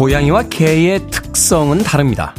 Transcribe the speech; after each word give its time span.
고양이와 0.00 0.44
개의 0.44 1.10
특성은 1.10 1.82
다릅니다. 1.82 2.34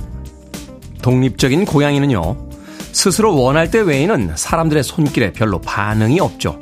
독립적인 1.03 1.65
고양이는요, 1.65 2.49
스스로 2.91 3.39
원할 3.39 3.69
때 3.69 3.81
외에는 3.81 4.31
사람들의 4.35 4.81
손길에 4.81 5.31
별로 5.31 5.61
반응이 5.61 6.19
없죠. 6.19 6.59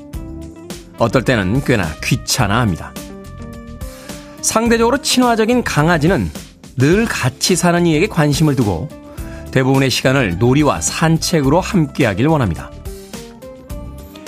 어떨 0.97 1.23
때는 1.23 1.63
꽤나 1.63 1.87
귀찮아 2.03 2.59
합니다. 2.59 2.93
상대적으로 4.41 5.01
친화적인 5.01 5.63
강아지는 5.63 6.29
늘 6.75 7.05
같이 7.05 7.55
사는 7.55 7.85
이에게 7.85 8.07
관심을 8.07 8.57
두고 8.57 8.89
대부분의 9.51 9.89
시간을 9.89 10.37
놀이와 10.37 10.81
산책으로 10.81 11.61
함께하길 11.61 12.27
원합니다. 12.27 12.71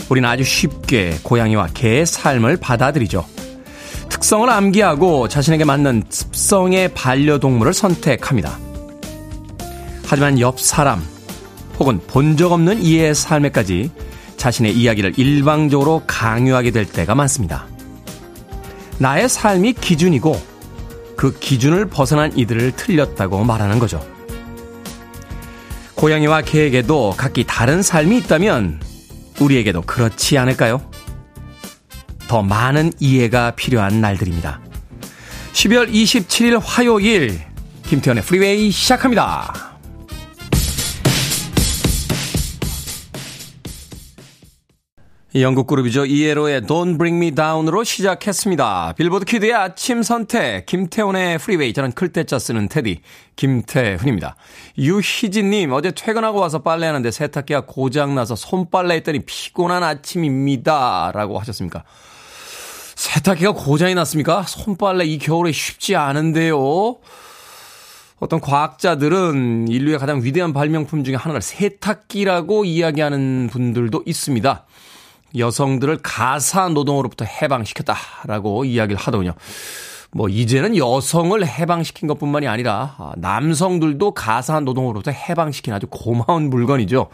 우리는 0.08 0.30
아주 0.30 0.46
쉽게 0.46 1.18
고양이와 1.22 1.68
개의 1.74 2.06
삶을 2.06 2.56
받아들이죠. 2.56 3.26
특성을 4.32 4.50
암기하고 4.50 5.28
자신에게 5.28 5.66
맞는 5.66 6.04
습성의 6.08 6.94
반려동물을 6.94 7.74
선택합니다. 7.74 8.58
하지만 10.06 10.40
옆 10.40 10.58
사람 10.58 11.04
혹은 11.78 12.00
본 12.08 12.38
적 12.38 12.54
없는 12.54 12.82
이의 12.82 13.14
삶에까지 13.14 13.92
자신의 14.38 14.74
이야기를 14.74 15.20
일방적으로 15.20 16.04
강요하게 16.08 16.72
될 16.72 16.86
때가 16.86 17.14
많습니다. 17.14 17.68
나의 19.00 19.28
삶이 19.28 19.74
기준이고 19.74 20.42
그 21.18 21.38
기준을 21.38 21.88
벗어난 21.88 22.32
이들을 22.38 22.72
틀렸다고 22.78 23.44
말하는 23.44 23.80
거죠. 23.80 24.02
고양이와 25.96 26.44
개에게도 26.44 27.16
각기 27.18 27.44
다른 27.46 27.82
삶이 27.82 28.20
있다면 28.20 28.80
우리에게도 29.42 29.82
그렇지 29.82 30.38
않을까요? 30.38 30.91
더 32.32 32.42
많은 32.42 32.94
이해가 32.98 33.52
필요한 33.58 34.00
날들입니다. 34.00 34.62
12월 35.52 35.92
27일 35.92 36.62
화요일 36.64 37.38
김태훈의 37.84 38.24
프리웨이 38.24 38.72
시작합니다. 38.72 39.52
영국 45.36 45.68
그룹이죠. 45.68 46.06
ELO의 46.06 46.62
Don't 46.62 46.98
Bring 46.98 47.18
Me 47.18 47.32
Down으로 47.36 47.84
시작했습니다. 47.84 48.94
빌보드 48.98 49.26
kid의 49.26 49.54
아침 49.54 50.02
선택, 50.02 50.66
김태훈의 50.66 51.38
프리웨이. 51.38 51.74
저는 51.74 51.92
클 51.92 52.14
때 52.14 52.24
짜 52.24 52.40
쓰는 52.40 52.70
테디, 52.70 53.02
김태훈입니다. 53.36 54.38
유희진님, 54.78 55.74
어제 55.74 55.92
퇴근하고 55.92 56.40
와서 56.40 56.60
빨래하는데 56.60 57.12
세탁기가 57.12 57.66
고장나서 57.66 58.38
손빨래 58.38 58.96
했더니 58.96 59.20
피곤한 59.20 59.84
아침입니다. 59.84 61.12
라고 61.14 61.38
하셨습니까? 61.40 61.84
세탁기가 63.02 63.54
고장이 63.54 63.96
났습니까? 63.96 64.44
손빨래 64.44 65.06
이 65.06 65.18
겨울에 65.18 65.52
쉽지 65.52 65.96
않은데요. 65.96 66.98
어떤 68.20 68.40
과학자들은 68.40 69.70
인류의 69.70 69.98
가장 69.98 70.24
위대한 70.24 70.54
발명품 70.54 71.04
중에 71.04 71.16
하나를 71.16 71.42
세탁기라고 71.42 72.64
이야기하는 72.64 73.50
분들도 73.52 74.04
있습니다. 74.06 74.66
여성들을 75.36 75.98
가사 76.04 76.70
노동으로부터 76.70 77.26
해방시켰다라고 77.26 78.66
이야기를 78.66 79.02
하더군요. 79.02 79.34
뭐 80.12 80.30
이제는 80.30 80.78
여성을 80.78 81.44
해방시킨 81.44 82.08
것뿐만이 82.08 82.48
아니라 82.48 83.14
남성들도 83.18 84.12
가사 84.12 84.60
노동으로부터 84.60 85.10
해방시킨 85.10 85.74
아주 85.74 85.88
고마운 85.90 86.52
물건이죠. 86.52 87.10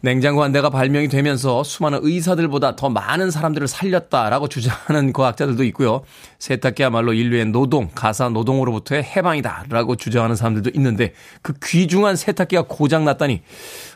냉장고 0.00 0.42
한 0.42 0.52
대가 0.52 0.70
발명이 0.70 1.08
되면서 1.08 1.64
수많은 1.64 2.00
의사들보다 2.02 2.76
더 2.76 2.88
많은 2.88 3.30
사람들을 3.30 3.66
살렸다라고 3.68 4.48
주장하는 4.48 5.12
과학자들도 5.12 5.64
있고요. 5.64 6.02
세탁기야말로 6.38 7.12
인류의 7.12 7.46
노동, 7.46 7.90
가사 7.94 8.28
노동으로부터의 8.28 9.02
해방이다라고 9.02 9.96
주장하는 9.96 10.36
사람들도 10.36 10.70
있는데 10.74 11.12
그 11.42 11.54
귀중한 11.64 12.16
세탁기가 12.16 12.66
고장났다니 12.68 13.42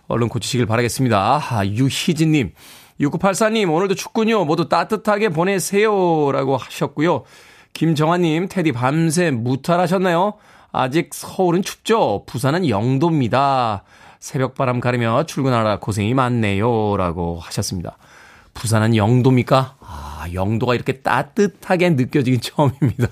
얼른 0.09 0.29
고치시길 0.29 0.67
바라겠습니다. 0.67 1.41
아, 1.51 1.67
유희진님, 1.67 2.53
6984님, 3.01 3.73
오늘도 3.73 3.95
춥군요. 3.95 4.45
모두 4.45 4.69
따뜻하게 4.69 5.31
보내세요. 5.31 6.31
라고 6.33 6.57
하셨고요. 6.57 7.25
김정아님, 7.73 8.49
테디 8.49 8.73
밤새 8.73 9.31
무탈하셨나요? 9.31 10.35
아직 10.73 11.11
서울은 11.13 11.63
춥죠? 11.63 12.25
부산은 12.27 12.69
영도입니다. 12.69 13.85
새벽 14.23 14.55
바람 14.55 14.79
가르며 14.79 15.25
출근하라 15.25 15.81
고생이 15.81 16.15
많네요. 16.15 16.97
라고 16.97 17.41
하셨습니다. 17.41 17.99
부산은 18.55 18.95
영도입니까? 18.95 19.75
아, 19.81 20.27
영도가 20.33 20.77
이렇게 20.77 21.01
따뜻하게 21.01 21.91
느껴지긴 21.91 22.39
처음입니다. 22.41 23.09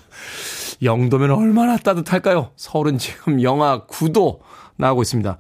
영도면 0.85 1.33
얼마나 1.33 1.77
따뜻할까요? 1.79 2.53
서울은 2.55 2.99
지금 2.99 3.43
영하 3.43 3.87
9도 3.87 4.39
나오고 4.77 5.03
있습니다. 5.03 5.37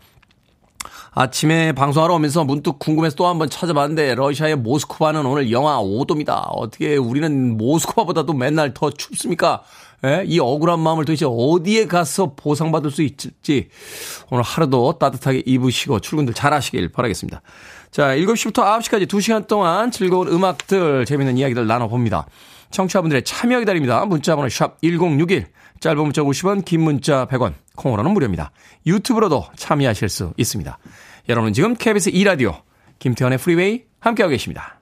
아침에 1.12 1.70
방송하러 1.72 2.14
오면서 2.14 2.42
문득 2.42 2.80
궁금해서 2.80 3.14
또 3.14 3.28
한번 3.28 3.48
찾아봤는데 3.48 4.16
러시아의 4.16 4.56
모스크바는 4.56 5.24
오늘 5.24 5.52
영하 5.52 5.80
5도입니다. 5.80 6.48
어떻게 6.50 6.96
우리는 6.96 7.56
모스크바보다도 7.56 8.32
맨날 8.32 8.74
더 8.74 8.90
춥습니까? 8.90 9.62
예? 10.04 10.22
이 10.26 10.38
억울한 10.40 10.80
마음을 10.80 11.04
도대체 11.04 11.26
어디에 11.28 11.86
가서 11.86 12.34
보상받을 12.34 12.90
수 12.90 13.02
있을지 13.02 13.68
오늘 14.30 14.42
하루도 14.42 14.98
따뜻하게 14.98 15.42
입으시고 15.44 16.00
출근들 16.00 16.34
잘 16.34 16.52
하시길 16.52 16.90
바라겠습니다. 16.90 17.42
자, 17.90 18.14
7시부터 18.16 18.62
9시까지 18.78 19.06
2시간 19.06 19.46
동안 19.46 19.90
즐거운 19.90 20.28
음악들, 20.28 21.04
재밌는 21.04 21.36
이야기들 21.38 21.66
나눠봅니다. 21.66 22.26
청취자분들의 22.70 23.24
참여 23.24 23.58
기다립니다. 23.58 24.04
문자번호 24.06 24.48
샵 24.48 24.80
1061, 24.80 25.46
짧은 25.80 26.02
문자 26.02 26.22
50원, 26.22 26.64
긴 26.64 26.82
문자 26.82 27.26
100원, 27.26 27.54
콩으로는 27.76 28.12
무료입니다. 28.12 28.52
유튜브로도 28.86 29.46
참여하실 29.56 30.08
수 30.08 30.32
있습니다. 30.36 30.78
여러분 31.28 31.52
지금 31.52 31.74
KBS 31.74 32.12
2라디오 32.12 32.62
김태현의 33.00 33.38
프리웨이 33.38 33.82
함께하고 33.98 34.30
계십니다. 34.30 34.80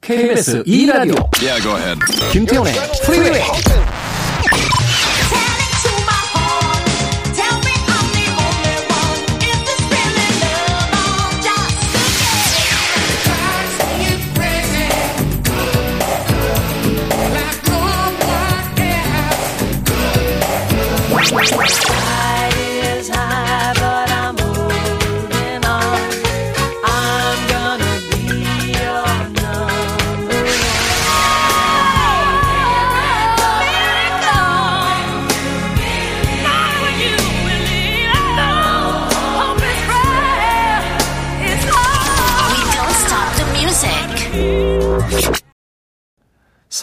KBS 0.00 0.64
2라디오 0.64 1.14
yeah, 1.40 1.94
김태훈의 2.32 2.72
프리웨이 3.04 3.81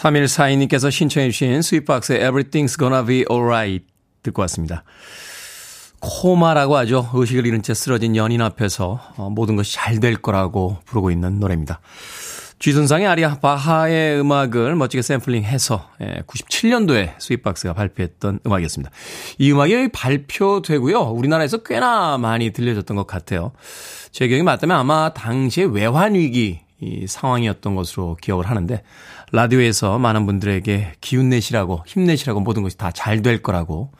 (3142님께서) 0.00 0.90
신청해 0.90 1.30
주신 1.30 1.60
스윗박스의 1.62 2.20
Everything's 2.20 2.78
Gonna 2.78 3.04
Be 3.06 3.24
Alright 3.30 3.86
듣고 4.22 4.42
왔습니다. 4.42 4.84
코마라고 6.00 6.76
하죠. 6.78 7.10
의식을 7.12 7.46
잃은 7.46 7.62
채 7.62 7.74
쓰러진 7.74 8.16
연인 8.16 8.40
앞에서 8.40 9.00
어, 9.16 9.28
모든 9.28 9.56
것이 9.56 9.74
잘 9.74 10.00
될 10.00 10.16
거라고 10.16 10.78
부르고 10.86 11.10
있는 11.10 11.38
노래입니다. 11.40 11.80
G선상의 12.58 13.06
아리아 13.06 13.38
바흐의 13.38 14.20
음악을 14.20 14.76
멋지게 14.76 15.00
샘플링해서 15.02 15.86
97년도에 16.26 16.94
예, 16.96 17.14
스윗박스가 17.18 17.72
발표했던 17.72 18.40
음악이었습니다. 18.46 18.90
이 19.38 19.52
음악이 19.52 19.88
발표되고요. 19.92 21.00
우리나라에서 21.00 21.58
꽤나 21.62 22.18
많이 22.18 22.50
들려졌던 22.50 22.96
것 22.96 23.06
같아요. 23.06 23.52
제 24.12 24.28
기억이 24.28 24.42
맞다면 24.42 24.76
아마 24.76 25.12
당시에 25.14 25.64
외환위기 25.64 26.60
이 26.80 27.06
상황이었던 27.06 27.74
것으로 27.74 28.16
기억을 28.20 28.48
하는데 28.48 28.82
라디오에서 29.32 29.98
많은 29.98 30.26
분들에게 30.26 30.92
기운 31.00 31.28
내시라고 31.28 31.82
힘내시라고 31.86 32.40
모든 32.40 32.62
것이 32.62 32.76
다 32.78 32.90
잘 32.90 33.22
될 33.22 33.42
거라고 33.42 33.90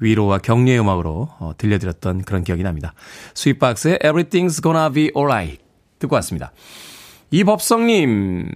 위로와 0.00 0.38
격려의 0.38 0.80
음악으로 0.80 1.28
어, 1.38 1.52
들려드렸던 1.58 2.22
그런 2.22 2.42
기억이 2.42 2.62
납니다. 2.62 2.94
스윗박스의 3.34 3.98
Everything's 4.02 4.62
Gonna 4.62 4.90
Be 4.92 5.10
Alright 5.16 5.58
듣고 5.98 6.14
왔습니다. 6.16 6.52
이법성님, 7.30 8.50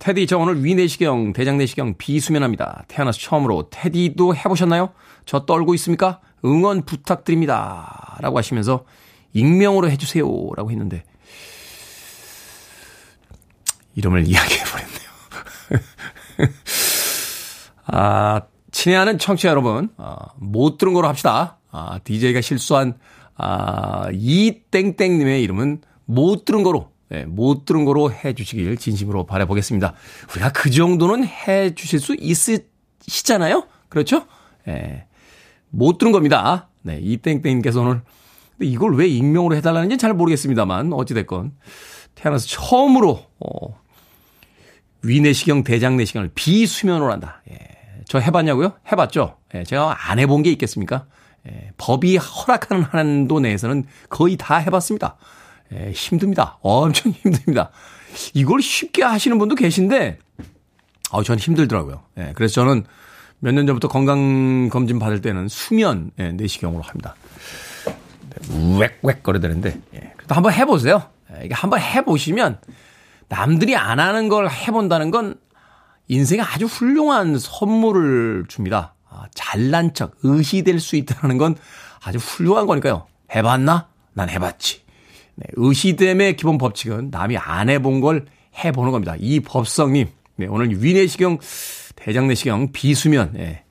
테디, 0.00 0.26
저 0.26 0.36
오늘 0.38 0.64
위내시경, 0.64 1.32
대장내시경 1.32 1.94
비수면합니다. 1.96 2.84
태어나서 2.88 3.18
처음으로 3.20 3.68
테디도 3.70 4.34
해보셨나요? 4.34 4.90
저 5.26 5.46
떨고 5.46 5.74
있습니까? 5.74 6.20
응원 6.44 6.82
부탁드립니다. 6.84 8.16
라고 8.20 8.36
하시면서 8.38 8.84
익명으로 9.32 9.90
해주세요. 9.90 10.24
라고 10.56 10.70
했는데, 10.72 11.04
이름을 13.96 14.28
이야기해버렸네요. 14.28 15.08
아, 17.86 18.42
친애하는 18.70 19.18
청취자 19.18 19.48
여러분, 19.48 19.90
어, 19.96 20.16
못 20.36 20.78
들은 20.78 20.92
거로 20.92 21.08
합시다. 21.08 21.58
아, 21.70 21.98
DJ가 22.04 22.40
실수한, 22.40 22.98
아, 23.36 24.08
이 24.12 24.60
땡땡님의 24.70 25.42
이름은 25.42 25.80
못 26.04 26.44
들은 26.44 26.62
거로, 26.62 26.90
예, 27.12 27.24
못 27.24 27.64
들은 27.64 27.84
거로 27.84 28.12
해 28.12 28.34
주시길 28.34 28.76
진심으로 28.76 29.26
바라보겠습니다. 29.26 29.94
우리가 30.30 30.52
그 30.52 30.70
정도는 30.70 31.24
해 31.24 31.74
주실 31.74 32.00
수 32.00 32.16
있으시잖아요? 32.18 33.66
그렇죠? 33.88 34.26
예, 34.68 35.06
못 35.70 35.98
들은 35.98 36.12
겁니다. 36.12 36.68
네, 36.82 36.98
이 37.00 37.16
땡땡님께서 37.16 37.80
오늘, 37.80 38.02
근데 38.52 38.70
이걸 38.70 38.96
왜 38.96 39.06
익명으로 39.06 39.56
해달라는지 39.56 39.96
잘 39.96 40.12
모르겠습니다만, 40.14 40.92
어찌됐건, 40.92 41.52
태어나서 42.14 42.46
처음으로, 42.46 43.22
어, 43.40 43.80
위내시경, 45.06 45.64
대장내시경을 45.64 46.30
비수면으로 46.34 47.10
한다. 47.12 47.42
예. 47.50 47.58
저 48.06 48.18
해봤냐고요? 48.18 48.74
해봤죠. 48.90 49.36
예. 49.54 49.64
제가 49.64 50.10
안 50.10 50.18
해본 50.18 50.42
게 50.42 50.50
있겠습니까? 50.52 51.06
예. 51.48 51.70
법이 51.78 52.16
허락하는 52.16 52.82
한도 52.84 53.40
내에서는 53.40 53.84
거의 54.08 54.36
다 54.36 54.56
해봤습니다. 54.56 55.16
예. 55.74 55.92
힘듭니다. 55.92 56.58
엄청 56.60 57.12
힘듭니다. 57.22 57.70
이걸 58.34 58.62
쉽게 58.62 59.02
하시는 59.04 59.38
분도 59.38 59.54
계신데, 59.54 60.18
어, 61.10 61.22
전 61.22 61.38
힘들더라고요. 61.38 62.02
예. 62.18 62.32
그래서 62.34 62.54
저는 62.54 62.84
몇 63.38 63.52
년 63.52 63.66
전부터 63.66 63.88
건강검진 63.88 64.98
받을 64.98 65.20
때는 65.20 65.48
수면, 65.48 66.10
예, 66.18 66.32
내시경으로 66.32 66.82
합니다. 66.82 67.14
웩웩 68.48 69.22
거려되는데, 69.22 69.78
예. 69.94 70.12
그래도 70.16 70.34
한번 70.34 70.52
해보세요. 70.52 71.02
예. 71.38 71.44
이게 71.44 71.54
한번 71.54 71.80
해보시면, 71.80 72.58
남들이 73.28 73.76
안 73.76 74.00
하는 74.00 74.28
걸 74.28 74.48
해본다는 74.48 75.10
건 75.10 75.36
인생에 76.08 76.40
아주 76.40 76.66
훌륭한 76.66 77.38
선물을 77.38 78.44
줍니다. 78.48 78.94
아, 79.08 79.24
잘난 79.34 79.94
척, 79.94 80.14
의시될 80.22 80.78
수 80.78 80.96
있다는 80.96 81.38
건 81.38 81.56
아주 82.04 82.18
훌륭한 82.18 82.66
거니까요. 82.66 83.06
해봤나? 83.34 83.88
난 84.12 84.28
해봤지. 84.28 84.82
네, 85.34 85.46
의시됨의 85.54 86.36
기본 86.36 86.58
법칙은 86.58 87.10
남이 87.10 87.36
안 87.36 87.68
해본 87.68 88.00
걸 88.00 88.26
해보는 88.64 88.92
겁니다. 88.92 89.14
이 89.18 89.40
법성님, 89.40 90.08
네, 90.36 90.46
오늘 90.46 90.82
위내시경, 90.82 91.38
대장내시경, 91.96 92.72
비수면, 92.72 93.32
네. 93.34 93.64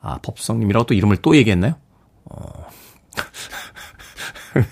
아, 0.00 0.18
법성님이라고 0.18 0.86
또 0.86 0.94
이름을 0.94 1.18
또 1.18 1.36
얘기했나요? 1.36 1.76
어. 2.24 2.66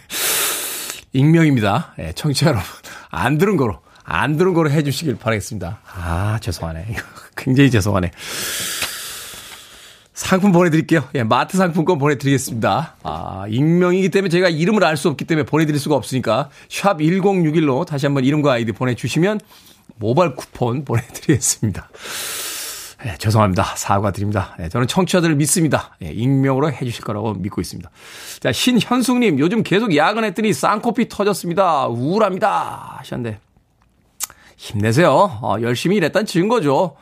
익명입니다. 1.15 1.95
예, 1.99 2.13
청취자 2.13 2.49
여러분. 2.49 2.67
안 3.11 3.39
들은 3.39 3.57
거로. 3.57 3.81
안 4.05 4.37
들은 4.37 4.55
거로 4.55 4.71
해주시길 4.71 5.17
바라겠습니다. 5.17 5.81
아, 5.95 6.39
죄송하네. 6.41 6.97
굉장히 7.37 7.71
죄송하네. 7.71 8.11
상품 10.15 10.53
보내드릴게요. 10.53 11.05
예, 11.15 11.23
마트 11.23 11.57
상품권 11.57 11.99
보내드리겠습니다. 11.99 12.97
아, 13.03 13.45
익명이기 13.49 14.11
때문에 14.11 14.29
제가 14.29 14.49
이름을 14.49 14.85
알 14.85 14.97
수 14.97 15.09
없기 15.09 15.25
때문에 15.25 15.47
보내드릴 15.47 15.81
수가 15.81 15.97
없으니까 15.97 16.51
샵 16.69 16.99
1061로 16.99 17.87
다시 17.87 18.07
한번 18.07 18.25
이름과 18.25 18.53
아이디 18.53 18.73
보내주시면 18.73 19.41
모바일 19.97 20.37
쿠폰 20.37 20.85
보내드리겠습니다. 20.85 21.89
예, 23.07 23.17
죄송합니다. 23.19 23.65
사과드립니다. 23.77 24.57
예, 24.61 24.69
저는 24.69 24.87
청취자들을 24.87 25.35
믿습니다. 25.37 25.97
예, 26.03 26.13
익명으로 26.13 26.71
해주실 26.71 27.03
거라고 27.05 27.35
믿고 27.35 27.61
있습니다. 27.61 27.91
자, 28.39 28.53
신현숙님, 28.53 29.41
요즘 29.41 29.65
계속 29.65 29.97
야근했더니 29.97 30.53
쌍코피 30.53 31.09
터졌습니다. 31.09 31.89
우울합니다. 31.89 32.97
하셨는데, 32.99 33.41
힘내세요. 34.62 35.11
어, 35.43 35.56
열심히 35.61 35.97
일했다는 35.97 36.25
증거죠. 36.25 36.94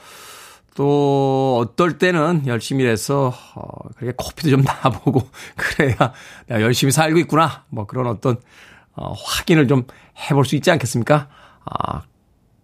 또 0.74 1.58
어떨 1.60 1.98
때는 1.98 2.44
열심히 2.46 2.84
일해서 2.84 3.34
어, 3.54 3.88
그렇게 3.96 4.14
코피도 4.16 4.48
좀 4.48 4.62
나보고 4.64 5.28
그래야 5.56 5.94
내가 6.46 6.62
열심히 6.62 6.90
살고 6.90 7.18
있구나. 7.18 7.64
뭐 7.68 7.86
그런 7.86 8.06
어떤 8.06 8.40
어, 8.94 9.12
확인을 9.12 9.68
좀 9.68 9.84
해볼 10.30 10.46
수 10.46 10.56
있지 10.56 10.70
않겠습니까? 10.70 11.28
아, 11.66 12.02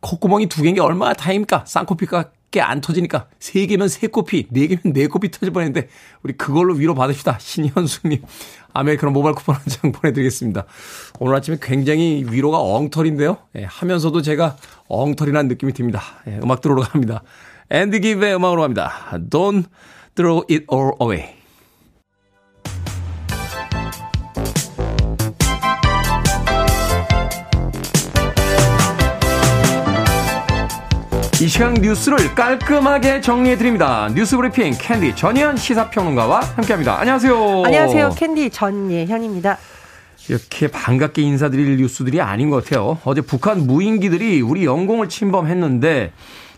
콧구멍이 0.00 0.46
두 0.46 0.62
개인 0.62 0.75
게 0.75 0.81
얼마나 0.81 1.12
다행입니까? 1.12 1.64
쌍코피가 1.66 2.31
안 2.61 2.81
터지니까 2.81 3.29
세 3.38 3.67
개면 3.67 3.88
세 3.88 4.06
코피, 4.06 4.47
네 4.50 4.67
개면 4.67 4.93
네 4.93 5.06
코피 5.06 5.31
터질 5.31 5.50
뻔했는데 5.53 5.88
우리 6.23 6.32
그걸로 6.35 6.75
위로 6.75 6.94
받읍시다. 6.94 7.38
신현수님 7.38 8.23
아메리카노 8.73 9.12
모바일 9.12 9.35
쿠폰 9.35 9.55
한 9.55 9.64
장 9.69 9.93
보내드리겠습니다. 9.93 10.64
오늘 11.20 11.35
아침에 11.37 11.58
굉장히 11.61 12.25
위로가 12.29 12.61
엉터리인데요. 12.61 13.38
예, 13.56 13.64
하면서도 13.64 14.23
제가 14.23 14.56
엉터리란 14.88 15.49
느낌이 15.49 15.73
듭니다. 15.73 16.03
예, 16.29 16.38
음악 16.43 16.61
들어오러 16.61 16.82
갑니다. 16.82 17.23
앤디 17.70 18.00
기브의 18.00 18.37
음악으로 18.37 18.62
갑니다. 18.62 18.93
Don't 19.31 19.64
throw 20.14 20.43
it 20.50 20.67
all 20.73 20.93
away. 21.00 21.36
이 31.46 31.48
시간 31.48 31.75
뉴스를 31.75 32.34
깔끔하게 32.34 33.20
정리해드립니다. 33.20 34.08
뉴스 34.12 34.37
브리핑 34.37 34.72
캔디 34.76 35.14
전예현 35.14 35.56
시사평론가와 35.56 36.40
함께합니다. 36.40 36.98
안녕하세요. 36.98 37.62
안녕하세요. 37.64 38.14
캔디 38.16 38.50
전예현입니다. 38.50 39.56
이렇게 40.28 40.66
반갑게 40.66 41.22
인사드릴 41.22 41.76
뉴스들이 41.76 42.20
아닌 42.20 42.50
것 42.50 42.64
같아요. 42.64 42.98
어제 43.04 43.20
북한 43.20 43.64
무인기들이 43.64 44.40
우리 44.40 44.64
영공을 44.64 45.09
침범했는데 45.09 46.11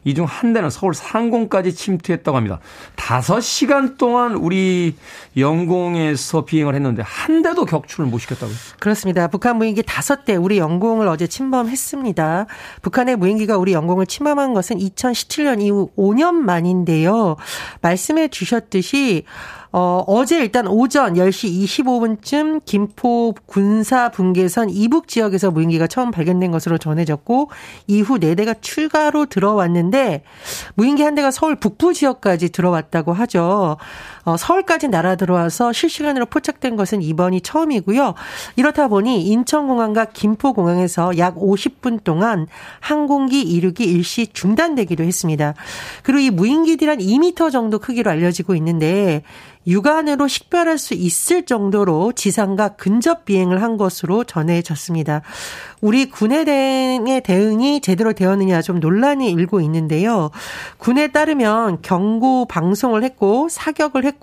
이 0.04 0.14
중 0.14 0.24
한 0.26 0.52
대는 0.52 0.70
서울 0.70 0.94
상공까지 0.94 1.74
침투했다고 1.74 2.36
합니다. 2.36 2.60
5시간 2.96 3.96
동안 3.98 4.34
우리 4.34 4.94
영공에서 5.36 6.44
비행을 6.44 6.74
했는데 6.74 7.02
한 7.04 7.42
대도 7.42 7.64
격추를 7.64 8.08
못 8.10 8.18
시켰다고요? 8.18 8.54
그렇습니다. 8.78 9.28
북한 9.28 9.56
무인기 9.56 9.82
5대 9.82 10.42
우리 10.42 10.58
영공을 10.58 11.08
어제 11.08 11.26
침범했습니다. 11.26 12.46
북한의 12.82 13.16
무인기가 13.16 13.56
우리 13.56 13.72
영공을 13.72 14.06
침범한 14.06 14.54
것은 14.54 14.78
2017년 14.78 15.62
이후 15.62 15.90
5년 15.96 16.34
만인데요. 16.34 17.36
말씀해 17.80 18.28
주셨듯이 18.28 19.24
어, 19.70 20.02
어제 20.06 20.38
일단 20.38 20.66
오전 20.66 21.14
10시 21.14 21.64
25분쯤 21.64 22.62
김포 22.64 23.34
군사 23.46 24.10
분계선 24.10 24.70
이북 24.70 25.08
지역에서 25.08 25.50
무인기가 25.50 25.86
처음 25.86 26.10
발견된 26.10 26.50
것으로 26.50 26.78
전해졌고 26.78 27.50
이후 27.86 28.18
4대가 28.18 28.56
출가로 28.60 29.26
들어왔는데 29.26 30.22
무인기 30.74 31.02
한 31.02 31.14
대가 31.14 31.30
서울 31.30 31.56
북부 31.56 31.92
지역까지 31.92 32.50
들어왔다고 32.50 33.12
하죠. 33.12 33.76
어, 34.28 34.36
서울까지 34.36 34.88
날아 34.88 35.16
들어와서 35.16 35.72
실시간으로 35.72 36.26
포착된 36.26 36.76
것은 36.76 37.00
이번이 37.00 37.40
처음이고요. 37.40 38.12
이렇다 38.56 38.88
보니 38.88 39.22
인천공항과 39.22 40.06
김포공항에서 40.06 41.16
약 41.16 41.36
50분 41.36 42.04
동안 42.04 42.46
항공기 42.80 43.40
이륙이 43.40 43.84
일시 43.84 44.26
중단되기도 44.26 45.02
했습니다. 45.02 45.54
그리고 46.02 46.20
이 46.20 46.30
무인기들이 46.30 46.90
한 46.90 46.98
2m 46.98 47.50
정도 47.50 47.78
크기로 47.78 48.10
알려지고 48.10 48.54
있는데 48.56 49.22
육안으로 49.68 50.28
식별할 50.28 50.78
수 50.78 50.94
있을 50.94 51.44
정도로 51.44 52.12
지상과 52.12 52.70
근접 52.70 53.26
비행을 53.26 53.62
한 53.62 53.76
것으로 53.76 54.24
전해졌습니다. 54.24 55.20
우리 55.80 56.08
군의 56.10 56.44
대응의 56.44 57.20
대응이 57.22 57.80
제대로 57.82 58.12
되었느냐 58.12 58.62
좀 58.62 58.80
논란이 58.80 59.30
일고 59.30 59.60
있는데요. 59.60 60.30
군에 60.78 61.08
따르면 61.08 61.82
경고 61.82 62.46
방송을 62.46 63.04
했고 63.04 63.48
사격을 63.50 64.04
했고 64.04 64.17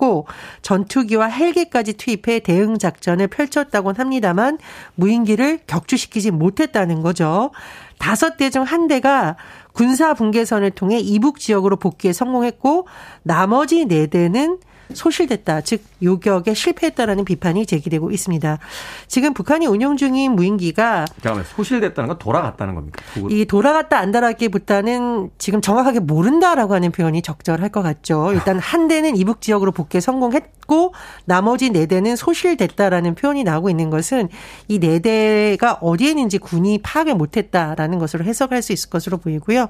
전투기와 0.62 1.28
헬기까지 1.28 1.94
투입해 1.94 2.40
대응 2.40 2.78
작전을 2.78 3.28
펼쳤다곤 3.28 3.96
합니다만 3.98 4.58
무인기를 4.96 5.60
격추시키지 5.68 6.32
못했다는 6.32 7.02
거죠. 7.02 7.52
다섯 8.00 8.38
대 8.38 8.50
중 8.50 8.64
한 8.64 8.88
대가 8.88 9.36
군사 9.74 10.14
분계선을 10.14 10.72
통해 10.72 11.00
이북 11.00 11.40
지역으로 11.40 11.76
복귀에 11.78 12.14
성공했고 12.14 12.88
나머지 13.24 13.86
네 13.86 14.08
대는 14.08 14.60
소실됐다. 14.94 15.62
즉 15.62 15.82
요격에 16.06 16.54
실패했다라는 16.54 17.26
비판이 17.26 17.66
제기되고 17.66 18.12
있습니다. 18.12 18.60
지금 19.08 19.34
북한이 19.34 19.66
운용 19.68 19.98
중인 19.98 20.32
무인기가 20.34 21.06
잠깐만 21.22 21.44
소실됐다는 21.46 22.08
건 22.08 22.18
돌아갔다는 22.20 22.76
겁니까? 22.76 23.04
이 23.30 23.46
돌아갔다 23.46 23.98
안달하기보다는 23.98 25.32
지금 25.38 25.60
정확하게 25.62 26.00
모른다라고 26.00 26.74
하는 26.74 26.92
표현이 26.92 27.22
적절할 27.22 27.70
것 27.70 27.82
같죠. 27.82 28.32
일단 28.34 28.60
한 28.60 28.88
대는 28.88 29.18
이북 29.18 29.42
지역으로 29.42 29.72
복귀 29.72 30.00
성공했고 30.00 30.94
나머지 31.26 31.70
네 31.70 31.86
대는 31.88 32.16
소실됐다라는 32.16 33.16
표현이 33.16 33.44
나오고 33.44 33.70
있는 33.70 33.90
것은 33.90 34.30
이 34.70 34.80
네 34.80 35.00
대가 35.00 35.74
어디에 35.82 36.10
있는지 36.10 36.38
군이 36.38 36.80
파악을 36.84 37.16
못했다라는 37.16 37.98
것으로 37.98 38.24
해석할 38.24 38.62
수 38.62 38.72
있을 38.72 38.90
것으로 38.92 39.18
보이고요. 39.18 39.70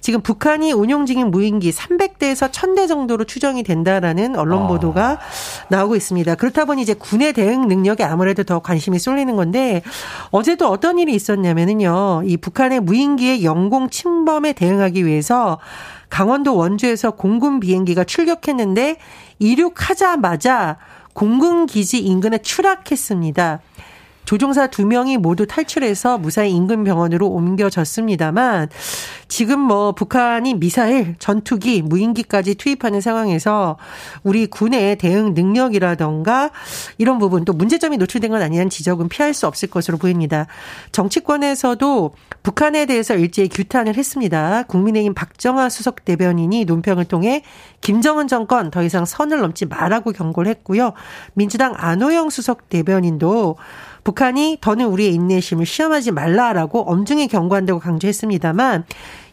지금 0.00 0.20
북한이 0.20 0.72
운용 0.72 1.04
중인 1.04 1.30
무인기 1.32 1.72
300대에서 1.72 2.52
1000대 2.52 2.86
정도로 2.86 3.24
추정이 3.24 3.64
된다라는 3.64 4.36
언론 4.36 4.68
보도가 4.68 5.18
나오고 5.72 5.96
있습니다. 5.96 6.34
그렇다 6.34 6.66
보니 6.66 6.82
이제 6.82 6.92
군의 6.92 7.32
대응 7.32 7.66
능력에 7.66 8.04
아무래도 8.04 8.44
더 8.44 8.60
관심이 8.60 8.98
쏠리는 8.98 9.34
건데 9.36 9.82
어제도 10.30 10.68
어떤 10.68 10.98
일이 10.98 11.14
있었냐면은요. 11.14 12.22
이 12.26 12.36
북한의 12.36 12.80
무인기의 12.80 13.42
영공 13.42 13.88
침범에 13.88 14.52
대응하기 14.52 15.06
위해서 15.06 15.58
강원도 16.10 16.56
원주에서 16.56 17.12
공군 17.12 17.58
비행기가 17.58 18.04
출격했는데 18.04 18.98
이륙하자마자 19.38 20.76
공군 21.14 21.64
기지 21.66 21.98
인근에 22.00 22.38
추락했습니다. 22.38 23.60
조종사 24.24 24.66
두 24.68 24.86
명이 24.86 25.18
모두 25.18 25.46
탈출해서 25.46 26.18
무사히 26.18 26.52
인근 26.52 26.84
병원으로 26.84 27.28
옮겨졌습니다만 27.28 28.68
지금 29.28 29.60
뭐 29.60 29.92
북한이 29.92 30.54
미사일, 30.54 31.16
전투기, 31.18 31.82
무인기까지 31.82 32.54
투입하는 32.54 33.00
상황에서 33.00 33.78
우리 34.22 34.46
군의 34.46 34.96
대응 34.96 35.34
능력이라던가 35.34 36.50
이런 36.98 37.18
부분 37.18 37.44
또 37.44 37.52
문제점이 37.52 37.96
노출된 37.96 38.30
건 38.30 38.42
아니냐는 38.42 38.68
지적은 38.68 39.08
피할 39.08 39.32
수 39.32 39.46
없을 39.46 39.70
것으로 39.70 39.96
보입니다. 39.98 40.46
정치권에서도 40.92 42.14
북한에 42.42 42.86
대해서 42.86 43.14
일제히 43.14 43.48
규탄을 43.48 43.96
했습니다. 43.96 44.64
국민의힘 44.64 45.14
박정아 45.14 45.68
수석 45.68 46.04
대변인이 46.04 46.64
논평을 46.64 47.06
통해 47.06 47.42
김정은 47.80 48.28
정권 48.28 48.70
더 48.70 48.82
이상 48.82 49.04
선을 49.04 49.40
넘지 49.40 49.66
말라고 49.66 50.12
경고를 50.12 50.50
했고요. 50.50 50.92
민주당 51.34 51.72
안호영 51.76 52.30
수석 52.30 52.68
대변인도 52.68 53.56
북한이 54.04 54.58
더는 54.60 54.86
우리의 54.86 55.14
인내심을 55.14 55.66
시험하지 55.66 56.10
말라라고 56.12 56.82
엄중히 56.82 57.28
경고한다고 57.28 57.80
강조했습니다만 57.80 58.84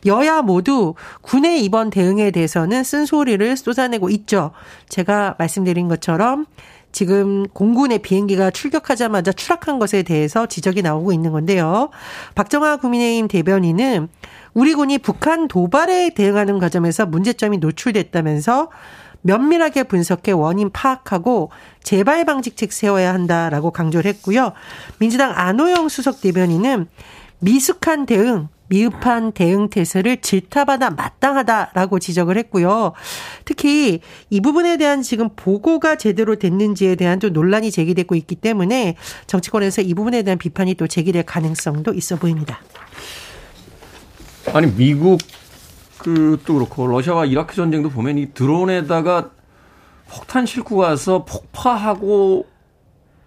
여야 0.06 0.42
모두 0.42 0.94
군의 1.22 1.64
이번 1.64 1.90
대응에 1.90 2.32
대해서는 2.32 2.84
쓴소리를 2.84 3.58
쏟아내고 3.58 4.10
있죠. 4.10 4.52
제가 4.88 5.36
말씀드린 5.40 5.88
것처럼 5.88 6.46
지금 6.92 7.48
공군의 7.50 8.00
비행기가 8.00 8.50
출격하자마자 8.52 9.32
추락한 9.32 9.80
것에 9.80 10.04
대해서 10.04 10.48
지적이 10.48 10.82
나오고 10.82 11.12
있는 11.12 11.32
건데요. 11.32 11.90
박정아 12.36 12.78
국민의힘 12.78 13.28
대변인은 13.28 14.08
우리 14.54 14.74
군이 14.74 14.98
북한 14.98 15.48
도발에 15.48 16.12
대응하는 16.16 16.58
과정에서 16.58 17.06
문제점이 17.06 17.60
노출됐다면서 17.60 18.70
면밀하게 19.22 19.84
분석해 19.84 20.32
원인 20.32 20.70
파악하고 20.72 21.52
재발 21.84 22.26
방지책 22.26 22.72
세워야 22.72 23.14
한다라고 23.14 23.72
강조를 23.72 24.10
했고요. 24.10 24.54
민주당 25.00 25.34
안호영 25.36 25.90
수석 25.90 26.22
대변인은 26.22 26.88
미숙한 27.40 28.06
대응, 28.06 28.50
미흡한 28.68 29.32
대응 29.32 29.70
태세를 29.70 30.18
질타받아 30.22 30.92
마땅하다라고 30.92 32.00
지적을 32.00 32.38
했고요. 32.38 32.94
특히 33.46 34.02
이 34.30 34.42
부분에 34.42 34.78
대한 34.78 35.02
지금 35.02 35.30
보고가 35.36 35.96
제대로 35.96 36.36
됐는지에 36.36 36.96
대한 36.96 37.20
좀 37.20 37.34
논란이 37.34 37.72
제기되고 37.72 38.16
있기 38.16 38.36
때문에 38.36 38.96
정치권에서 39.28 39.82
이 39.82 39.94
부분에 39.94 40.22
대한 40.22 40.38
비판이 40.38 40.76
또 40.76 40.88
제기될 40.88 41.24
가능성도 41.24 41.94
있어 41.94 42.18
보입니다. 42.18 42.60
아니 44.54 44.72
미국 44.72 45.20
그또 46.00 46.56
그렇고 46.56 46.88
러시아와 46.88 47.26
이라크 47.26 47.56
전쟁도 47.56 47.90
보면 47.90 48.18
이 48.18 48.34
드론에다가 48.34 49.30
폭탄 50.10 50.46
싣고 50.46 50.78
가서 50.78 51.26
폭파하고 51.26 52.48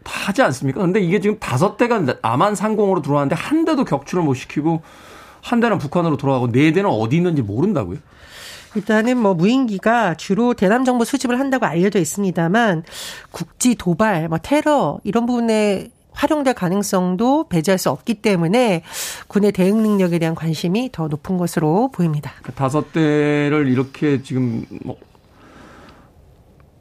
다 0.03 0.13
하지 0.27 0.43
않습니까? 0.43 0.81
근데 0.81 1.01
이게 1.01 1.21
지금 1.21 1.39
다섯 1.39 1.77
대가 1.77 2.03
남한 2.23 2.55
상공으로 2.55 3.03
들어왔는데 3.03 3.37
한 3.37 3.65
대도 3.65 3.85
격추를 3.85 4.25
못 4.25 4.35
시키고 4.35 4.83
한 5.41 5.61
대는 5.61 5.79
북한으로 5.79 6.17
돌아가고 6.17 6.51
네 6.51 6.73
대는 6.73 6.91
어디 6.91 7.17
있는지 7.17 7.43
모른다고요? 7.43 7.99
일단은 8.75 9.19
뭐 9.19 9.35
무인기가 9.35 10.15
주로 10.15 10.55
대남 10.55 10.85
정보 10.85 11.05
수집을 11.05 11.39
한다고 11.39 11.67
알려져 11.67 11.99
있습니다만 11.99 12.85
국지 13.31 13.75
도발, 13.75 14.29
뭐 14.29 14.39
테러 14.39 14.99
이런 15.05 15.27
부분에 15.27 15.91
활용될 16.13 16.55
가능성도 16.55 17.49
배제할 17.49 17.79
수 17.79 17.91
없기 17.91 18.15
때문에 18.15 18.83
군의 19.29 19.53
대응 19.53 19.83
능력에 19.83 20.19
대한 20.19 20.35
관심이 20.35 20.91
더 20.93 21.09
높은 21.09 21.37
것으로 21.39 21.91
보입니다. 21.93 22.33
그 22.43 22.53
다섯 22.53 22.93
대를 22.93 23.69
이렇게 23.69 24.23
지금 24.23 24.65
뭐 24.85 24.97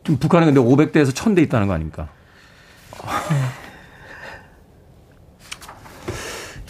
지금 0.04 0.20
북한은 0.20 0.54
근데 0.54 0.60
500대에서 0.60 1.12
1000대 1.12 1.40
있다는 1.44 1.68
거 1.68 1.74
아닙니까? 1.74 2.10
네. 3.30 3.38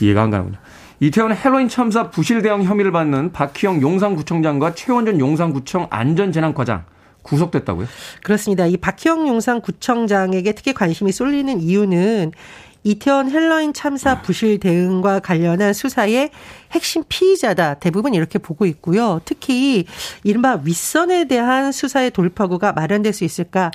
이해가 0.06 0.24
안 0.24 0.32
가는군요. 0.32 0.58
이태원 1.00 1.36
헬로윈 1.36 1.70
참사 1.70 2.10
부실 2.12 2.41
대응 2.41 2.63
혐의를 2.63 2.91
받는 2.91 3.32
박희영 3.32 3.82
용산구청장과 3.82 4.75
최원준 4.75 5.20
용산구청 5.20 5.88
안전재난과장 5.89 6.86
구속됐다고요? 7.24 7.88
그렇습니다. 8.24 8.66
이 8.66 8.78
박희영 8.78 9.28
용산 9.28 9.62
구청장에게 9.62 10.54
특히 10.54 10.74
관심이 10.74 11.12
쏠리는 11.12 11.62
이유는 11.62 12.32
이태원 12.84 13.30
헬로윈 13.30 13.74
참사 13.74 14.22
부실 14.22 14.60
대응과 14.60 15.20
관련한 15.20 15.74
수사의 15.74 16.32
핵심 16.72 17.04
피의자다. 17.08 17.75
대부분 17.75 18.16
이렇게 18.16 18.40
보고 18.40 18.66
있고요. 18.66 19.22
특히 19.24 19.86
이른바 20.24 20.60
윗선에 20.63 21.28
대한 21.28 21.72
수사의 21.72 22.10
돌파구가 22.10 22.74
마련될 22.74 23.13
수 23.13 23.24
있을까? 23.24 23.70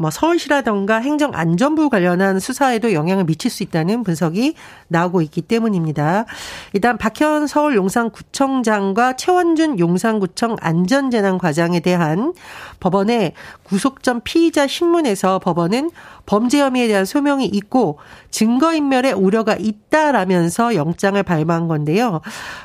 뭐 0.00 0.10
서울시라던가 0.10 0.96
행정안전부 0.96 1.90
관련한 1.90 2.40
수사에도 2.40 2.94
영향을 2.94 3.24
미칠 3.24 3.50
수 3.50 3.62
있다는 3.62 4.02
분석이 4.02 4.54
나오고 4.88 5.20
있기 5.20 5.42
때문입니다. 5.42 6.24
일단 6.72 6.96
박현 6.96 7.46
서울 7.46 7.76
용산구청장과 7.76 9.16
최원준 9.16 9.78
용산구청 9.78 10.56
안전재난과장에 10.58 11.80
대한 11.80 12.32
법원의 12.80 13.34
구속 13.62 14.02
전 14.02 14.22
피의자 14.22 14.66
신문에서 14.66 15.38
법원은 15.38 15.90
범죄 16.24 16.60
혐의에 16.60 16.88
대한 16.88 17.04
소명이 17.04 17.44
있고 17.44 17.98
증거인멸의 18.30 19.12
우려가 19.12 19.54
있다라면서 19.54 20.76
영장을 20.76 21.22
발부한 21.22 21.68
건데요. 21.68 22.22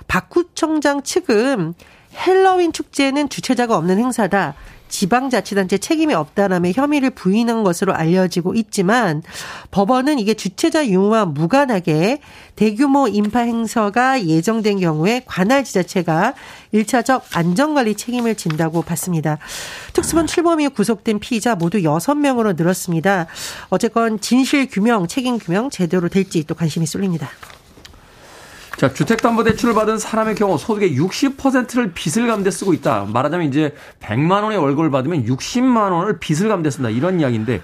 박 0.07 0.29
구청장 0.29 1.03
측은 1.03 1.73
헬로윈 2.15 2.71
축제는 2.71 3.27
주최자가 3.27 3.75
없는 3.75 3.97
행사다. 3.99 4.55
지방자치단체 4.89 5.77
책임이 5.77 6.13
없다라며 6.13 6.71
혐의를 6.71 7.09
부인한 7.09 7.63
것으로 7.63 7.93
알려지고 7.93 8.53
있지만 8.55 9.23
법원은 9.71 10.19
이게 10.19 10.33
주최자 10.33 10.87
유무와 10.87 11.25
무관하게 11.25 12.19
대규모 12.55 13.07
인파 13.07 13.39
행사가 13.39 14.25
예정된 14.25 14.79
경우에 14.79 15.23
관할 15.25 15.63
지자체가 15.63 16.33
1차적 16.73 17.23
안전관리 17.33 17.95
책임을 17.95 18.35
진다고 18.35 18.81
봤습니다. 18.81 19.37
특수본 19.93 20.27
출범 20.27 20.61
이후 20.61 20.69
구속된 20.69 21.19
피의자 21.19 21.55
모두 21.55 21.79
6명으로 21.79 22.55
늘었습니다. 22.55 23.27
어쨌건 23.69 24.19
진실 24.19 24.67
규명, 24.69 25.07
책임 25.07 25.37
규명 25.39 25.69
제대로 25.69 26.07
될지 26.09 26.43
또 26.45 26.55
관심이 26.55 26.85
쏠립니다. 26.85 27.29
자, 28.77 28.91
주택담보대출을 28.91 29.73
받은 29.73 29.97
사람의 29.97 30.35
경우 30.35 30.57
소득의 30.57 30.97
60%를 30.99 31.93
빚을 31.93 32.27
감대 32.27 32.51
쓰고 32.51 32.73
있다. 32.73 33.07
말하자면 33.11 33.47
이제 33.47 33.73
100만 34.01 34.43
원의 34.43 34.57
월급을 34.57 34.91
받으면 34.91 35.25
60만 35.25 35.91
원을 35.91 36.19
빚을 36.19 36.49
감대 36.49 36.69
쓴다. 36.69 36.89
이런 36.89 37.21
이야기인데 37.21 37.61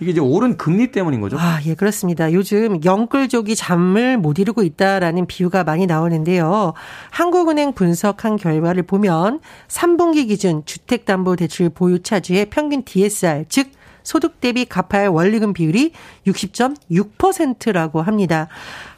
이게 0.00 0.10
이제 0.10 0.20
오른 0.20 0.56
금리 0.56 0.90
때문인 0.90 1.20
거죠? 1.20 1.36
아, 1.38 1.60
예, 1.66 1.74
그렇습니다. 1.74 2.32
요즘 2.32 2.82
영끌족이 2.82 3.54
잠을 3.54 4.16
못 4.16 4.38
이루고 4.38 4.62
있다라는 4.62 5.26
비유가 5.26 5.62
많이 5.62 5.86
나오는데요. 5.86 6.72
한국은행 7.10 7.74
분석한 7.74 8.36
결과를 8.36 8.82
보면 8.84 9.40
3분기 9.68 10.26
기준 10.26 10.64
주택담보대출 10.64 11.68
보유 11.70 12.02
차주의 12.02 12.46
평균 12.46 12.82
DSR, 12.82 13.44
즉 13.48 13.70
소득 14.02 14.40
대비 14.40 14.64
갚아야 14.64 15.02
할 15.02 15.08
원리금 15.08 15.52
비율이 15.52 15.92
60.6%라고 16.26 18.02
합니다. 18.02 18.48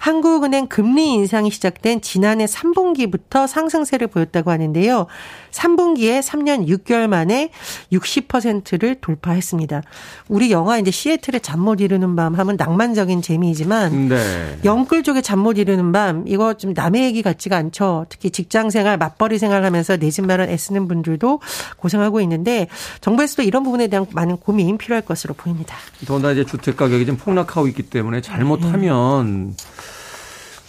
한국은행 0.03 0.67
금리 0.67 1.13
인상이 1.15 1.49
시작된 1.53 2.01
지난해 2.01 2.47
3분기부터 2.47 3.47
상승세를 3.47 4.09
보였다고 4.09 4.51
하는데요. 4.51 5.07
3분기에 5.53 6.21
3년 6.21 6.67
6개월 6.67 7.07
만에 7.07 7.51
60%를 7.93 8.97
돌파했습니다. 9.01 9.83
우리 10.27 10.51
영화 10.51 10.79
이제 10.79 10.91
시애틀의 10.91 11.41
잠 11.41 11.63
못 11.63 11.81
이루는 11.81 12.17
밤 12.17 12.35
하면 12.35 12.57
낭만적인 12.57 13.23
재미이지만 13.23 14.09
네. 14.09 14.59
영끌 14.65 15.05
쪽의 15.05 15.23
잠못 15.23 15.59
이루는 15.59 15.93
밤 15.93 16.25
이거 16.27 16.55
좀 16.55 16.73
남의 16.75 17.05
얘기 17.05 17.23
같지가 17.23 17.57
않죠. 17.57 18.07
특히 18.09 18.31
직장 18.31 18.71
생활, 18.71 18.99
맞벌이 18.99 19.39
생활하면서 19.39 19.99
내 19.99 20.11
집 20.11 20.27
마련 20.27 20.49
애쓰는 20.51 20.89
분들도 20.89 21.41
고생하고 21.77 22.21
있는데 22.23 22.67
정부에서도 23.01 23.45
이런 23.45 23.63
부분에 23.63 23.87
대한 23.87 24.05
많은 24.11 24.39
고민 24.39 24.77
필요할 24.79 25.03
것으로 25.05 25.35
보입니다. 25.35 25.77
더군다나 26.05 26.33
이제 26.33 26.45
주택 26.45 26.77
가격이 26.77 27.07
좀 27.07 27.17
폭락하고 27.17 27.69
있기 27.69 27.85
때문에 27.85 28.21
잘못하면 28.21 29.51
네. 29.51 29.55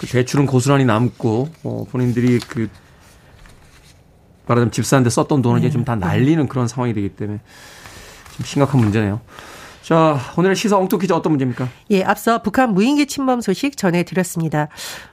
그 0.06 0.08
대출은 0.12 0.46
고스란히 0.46 0.86
남고 0.86 1.48
어, 1.64 1.86
본인들이 1.90 2.40
그 2.40 2.70
말하자면 4.46 4.72
집 4.72 4.86
사는데 4.86 5.10
썼던 5.10 5.42
돈을 5.42 5.62
네. 5.62 5.68
이제 5.68 5.74
좀 5.74 5.86
다 5.86 5.96
날리는 5.96 6.48
그런 6.48 6.68
상황이 6.68 6.94
되기 6.94 7.10
때문에 7.10 7.40
좀 8.36 8.46
심각한 8.46 8.82
문제네요. 8.82 9.22
자, 9.82 10.18
오늘의 10.38 10.56
시사 10.56 10.78
엉뚱 10.78 11.00
퀴즈 11.00 11.12
어떤 11.14 11.32
문제입니까? 11.34 11.68
예, 11.92 12.04
앞서 12.04 12.42
북한 12.42 12.74
무인기 12.74 13.06
침범 13.06 13.42
소식 13.42 13.76
전해드렸습니다. 13.78 14.70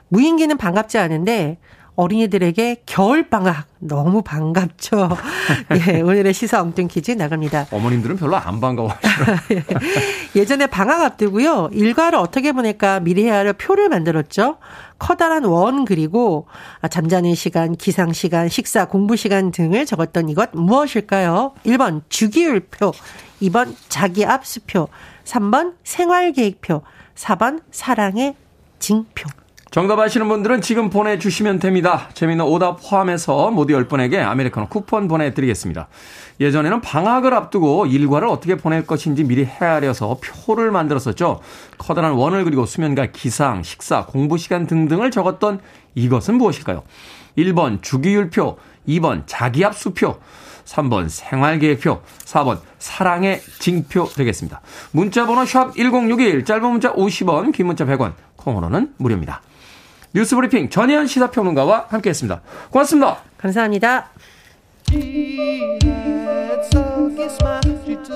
무인기는 0.09 0.57
반갑지 0.57 0.97
않은데 0.97 1.57
어린이들에게 2.01 2.81
겨울방학 2.87 3.67
너무 3.77 4.23
반갑죠. 4.23 5.09
예, 5.87 6.01
오늘의 6.01 6.33
시사 6.33 6.59
엉뚱 6.59 6.87
퀴즈 6.87 7.11
나갑니다. 7.11 7.67
어머님들은 7.69 8.17
별로 8.17 8.37
안 8.37 8.59
반가워하시더라고요. 8.59 9.61
예전에 10.35 10.65
방학 10.65 11.01
앞두고요. 11.01 11.69
일과를 11.71 12.17
어떻게 12.17 12.53
보낼까 12.53 13.01
미리 13.01 13.25
헤아려 13.25 13.53
표를 13.53 13.87
만들었죠. 13.89 14.57
커다란 14.97 15.43
원 15.43 15.85
그리고 15.85 16.47
잠자는 16.89 17.35
시간, 17.35 17.75
기상 17.75 18.13
시간, 18.13 18.49
식사, 18.49 18.85
공부 18.85 19.15
시간 19.15 19.51
등을 19.51 19.85
적었던 19.85 20.29
이것 20.29 20.49
무엇일까요? 20.53 21.53
1번 21.65 22.01
주기율표, 22.09 22.93
2번 23.43 23.75
자기 23.89 24.25
압수표, 24.25 24.87
3번 25.25 25.75
생활 25.83 26.31
계획표, 26.31 26.81
4번 27.15 27.61
사랑의 27.69 28.35
징표. 28.79 29.40
정답 29.71 29.99
아시는 29.99 30.27
분들은 30.27 30.59
지금 30.59 30.89
보내주시면 30.89 31.59
됩니다. 31.59 32.09
재미있는 32.13 32.43
오답 32.43 32.81
포함해서 32.81 33.51
모두 33.51 33.73
10분에게 33.73 34.17
아메리카노 34.17 34.67
쿠폰 34.67 35.07
보내드리겠습니다. 35.07 35.87
예전에는 36.41 36.81
방학을 36.81 37.33
앞두고 37.33 37.85
일과를 37.85 38.27
어떻게 38.27 38.57
보낼 38.57 38.85
것인지 38.85 39.23
미리 39.23 39.45
헤아려서 39.45 40.19
표를 40.21 40.71
만들었었죠. 40.71 41.39
커다란 41.77 42.11
원을 42.11 42.43
그리고 42.43 42.65
수면과 42.65 43.11
기상, 43.13 43.63
식사, 43.63 44.05
공부 44.05 44.37
시간 44.37 44.67
등등을 44.67 45.09
적었던 45.09 45.61
이것은 45.95 46.35
무엇일까요? 46.35 46.83
1번 47.37 47.81
주기율표, 47.81 48.57
2번 48.89 49.23
자기압 49.25 49.73
수표, 49.73 50.19
3번 50.65 51.07
생활계획표, 51.07 52.01
4번 52.25 52.59
사랑의 52.77 53.39
징표 53.59 54.09
되겠습니다. 54.17 54.59
문자번호 54.91 55.45
샵 55.45 55.73
1061, 55.77 56.43
짧은 56.43 56.69
문자 56.69 56.93
50원, 56.93 57.53
긴 57.53 57.67
문자 57.67 57.85
100원, 57.85 58.15
콩으로는 58.35 58.95
무료입니다. 58.97 59.41
뉴스브리핑 60.13 60.69
전혜연 60.69 61.07
시사평론가와 61.07 61.87
함께했습니다. 61.89 62.41
고맙습니다. 62.69 63.17
감사합니다. 63.37 64.09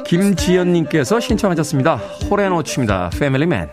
김지연님께서 0.05 1.19
신청하셨습니다. 1.19 1.95
호레노츠입니다. 2.29 3.09
패밀리맨. 3.17 3.69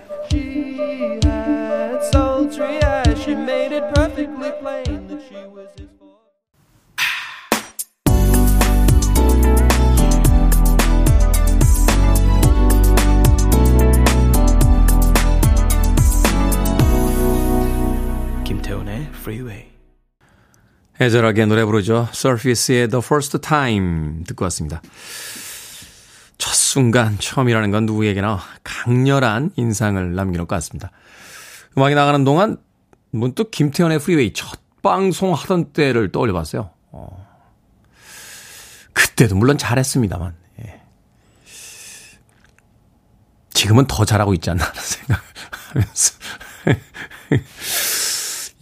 Freeway. 19.23 19.71
애절하게 21.01 21.47
노래 21.47 21.65
부르죠. 21.65 22.09
Surface의 22.13 22.89
The 22.89 23.01
First 23.05 23.39
Time 23.39 24.25
듣고 24.25 24.45
왔습니다. 24.47 24.83
첫 26.39 26.53
순간 26.55 27.17
처음이라는 27.19 27.71
건 27.71 27.87
누구에게나 27.87 28.41
강렬한 28.65 29.53
인상을 29.57 30.15
남기는 30.15 30.47
것 30.47 30.57
같습니다. 30.57 30.91
음악이 31.79 31.95
나가는 31.95 32.25
동안 32.25 32.59
문득 33.13 33.53
김태현의 33.53 34.01
프리웨이 34.01 34.33
첫 34.33 34.61
방송 34.83 35.33
하던 35.35 35.73
때를 35.73 36.11
떠올려 36.11 36.33
봤어요. 36.33 36.71
어. 36.91 37.25
그때도 38.93 39.37
물론 39.37 39.57
잘했습니다만, 39.57 40.35
예. 40.65 40.83
지금은 43.51 43.87
더 43.87 44.05
잘하고 44.05 44.35
있지 44.35 44.51
않나 44.51 44.65
하는 44.65 44.75
생각을 44.83 45.23
하면서. 45.71 46.15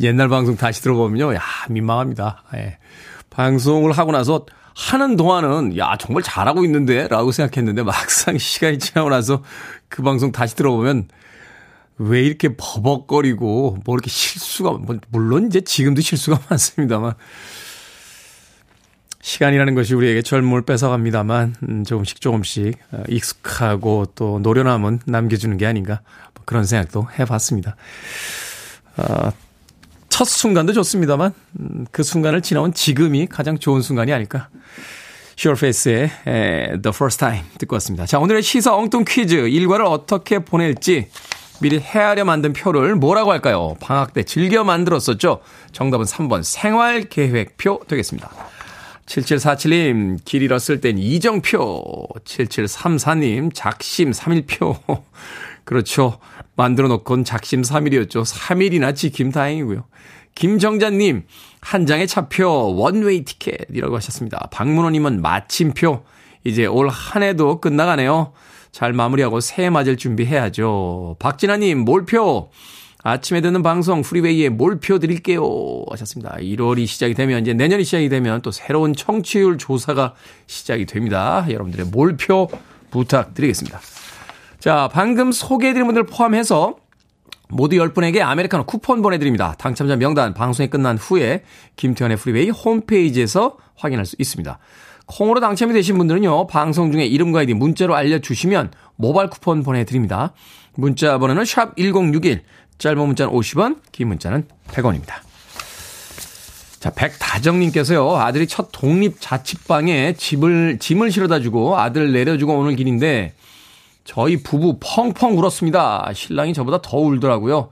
옛날 0.01 0.29
방송 0.29 0.57
다시 0.57 0.83
들어보면요. 0.83 1.35
야, 1.35 1.43
민망합니다. 1.69 2.45
예. 2.55 2.79
방송을 3.31 3.93
하고 3.93 4.13
나서 4.13 4.47
하는 4.75 5.17
동안은 5.17 5.77
야, 5.77 5.97
정말 5.99 6.23
잘하고 6.23 6.65
있는데 6.65 7.07
라고 7.09 7.33
생각했는데 7.33 7.83
막상 7.83 8.37
시간이 8.39 8.79
지나고 8.79 9.11
나서 9.11 9.43
그 9.89 10.03
방송 10.03 10.33
다시 10.33 10.57
들어보면 10.57 11.09
왜 11.99 12.23
이렇게 12.23 12.57
버벅거리고 12.57 13.79
뭐 13.85 13.95
이렇게 13.95 14.09
실수가 14.09 14.73
뭐 14.73 14.97
물론 15.11 15.47
이제 15.47 15.61
지금도 15.61 16.01
실수가 16.01 16.41
많습니다만 16.49 17.13
시간이라는 19.21 19.75
것이 19.75 19.95
우리에게 19.95 20.23
젊음을 20.23 20.63
뺏어갑니다만 20.63 21.55
음, 21.69 21.85
조금씩 21.85 22.23
조금씩 22.23 22.79
어, 22.93 23.03
익숙하고 23.09 24.07
또 24.15 24.39
노련함은 24.39 25.01
남겨주는 25.05 25.55
게 25.59 25.67
아닌가 25.67 26.01
뭐 26.35 26.45
그런 26.47 26.65
생각도 26.65 27.07
해봤습니다. 27.19 27.77
어, 28.97 29.31
첫 30.21 30.27
순간도 30.27 30.75
좋습니다만 30.75 31.33
음, 31.61 31.87
그 31.91 32.03
순간을 32.03 32.43
지나온 32.43 32.75
지금이 32.75 33.27
가장 33.29 33.57
좋은 33.57 33.81
순간이 33.81 34.13
아닐까. 34.13 34.51
슈어페이스의 35.37 36.11
The 36.27 36.93
First 36.95 37.19
Time 37.21 37.43
듣고 37.57 37.77
왔습니다. 37.77 38.05
자, 38.05 38.19
오늘의 38.19 38.43
시사 38.43 38.77
엉뚱 38.77 39.07
퀴즈. 39.09 39.49
일과를 39.49 39.87
어떻게 39.87 40.41
보낼지 40.41 41.09
미리 41.63 41.79
헤아려 41.79 42.27
만든 42.27 42.53
표를 42.53 42.97
뭐라고 42.97 43.33
할까요? 43.33 43.77
방학 43.81 44.13
때 44.13 44.23
즐겨 44.23 44.63
만들었었죠? 44.63 45.41
정답은 45.73 46.05
3번 46.05 46.43
생활계획표 46.43 47.85
되겠습니다. 47.89 48.31
7747님, 49.07 50.19
길 50.27 50.43
잃었을 50.43 50.83
땐 50.83 50.99
이정표. 50.99 52.09
7734님, 52.27 53.53
작심 53.55 54.11
3일표. 54.11 55.03
그렇죠. 55.65 56.19
만들어 56.61 56.89
놓곤 56.89 57.25
작심 57.25 57.63
3일이었죠. 57.63 58.23
3일이나 58.23 58.95
지킴 58.95 59.33
다행이고요. 59.33 59.85
김정자님, 60.35 61.23
한 61.63 61.87
장의 61.87 62.07
차표, 62.07 62.75
원웨이 62.77 63.25
티켓이라고 63.25 63.97
하셨습니다. 63.97 64.47
박문호님은 64.53 65.23
마침표. 65.23 66.05
이제 66.45 66.67
올 66.67 66.89
한 66.89 67.23
해도 67.23 67.61
끝나가네요. 67.63 68.33
잘 68.73 68.93
마무리하고 68.93 69.41
새해 69.41 69.71
맞을 69.71 69.97
준비해야죠. 69.97 71.17
박진아님, 71.19 71.79
몰표. 71.79 72.51
아침에 73.03 73.41
듣는 73.41 73.63
방송 73.63 74.03
프리웨이에 74.03 74.51
몰표 74.51 74.99
드릴게요. 74.99 75.43
하셨습니다. 75.91 76.37
1월이 76.39 76.87
시작이 76.87 77.15
되면, 77.15 77.41
이제 77.41 77.55
내년이 77.55 77.85
시작이 77.85 78.11
되면 78.11 78.43
또 78.43 78.51
새로운 78.51 78.93
청취율 78.95 79.57
조사가 79.57 80.13
시작이 80.47 80.85
됩니다. 80.85 81.47
여러분들의 81.49 81.87
몰표 81.87 82.51
부탁드리겠습니다. 82.91 83.81
자, 84.61 84.91
방금 84.93 85.33
소개해드린 85.33 85.87
분들 85.87 86.05
포함해서 86.05 86.77
모두 87.49 87.77
10분에게 87.77 88.21
아메리카노 88.21 88.67
쿠폰 88.67 89.01
보내드립니다. 89.01 89.55
당첨자 89.59 89.97
명단 89.97 90.35
방송이 90.35 90.69
끝난 90.69 90.99
후에 90.99 91.45
김태훈의 91.77 92.19
프리웨이 92.19 92.51
홈페이지에서 92.51 93.57
확인할 93.77 94.05
수 94.05 94.17
있습니다. 94.19 94.59
콩으로 95.07 95.41
당첨이 95.41 95.73
되신 95.73 95.97
분들은요, 95.97 96.47
방송 96.47 96.93
중에 96.93 97.07
이름과 97.07 97.41
아이디 97.41 97.55
문자로 97.55 97.97
알려주시면 97.97 98.71
모바일 98.97 99.31
쿠폰 99.31 99.63
보내드립니다. 99.63 100.35
문자 100.75 101.17
번호는 101.19 101.47
샵 101.47 101.75
1061, 101.77 102.43
짧은 102.77 102.99
문자는 102.99 103.33
50원, 103.33 103.79
긴 103.93 104.09
문자는 104.09 104.47
100원입니다. 104.69 105.15
자, 106.79 106.91
백다정님께서요, 106.91 108.15
아들이 108.17 108.47
첫 108.47 108.69
독립 108.73 109.17
자취방에 109.21 110.13
집을, 110.13 110.79
짐을 110.79 111.11
실어다 111.11 111.41
주고 111.41 111.79
아들 111.79 112.13
내려주고 112.13 112.57
오는 112.57 112.77
길인데, 112.77 113.33
저희 114.05 114.43
부부 114.43 114.79
펑펑 114.81 115.39
울었습니다. 115.39 116.11
신랑이 116.15 116.55
저보다 116.55 116.81
더 116.83 116.97
울더라고요. 116.99 117.71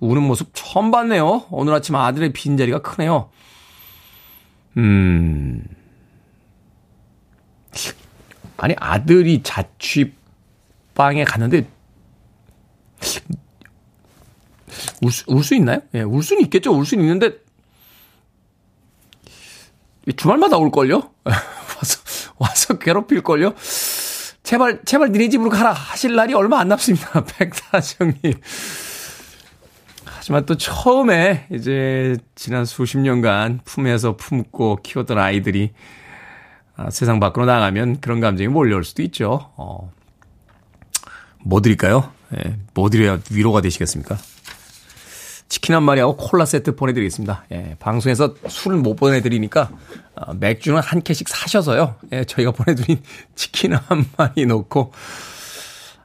우는 0.00 0.22
모습 0.22 0.50
처음 0.54 0.90
봤네요. 0.90 1.46
오늘 1.50 1.74
아침 1.74 1.94
아들의 1.96 2.32
빈자리가 2.32 2.82
크네요. 2.82 3.30
음. 4.76 5.64
아니, 8.56 8.74
아들이 8.78 9.42
자취방에 9.42 11.24
갔는데, 11.24 11.68
울 15.02 15.12
수, 15.12 15.24
울 15.28 15.42
수 15.42 15.54
있나요? 15.54 15.80
예, 15.94 16.02
울 16.02 16.22
수는 16.22 16.42
있겠죠. 16.44 16.72
울 16.72 16.84
수는 16.84 17.04
있는데, 17.04 17.38
주말마다 20.16 20.56
올걸요? 20.56 21.10
와서, 21.24 22.00
와서 22.38 22.78
괴롭힐걸요? 22.78 23.54
제발, 24.48 24.80
제발 24.86 25.12
니네 25.12 25.28
집으로 25.28 25.50
가라 25.50 25.74
하실 25.74 26.14
날이 26.16 26.32
얼마 26.32 26.58
안 26.58 26.68
남습니다. 26.68 27.22
백다정님. 27.36 28.32
하지만 30.06 30.46
또 30.46 30.56
처음에 30.56 31.46
이제 31.52 32.16
지난 32.34 32.64
수십 32.64 32.96
년간 32.96 33.60
품에서 33.66 34.16
품고 34.16 34.76
키웠던 34.82 35.18
아이들이 35.18 35.72
아, 36.76 36.88
세상 36.88 37.20
밖으로 37.20 37.44
나가면 37.44 38.00
그런 38.00 38.20
감정이 38.20 38.48
몰려올 38.48 38.84
수도 38.84 39.02
있죠. 39.02 39.52
어. 39.58 39.92
뭐 41.44 41.60
드릴까요? 41.60 42.10
예, 42.34 42.56
뭐 42.72 42.88
드려야 42.88 43.20
위로가 43.30 43.60
되시겠습니까? 43.60 44.16
치킨 45.48 45.74
한 45.74 45.82
마리하고 45.82 46.16
콜라 46.16 46.44
세트 46.44 46.76
보내드리겠습니다. 46.76 47.44
예, 47.52 47.76
방송에서 47.78 48.34
술을 48.48 48.78
못 48.78 48.96
보내드리니까 48.96 49.70
어, 50.14 50.34
맥주는 50.34 50.78
한 50.80 51.02
캔씩 51.02 51.28
사셔서요. 51.28 51.96
예, 52.12 52.24
저희가 52.24 52.52
보내드린 52.52 53.02
치킨 53.34 53.74
한 53.74 54.04
마리 54.16 54.44
놓고 54.46 54.92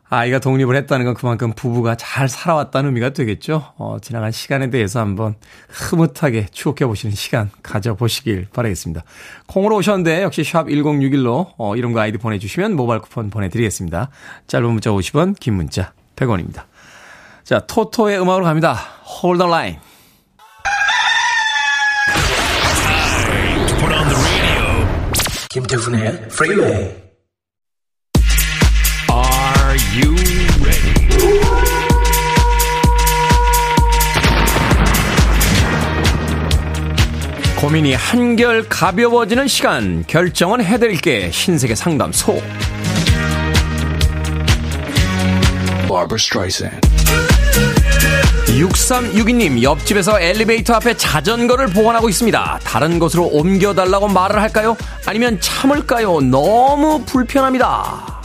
아이가 0.09 0.37
독립을 0.37 0.75
했다는 0.75 1.05
건 1.05 1.15
그만큼 1.15 1.53
부부가 1.53 1.95
잘 1.95 2.29
살아왔다는 2.29 2.89
의미가 2.89 3.09
되겠죠. 3.09 3.73
어, 3.77 3.97
지나간 3.99 4.31
시간에 4.31 4.69
대해서 4.69 4.99
한번 4.99 5.33
흐뭇하게 5.69 6.45
추억해 6.51 6.85
보시는 6.85 7.15
시간 7.15 7.49
가져보시길 7.63 8.47
바라겠습니다. 8.53 9.03
콩으로 9.47 9.77
오셨는데 9.77 10.21
역시 10.21 10.43
샵 10.43 10.67
1061로 10.67 11.53
어, 11.57 11.75
이름과 11.75 12.03
아이디 12.03 12.19
보내주시면 12.19 12.75
모바일 12.75 13.01
쿠폰 13.01 13.31
보내드리겠습니다. 13.31 14.09
짧은 14.45 14.69
문자 14.69 14.91
50원, 14.91 15.39
긴 15.39 15.55
문자 15.55 15.93
100원입니다. 16.15 16.65
자, 17.43 17.59
토토의 17.59 18.21
음악으로 18.21 18.45
갑니다. 18.45 18.79
Hold 19.21 19.43
the 19.43 19.49
line. 19.49 19.79
김태훈의 25.49 26.29
프리웨이 26.29 26.71
Are 29.11 29.77
you 29.93 30.15
ready? 30.63 30.93
고민이 37.59 37.93
한결 37.93 38.67
가벼워지는 38.67 39.47
시간 39.47 40.03
결정은 40.07 40.63
해드릴게 40.63 41.29
신세계 41.31 41.75
상담소 41.75 42.41
6362님 48.53 49.63
옆집에서 49.63 50.19
엘리베이터 50.19 50.75
앞에 50.75 50.95
자전거를 50.95 51.67
보관하고 51.67 52.07
있습니다 52.07 52.59
다른 52.63 52.99
곳으로 52.99 53.25
옮겨달라고 53.25 54.07
말을 54.09 54.41
할까요? 54.41 54.77
아니면 55.07 55.39
참을까요? 55.41 56.21
너무 56.21 57.03
불편합니다 57.05 58.21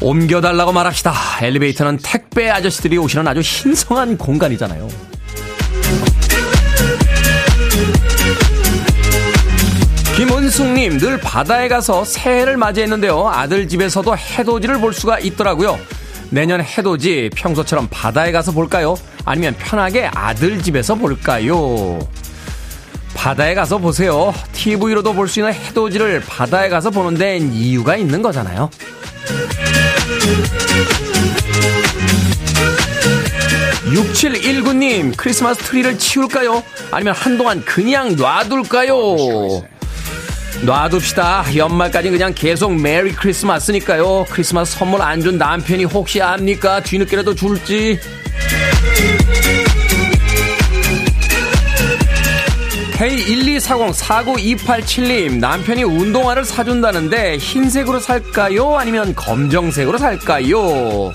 옮겨달라고 0.00 0.72
말합시다. 0.72 1.14
엘리베이터는 1.42 1.98
택배 2.02 2.50
아저씨들이 2.50 2.98
오시는 2.98 3.28
아주 3.28 3.40
신성한 3.40 4.18
공간이잖아요. 4.18 4.88
김은숙님, 10.16 10.98
늘 10.98 11.18
바다에 11.18 11.68
가서 11.68 12.04
새해를 12.04 12.56
맞이했는데요. 12.56 13.28
아들 13.28 13.68
집에서도 13.68 14.16
해돋이를 14.16 14.78
볼 14.78 14.92
수가 14.92 15.20
있더라고요. 15.20 15.78
내년 16.32 16.62
해돋이 16.62 17.28
평소처럼 17.36 17.88
바다에 17.90 18.32
가서 18.32 18.52
볼까요? 18.52 18.96
아니면 19.26 19.54
편하게 19.58 20.06
아들 20.14 20.62
집에서 20.62 20.94
볼까요? 20.94 21.98
바다에 23.14 23.54
가서 23.54 23.76
보세요. 23.76 24.32
TV로도 24.54 25.12
볼 25.12 25.28
수 25.28 25.40
있는 25.40 25.52
해돋이를 25.52 26.22
바다에 26.26 26.70
가서 26.70 26.88
보는 26.90 27.18
데는 27.18 27.52
이유가 27.52 27.96
있는 27.96 28.22
거잖아요. 28.22 28.70
6719님, 33.86 35.14
크리스마스 35.16 35.60
트리를 35.64 35.98
치울까요? 35.98 36.62
아니면 36.90 37.14
한동안 37.14 37.62
그냥 37.64 38.16
놔둘까요? 38.16 38.94
놔둡시다. 40.60 41.56
연말까지 41.56 42.10
그냥 42.10 42.32
계속 42.34 42.74
메리 42.74 43.12
크리스마스니까요. 43.12 44.26
크리스마스 44.30 44.76
선물 44.78 45.02
안 45.02 45.22
준 45.22 45.38
남편이 45.38 45.84
혹시 45.84 46.20
압니까? 46.20 46.80
뒤늦게라도 46.82 47.34
줄지. 47.34 47.98
K124049287님, 54.02 55.38
남편이 55.38 55.82
운동화를 55.84 56.44
사준다는데 56.44 57.36
흰색으로 57.38 58.00
살까요? 58.00 58.76
아니면 58.76 59.14
검정색으로 59.14 59.98
살까요? 59.98 61.12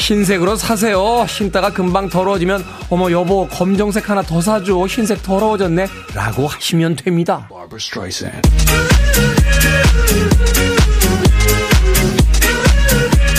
흰색으로 0.00 0.56
사세요. 0.56 1.26
신다가 1.28 1.70
금방 1.70 2.08
더러워지면 2.08 2.64
어머 2.88 3.10
여보 3.10 3.46
검정색 3.48 4.08
하나 4.08 4.22
더 4.22 4.40
사줘. 4.40 4.86
흰색 4.86 5.22
더러워졌네. 5.22 5.86
라고 6.14 6.46
하시면 6.46 6.96
됩니다. 6.96 7.48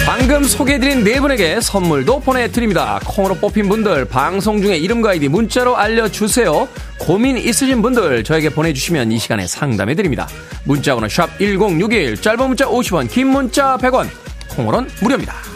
방금 0.06 0.44
소개해드린 0.44 1.04
네 1.04 1.20
분에게 1.20 1.60
선물도 1.62 2.20
보내드립니다. 2.20 3.00
콩으로 3.06 3.36
뽑힌 3.36 3.68
분들 3.68 4.06
방송 4.06 4.62
중에 4.62 4.78
이름과 4.78 5.12
아이디 5.12 5.28
문자로 5.30 5.76
알려주세요. 5.76 6.68
고민 7.00 7.38
있으신 7.38 7.82
분들 7.82 8.24
저에게 8.24 8.50
보내주시면 8.50 9.12
이 9.12 9.18
시간에 9.18 9.48
상담해드립니다. 9.48 10.28
문자번호 10.66 11.08
샵 11.10 11.40
1061 11.40 12.22
짧은 12.22 12.48
문자 12.48 12.66
50원 12.66 13.10
긴 13.10 13.28
문자 13.30 13.78
100원 13.78 14.08
콩으로는 14.50 14.90
무료입니다. 15.02 15.51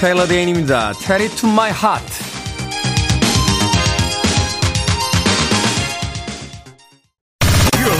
테일러 0.00 0.28
데인입니다. 0.28 0.92
Tell 0.92 1.20
it 1.20 1.36
to 1.36 1.50
my 1.50 1.70
heart. 1.70 2.06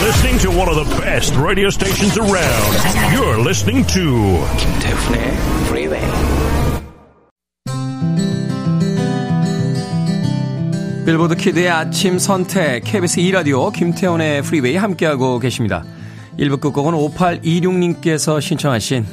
listening 0.09 0.39
to 0.39 0.49
one 0.51 0.69
of 0.69 0.77
the 0.77 0.97
best 1.03 1.35
radio 1.37 1.69
stations 1.69 2.17
around. 2.17 2.73
You're 3.13 3.41
listening 3.45 3.85
to 3.89 4.47
김태훈의 4.57 5.37
Freeway. 5.67 6.09
빌보드 11.05 11.35
키드의 11.35 11.69
아침 11.69 12.19
선택 12.19 12.85
KBS 12.85 13.19
2 13.19 13.33
라디오 13.33 13.71
김태훈의 13.71 14.43
프리웨이 14.43 14.77
함께하고 14.77 15.41
계십니다. 15.41 15.85
1부 16.39 16.61
끝곡은 16.61 16.93
5826님께서 16.93 18.41
신청하신 18.41 19.05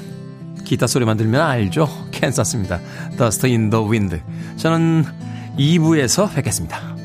기타 0.65 0.87
소리만 0.87 1.17
들면 1.17 1.41
알죠? 1.41 2.04
캔사스입니다. 2.15 2.79
Dust 3.17 3.45
in 3.47 3.69
the 3.69 3.85
Wind. 3.85 4.21
저는 4.57 5.05
2부에서 5.57 6.33
뵙겠습니다. 6.33 6.95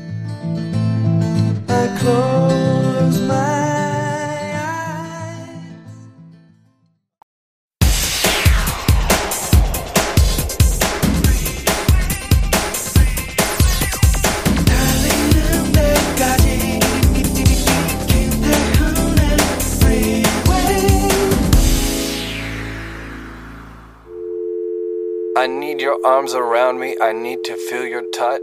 I 25.41 25.47
need 25.47 25.81
your 25.81 25.97
arms 26.05 26.35
around 26.35 26.79
me. 26.79 26.95
I 27.01 27.13
need 27.13 27.43
to 27.45 27.55
feel 27.55 27.83
your 27.83 28.03
touch. 28.11 28.41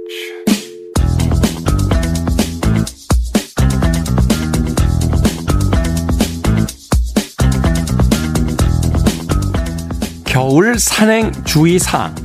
겨울 10.24 10.76
산행 10.80 11.30
주의사항. 11.44 12.16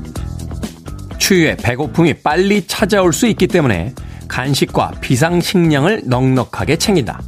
추위에 1.20 1.56
배고픔이 1.56 2.16
빨리 2.24 2.66
찾아올 2.66 3.14
수 3.14 3.28
있기 3.28 3.46
때문에 3.46 3.94
간식과 4.28 4.94
비상식량을 5.02 6.02
넉넉하게 6.08 6.78
챙긴다. 6.78 7.22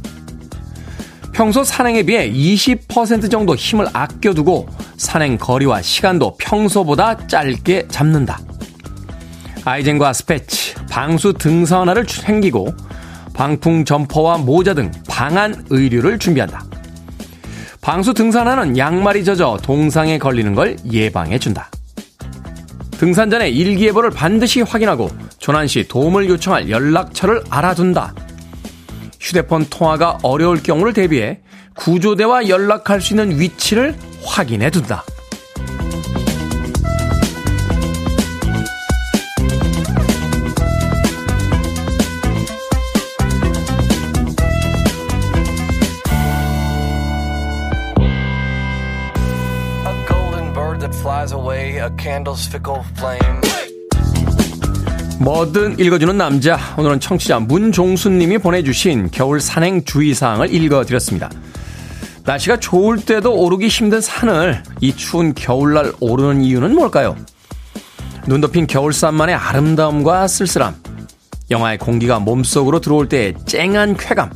평소 1.36 1.62
산행에 1.62 2.02
비해 2.02 2.32
20% 2.32 3.30
정도 3.30 3.54
힘을 3.54 3.86
아껴두고 3.92 4.66
산행 4.96 5.36
거리와 5.36 5.82
시간도 5.82 6.38
평소보다 6.38 7.26
짧게 7.26 7.88
잡는다. 7.88 8.40
아이젠과 9.62 10.14
스패치, 10.14 10.76
방수 10.90 11.34
등산화를 11.34 12.06
챙기고 12.06 12.74
방풍 13.34 13.84
점퍼와 13.84 14.38
모자 14.38 14.72
등 14.72 14.90
방한 15.10 15.66
의류를 15.68 16.18
준비한다. 16.18 16.64
방수 17.82 18.14
등산화는 18.14 18.78
양말이 18.78 19.22
젖어 19.22 19.58
동상에 19.58 20.16
걸리는 20.16 20.54
걸 20.54 20.78
예방해 20.90 21.38
준다. 21.38 21.70
등산 22.92 23.28
전에 23.28 23.50
일기예보를 23.50 24.08
반드시 24.08 24.62
확인하고 24.62 25.10
조난 25.38 25.66
시 25.66 25.86
도움을 25.86 26.30
요청할 26.30 26.70
연락처를 26.70 27.44
알아둔다. 27.50 28.14
휴대폰 29.26 29.66
통화가 29.68 30.18
어려울 30.22 30.62
경우를 30.62 30.92
대비해 30.92 31.40
구조대와 31.74 32.48
연락할 32.48 33.00
수 33.00 33.12
있는 33.12 33.40
위치를 33.40 33.96
확인해 34.24 34.70
둔다. 34.70 35.02
뭐든 55.18 55.78
읽어주는 55.78 56.16
남자. 56.16 56.58
오늘은 56.76 57.00
청취자 57.00 57.40
문종수님이 57.40 58.38
보내주신 58.38 59.10
겨울 59.10 59.40
산행 59.40 59.82
주의사항을 59.84 60.52
읽어드렸습니다. 60.52 61.30
날씨가 62.24 62.58
좋을 62.58 62.98
때도 62.98 63.34
오르기 63.34 63.68
힘든 63.68 64.00
산을 64.00 64.62
이 64.80 64.94
추운 64.94 65.32
겨울날 65.32 65.92
오르는 66.00 66.42
이유는 66.42 66.74
뭘까요? 66.74 67.16
눈 68.26 68.40
덮인 68.40 68.66
겨울산만의 68.66 69.34
아름다움과 69.34 70.28
쓸쓸함. 70.28 70.74
영하의 71.50 71.78
공기가 71.78 72.18
몸속으로 72.18 72.80
들어올 72.80 73.08
때의 73.08 73.34
쨍한 73.46 73.96
쾌감. 73.96 74.30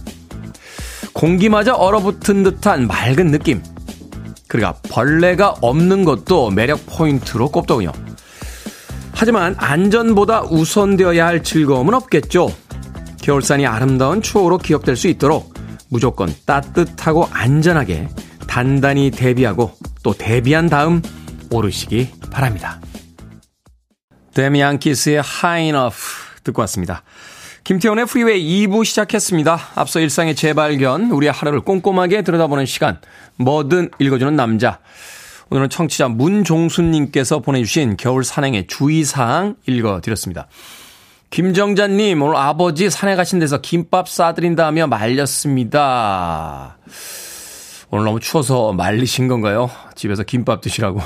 공기마저 1.13 1.75
얼어붙은 1.75 2.43
듯한 2.45 2.87
맑은 2.87 3.33
느낌. 3.33 3.63
그러니까 4.47 4.81
벌레가 4.89 5.55
없는 5.61 6.05
것도 6.05 6.51
매력 6.51 6.81
포인트로 6.87 7.51
꼽더군요. 7.51 7.93
하지만 9.13 9.55
안전보다 9.59 10.43
우선되어야 10.43 11.27
할 11.27 11.43
즐거움은 11.43 11.95
없겠죠. 11.95 12.55
겨울산이 13.23 13.67
아름다운 13.67 14.23
추억으로 14.23 14.59
기억될 14.59 14.97
수 14.97 15.09
있도록 15.09 15.53
무조건 15.89 16.33
따뜻하고 16.47 17.29
안전하게 17.31 18.09
단단히 18.47 19.11
대비하고 19.11 19.73
또 20.03 20.13
대비한 20.13 20.69
다음 20.69 21.03
오르시기 21.51 22.11
바랍니다. 22.31 22.81
Damn 24.35 24.79
Yankees의 24.79 25.17
High 25.19 25.67
Enough 25.67 25.99
듣고 26.45 26.61
왔습니다. 26.63 27.03
김태훈의 27.65 28.07
프리웨이 28.07 28.67
2부 28.67 28.85
시작했습니다. 28.85 29.59
앞서 29.75 30.01
일상의 30.01 30.35
재발견, 30.35 31.11
우리의 31.11 31.31
하루를 31.31 31.61
꼼꼼하게 31.61 32.23
들여다보는 32.23 32.67
시간, 32.67 33.01
뭐든 33.37 33.91
읽어주는 33.99 34.35
남자. 34.35 34.81
오늘은 35.53 35.69
청취자 35.69 36.07
문종순님께서 36.07 37.41
보내주신 37.41 37.97
겨울 37.97 38.23
산행의 38.23 38.69
주의사항 38.69 39.57
읽어드렸습니다. 39.67 40.47
김정자님, 41.31 42.23
오늘 42.23 42.37
아버지 42.37 42.89
산에 42.89 43.17
가신 43.17 43.41
데서 43.41 43.61
김밥 43.61 44.09
싸드린다 44.09 44.65
하며 44.67 44.87
말렸습니다. 44.87 46.79
오늘 47.91 48.05
너무 48.05 48.21
추워서 48.21 48.73
말리신 48.73 49.27
건가요? 49.27 49.69
집에서 49.97 50.23
김밥 50.23 50.61
드시라고. 50.61 51.01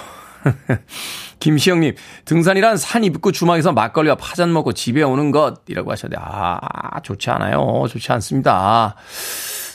김시영님, 1.41 1.95
등산이란 2.27 2.77
산 2.77 3.03
입구 3.03 3.33
주막에서 3.33 3.73
막걸리와 3.73 4.17
파전 4.17 4.53
먹고 4.53 4.75
집에 4.75 5.03
오는 5.03 5.31
것이라고 5.31 5.91
하셨는데, 5.91 6.23
아, 6.23 7.01
좋지 7.03 7.31
않아요. 7.31 7.87
좋지 7.89 8.13
않습니다. 8.13 8.95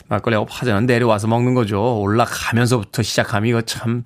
막걸리하고 0.10 0.46
파전은 0.46 0.86
내려와서 0.86 1.28
먹는 1.28 1.56
거죠. 1.56 2.00
올라가면서부터 2.02 3.02
시작하면 3.02 3.50
이거 3.50 3.62
참, 3.64 4.04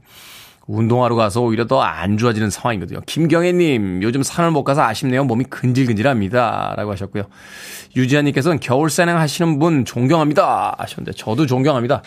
운동하러 0.68 1.16
가서 1.16 1.42
오히려 1.42 1.68
더 1.68 1.82
안 1.82 2.18
좋아지는 2.18 2.50
상황이거든요. 2.50 3.02
김경애님, 3.06 4.02
요즘 4.04 4.24
산을 4.24 4.52
못 4.52 4.64
가서 4.64 4.82
아쉽네요. 4.84 5.24
몸이 5.26 5.46
근질근질합니다. 5.46 6.74
라고 6.78 6.92
하셨고요. 6.92 7.24
유지아님께서는 7.96 8.60
겨울 8.60 8.90
산행 8.90 9.18
하시는 9.18 9.60
분 9.60 9.86
존경합니다. 9.86 10.76
하셨는데, 10.78 11.18
저도 11.18 11.46
존경합니다. 11.46 12.02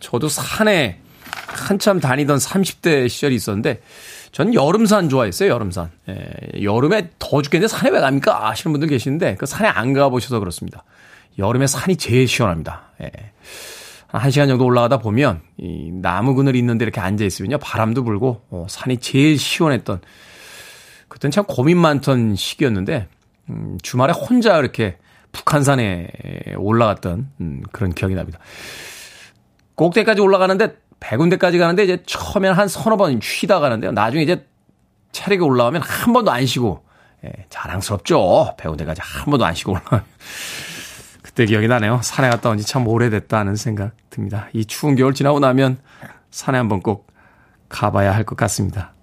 저도 0.00 0.28
산에 0.28 1.00
한참 1.46 2.00
다니던 2.00 2.38
30대 2.38 3.08
시절이 3.08 3.34
있었는데, 3.34 3.80
전 4.32 4.54
여름산 4.54 5.08
좋아했어요, 5.08 5.50
여름산. 5.50 5.90
예, 6.08 6.62
여름에 6.62 7.10
더 7.18 7.42
죽겠는데 7.42 7.68
산에 7.74 7.90
왜 7.90 8.00
갑니까? 8.00 8.48
아시는 8.48 8.72
분들 8.72 8.88
계시는데, 8.88 9.36
그 9.36 9.46
산에 9.46 9.68
안 9.68 9.92
가보셔서 9.92 10.38
그렇습니다. 10.38 10.84
여름에 11.38 11.66
산이 11.66 11.96
제일 11.96 12.28
시원합니다. 12.28 12.82
예. 13.02 13.10
한 14.08 14.30
시간 14.30 14.48
정도 14.48 14.64
올라가다 14.64 14.98
보면, 14.98 15.42
이 15.58 15.90
나무 15.92 16.34
그늘 16.34 16.56
있는데 16.56 16.84
이렇게 16.84 17.00
앉아 17.00 17.24
있으면요, 17.24 17.58
바람도 17.58 18.04
불고, 18.04 18.42
어, 18.50 18.66
산이 18.68 18.98
제일 18.98 19.38
시원했던, 19.38 20.00
그땐 21.08 21.30
참 21.30 21.44
고민 21.44 21.78
많던 21.78 22.36
시기였는데, 22.36 23.08
음, 23.50 23.78
주말에 23.82 24.12
혼자 24.12 24.58
이렇게 24.58 24.98
북한산에 25.32 26.08
올라갔던, 26.56 27.30
음, 27.40 27.62
그런 27.72 27.92
기억이 27.92 28.14
납니다. 28.14 28.38
꼭대기까지 29.74 30.20
올라가는데 30.20 30.76
100군데까지 31.00 31.58
가는데 31.58 31.84
이제 31.84 32.02
처음에는 32.06 32.56
한 32.56 32.68
서너 32.68 32.96
번 32.96 33.20
쉬다 33.20 33.60
가는데요. 33.60 33.92
나중에 33.92 34.22
이제 34.22 34.46
차례가 35.12 35.44
올라오면 35.44 35.82
한 35.82 36.12
번도 36.12 36.30
안 36.30 36.46
쉬고, 36.46 36.84
예, 37.24 37.32
자랑스럽죠. 37.48 38.54
100군데까지 38.58 38.98
한 39.00 39.26
번도 39.26 39.44
안 39.44 39.54
쉬고 39.54 39.72
올라가면. 39.72 40.04
그때 41.36 41.44
기억이 41.46 41.68
나네요. 41.68 42.00
산에 42.02 42.30
갔다 42.30 42.48
온 42.48 42.56
지 42.56 42.64
참 42.64 42.88
오래됐다는 42.88 43.56
생각 43.56 43.92
듭니다. 44.08 44.48
이 44.54 44.64
추운 44.64 44.96
겨울 44.96 45.12
지나고 45.12 45.38
나면 45.38 45.76
산에 46.30 46.56
한번 46.56 46.80
꼭 46.80 47.08
가봐야 47.68 48.14
할 48.14 48.24
것 48.24 48.36
같습니다. 48.38 48.94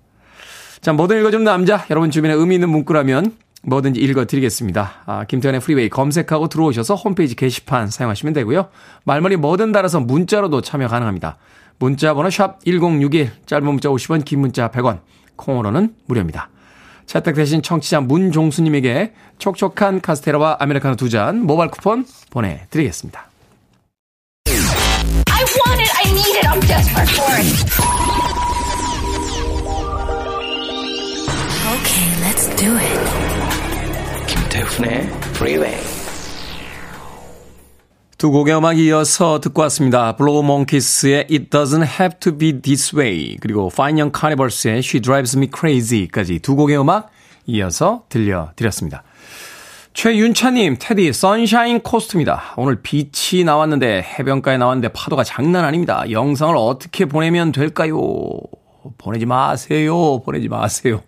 자, 0.82 0.93
뭐든 0.93 1.19
읽어주는 1.19 1.43
남자. 1.43 1.86
여러분 1.91 2.10
주변에 2.10 2.34
의미 2.34 2.56
있는 2.56 2.69
문구라면 2.69 3.38
뭐든지 3.62 4.00
읽어드리겠습니다. 4.00 4.91
아, 5.06 5.24
김태훈의 5.25 5.62
프리웨이 5.62 5.89
검색하고 5.89 6.50
들어오셔서 6.50 6.96
홈페이지 6.96 7.36
게시판 7.36 7.89
사용하시면 7.91 8.34
되고요. 8.34 8.69
말머리 9.06 9.36
뭐든 9.38 9.72
달아서 9.72 10.00
문자로도 10.00 10.62
참여 10.62 10.88
가능합니다. 10.88 11.38
문자 11.78 12.15
번호 12.15 12.32
샵 12.32 12.65
1061, 12.65 13.32
짧은 13.46 13.63
문자 13.65 13.89
50원, 13.89 14.26
긴 14.26 14.39
문자 14.39 14.69
100원, 14.69 15.02
콩으로는 15.36 15.93
무료입니다. 16.08 16.50
채택되신 17.05 17.61
청취자 17.61 18.01
문종수님에게 18.01 19.13
촉촉한 19.37 20.01
카스테라와 20.01 20.57
아메리카노 20.59 20.95
두 20.95 21.09
잔 21.09 21.45
모바일 21.45 21.69
쿠폰 21.69 22.05
보내드리겠습니다. 22.31 23.29
I 24.47 25.43
want 25.65 25.81
it, 25.81 25.91
I 25.95 26.11
need 26.11 26.37
it, 26.37 26.47
I'm 26.47 26.59
desperate 26.61 27.09
for 27.11 27.35
it. 27.37 28.63
Okay, 31.73 32.07
let's 32.21 32.47
do 32.55 32.75
it. 32.77 32.99
김태훈의 34.27 35.09
Freeway. 35.35 35.92
두 38.23 38.31
곡의 38.31 38.55
음악 38.55 38.79
이어서 38.79 39.41
듣고 39.41 39.63
왔습니다. 39.63 40.15
블로우 40.15 40.43
몽키스의 40.43 41.27
It 41.29 41.49
Doesn't 41.49 41.86
Have 41.86 42.19
to 42.21 42.38
Be 42.38 42.62
This 42.62 42.95
Way 42.95 43.36
그리고 43.41 43.69
Fine 43.69 43.99
Young 43.99 44.17
Carnivals의 44.17 44.77
She 44.77 45.01
Drives 45.01 45.36
Me 45.36 45.49
Crazy까지 45.53 46.39
두 46.39 46.55
곡의 46.55 46.79
음악 46.79 47.09
이어서 47.47 48.05
들려드렸습니다. 48.07 49.03
최윤차님, 49.93 50.77
테디, 50.79 51.12
선샤인 51.12 51.81
코스트입니다. 51.81 52.53
오늘 52.55 52.81
beach 52.82 53.43
나왔는데, 53.43 54.03
해변가에 54.17 54.57
나왔는데 54.57 54.93
파도가 54.93 55.25
장난 55.25 55.65
아닙니다. 55.65 56.09
영상을 56.09 56.55
어떻게 56.55 57.03
보내면 57.03 57.51
될까요? 57.51 57.99
보내지 58.99 59.25
마세요. 59.25 60.21
보내지 60.23 60.47
마세요. 60.47 61.01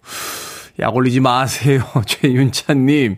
약 0.82 0.94
올리지 0.94 1.22
마세요. 1.22 1.82
최윤차님, 2.06 3.16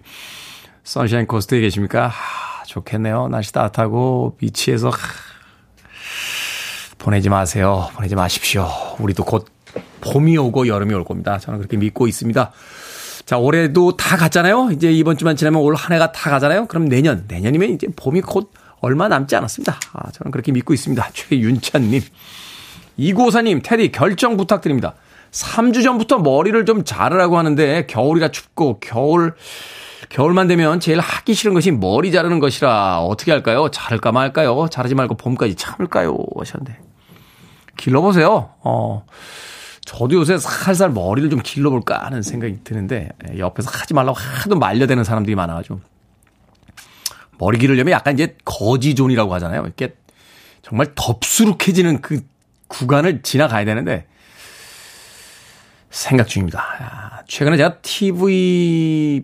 선샤인 0.84 1.26
코스트에 1.26 1.62
계십니까? 1.62 2.12
좋겠네요. 2.68 3.28
날씨 3.30 3.52
따뜻하고 3.54 4.36
beach에서 4.38 4.92
보내지 6.98 7.30
마세요. 7.30 7.90
보내지 7.96 8.16
마십시오. 8.16 8.68
우리도 9.00 9.24
곧 9.24 9.48
봄이 10.02 10.38
오고 10.38 10.68
여름이 10.68 10.94
올 10.94 11.04
겁니다. 11.04 11.38
저는 11.38 11.60
그렇게 11.60 11.78
믿고 11.78 12.08
있습니다. 12.08 12.52
자, 13.26 13.38
올해도 13.38 13.98
다 13.98 14.16
갔잖아요. 14.18 14.70
이제 14.72 14.92
이번 14.92 15.18
주만 15.18 15.36
지나면 15.36 15.62
올 15.62 15.76
한 15.76 15.94
해가 15.94 16.12
다 16.12 16.30
가잖아요. 16.30 16.68
그럼 16.68 16.88
내년, 16.88 17.26
내년이면 17.28 17.70
이제 17.72 17.88
봄이 17.96 18.22
곧 18.22 18.52
얼마 18.80 19.08
남지 19.08 19.36
않았습니다. 19.36 19.80
아, 19.94 20.12
저는 20.12 20.32
그렇게 20.32 20.52
믿고 20.52 20.74
있습니다. 20.74 21.10
최윤찬님. 21.14 22.02
이고사님, 22.98 23.62
테디 23.64 23.92
결정 23.92 24.38
부탁드립니다. 24.38 24.96
3주 25.32 25.84
전부터 25.84 26.20
머리를 26.20 26.66
좀 26.66 26.84
자르라고 26.84 27.38
하는데 27.38 27.86
겨울이라 27.86 28.30
춥고 28.30 28.80
겨울 28.80 29.36
겨울만 30.10 30.48
되면 30.48 30.80
제일 30.80 31.00
하기 31.00 31.34
싫은 31.34 31.54
것이 31.54 31.72
머리 31.72 32.12
자르는 32.12 32.40
것이라 32.40 33.00
어떻게 33.00 33.32
할까요? 33.32 33.70
자를까 33.70 34.12
말까요? 34.12 34.68
자르지 34.70 34.96
말고 34.96 35.16
봄까지 35.18 35.56
참을까요? 35.56 36.18
하셨는데. 36.38 36.80
길러보세요. 37.76 38.54
어. 38.64 39.06
저도 39.86 40.16
요새 40.16 40.38
살살 40.38 40.90
머리를 40.90 41.30
좀 41.30 41.40
길러볼까 41.42 42.06
하는 42.06 42.22
생각이 42.22 42.64
드는데, 42.64 43.10
예, 43.30 43.40
옆에서 43.40 43.70
하지 43.72 43.94
말라고 43.94 44.18
하도 44.18 44.58
말려대는 44.58 45.06
사람들이 45.06 45.36
많아가지고. 45.36 45.80
머리 47.38 47.58
기르려면 47.58 47.94
약간 47.94 48.14
이제 48.14 48.36
거지존이라고 48.44 49.34
하잖아요. 49.36 49.62
이렇게 49.64 49.96
정말 50.62 50.92
덥수룩해지는 50.96 52.02
그 52.02 52.22
구간을 52.68 53.22
지나가야 53.22 53.64
되는데, 53.64 54.08
생각 55.90 56.28
중입니다. 56.28 57.24
최근에 57.28 57.56
제가 57.56 57.78
TV 57.82 59.24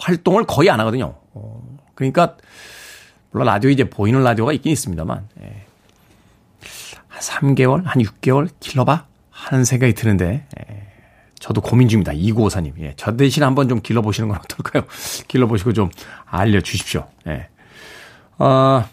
활동을 0.00 0.44
거의 0.44 0.70
안 0.70 0.80
하거든요. 0.80 1.14
어, 1.34 1.62
그러니까 1.94 2.36
물론 3.30 3.46
라디오 3.46 3.70
이제 3.70 3.88
보이는 3.88 4.22
라디오가 4.22 4.52
있긴 4.52 4.72
있습니다만 4.72 5.28
예. 5.42 5.64
한 7.08 7.20
3개월, 7.20 7.84
한 7.84 8.02
6개월 8.02 8.48
길러봐 8.60 9.04
하는 9.30 9.64
생각이 9.64 9.94
드는데 9.94 10.46
예. 10.58 10.86
저도 11.38 11.60
고민 11.60 11.88
중입니다. 11.88 12.12
이고사님, 12.12 12.74
예. 12.80 12.94
저 12.96 13.16
대신 13.16 13.42
한번 13.42 13.68
좀 13.68 13.80
길러보시는 13.80 14.28
건 14.28 14.38
어떨까요? 14.38 14.84
길러보시고 15.28 15.72
좀 15.72 15.90
알려주십시오. 16.26 17.06
예. 17.28 17.48
어, 18.38 18.84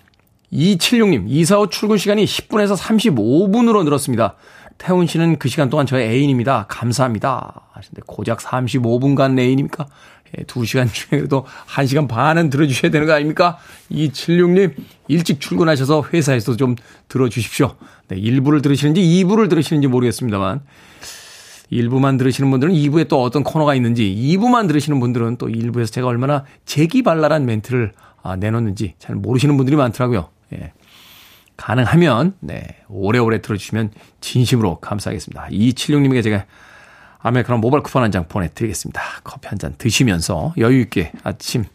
276님, 0.52 1.26
이사 1.28 1.58
후 1.58 1.70
출근 1.70 1.98
시간이 1.98 2.26
10분에서 2.26 2.78
35분으로 2.78 3.84
늘었습니다. 3.84 4.36
태훈 4.78 5.08
씨는 5.08 5.40
그 5.40 5.50
시간 5.50 5.70
동안 5.70 5.86
저의 5.86 6.08
애인입니다. 6.10 6.66
감사합니다. 6.70 7.68
하시는데 7.72 8.02
고작 8.06 8.40
35분간 8.40 9.38
애인입니까? 9.40 9.88
예, 10.38 10.44
2시간 10.44 10.92
중에 10.92 11.20
그래도 11.20 11.46
1시간 11.68 12.08
반은 12.08 12.50
들어주셔야 12.50 12.92
되는 12.92 13.08
거 13.08 13.14
아닙니까? 13.14 13.58
276님, 13.92 14.74
일찍 15.08 15.40
출근하셔서 15.40 16.06
회사에서 16.14 16.56
좀 16.56 16.76
들어주십시오. 17.08 17.76
네, 18.10 18.18
1부를 18.18 18.62
들으시는지 18.62 19.02
2부를 19.02 19.50
들으시는지 19.50 19.88
모르겠습니다만 19.88 20.62
1부만 21.72 22.18
들으시는 22.18 22.50
분들은 22.50 22.74
2부에 22.74 23.08
또 23.08 23.22
어떤 23.22 23.44
코너가 23.44 23.76
있는지 23.76 24.04
2부만 24.04 24.68
들으시는 24.68 25.00
분들은 25.00 25.38
또 25.38 25.48
1부에서 25.48 25.92
제가 25.92 26.08
얼마나 26.08 26.46
재기발랄한 26.66 27.46
멘트를 27.46 27.94
아, 28.24 28.36
내놓는지 28.36 28.96
잘 29.00 29.16
모르시는 29.16 29.58
분들이 29.58 29.76
많더라고요. 29.76 30.30
예. 30.54 30.74
가능하면 31.58 32.36
네, 32.40 32.64
오래오래 32.88 33.42
들어주시면 33.42 33.92
진심으로 34.22 34.80
감사하겠습니다. 34.80 35.48
276님에게 35.52 36.24
제가 36.24 36.46
아메리카노 37.28 37.60
모바일 37.60 37.84
쿠폰 37.84 38.04
한 38.04 38.12
장 38.12 38.28
보내드리겠습니다. 38.28 39.02
커피 39.24 39.48
한 39.48 39.58
잔 39.60 39.74
드시면서 39.78 40.54
여유있게 40.58 41.12
아침 41.24 41.66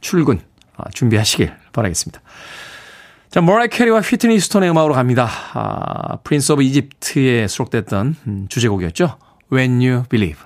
출근 0.00 0.40
아, 0.76 0.84
준비하시길 0.92 1.52
바라겠습니다. 1.72 2.20
자, 3.30 3.40
머라이어 3.40 3.68
캐리와 3.68 4.00
휘트니 4.00 4.38
휴스턴의 4.40 4.70
음악으로 4.70 4.94
갑니다. 4.94 5.28
아, 5.54 6.16
프린스 6.24 6.52
오브 6.52 6.62
이집트에 6.62 7.46
수록됐던 7.48 8.16
음, 8.26 8.46
주제곡이었죠. 8.48 9.18
When 9.52 9.80
You 9.80 10.04
Believe. 10.08 10.40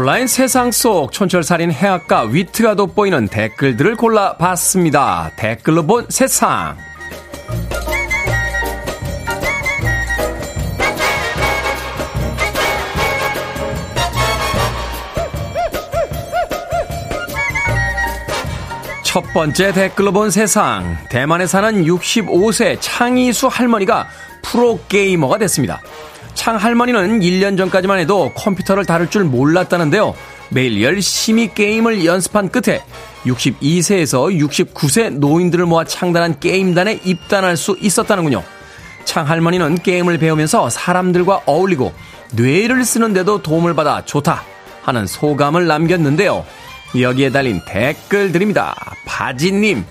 온라인 0.00 0.26
세상 0.26 0.72
속 0.72 1.12
촌철살인 1.12 1.70
해악과 1.70 2.22
위트가 2.22 2.74
돋보이는 2.74 3.28
댓글들을 3.28 3.96
골라봤습니다. 3.96 5.32
댓글로 5.36 5.84
본 5.84 6.06
세상. 6.08 6.74
첫 19.02 19.22
번째 19.34 19.72
댓글로 19.72 20.12
본 20.12 20.30
세상. 20.30 20.96
대만에 21.10 21.46
사는 21.46 21.84
65세 21.84 22.78
창희수 22.80 23.48
할머니가 23.48 24.06
프로게이머가 24.40 25.36
됐습니다. 25.36 25.82
창 26.40 26.56
할머니는 26.56 27.20
1년 27.20 27.58
전까지만 27.58 27.98
해도 27.98 28.32
컴퓨터를 28.34 28.86
다룰 28.86 29.10
줄 29.10 29.24
몰랐다는데요. 29.24 30.14
매일 30.48 30.80
열심히 30.80 31.52
게임을 31.52 32.06
연습한 32.06 32.48
끝에 32.48 32.82
62세에서 33.24 34.48
69세 34.48 35.10
노인들을 35.18 35.66
모아 35.66 35.84
창단한 35.84 36.40
게임단에 36.40 37.00
입단할 37.04 37.58
수 37.58 37.76
있었다는군요. 37.78 38.42
창 39.04 39.28
할머니는 39.28 39.82
게임을 39.82 40.16
배우면서 40.16 40.70
사람들과 40.70 41.42
어울리고 41.44 41.92
뇌를 42.32 42.86
쓰는데도 42.86 43.42
도움을 43.42 43.74
받아 43.74 44.02
좋다 44.06 44.42
하는 44.80 45.06
소감을 45.06 45.66
남겼는데요. 45.66 46.46
여기에 46.98 47.32
달린 47.32 47.60
댓글들입니다. 47.66 48.74
바지님, 49.04 49.84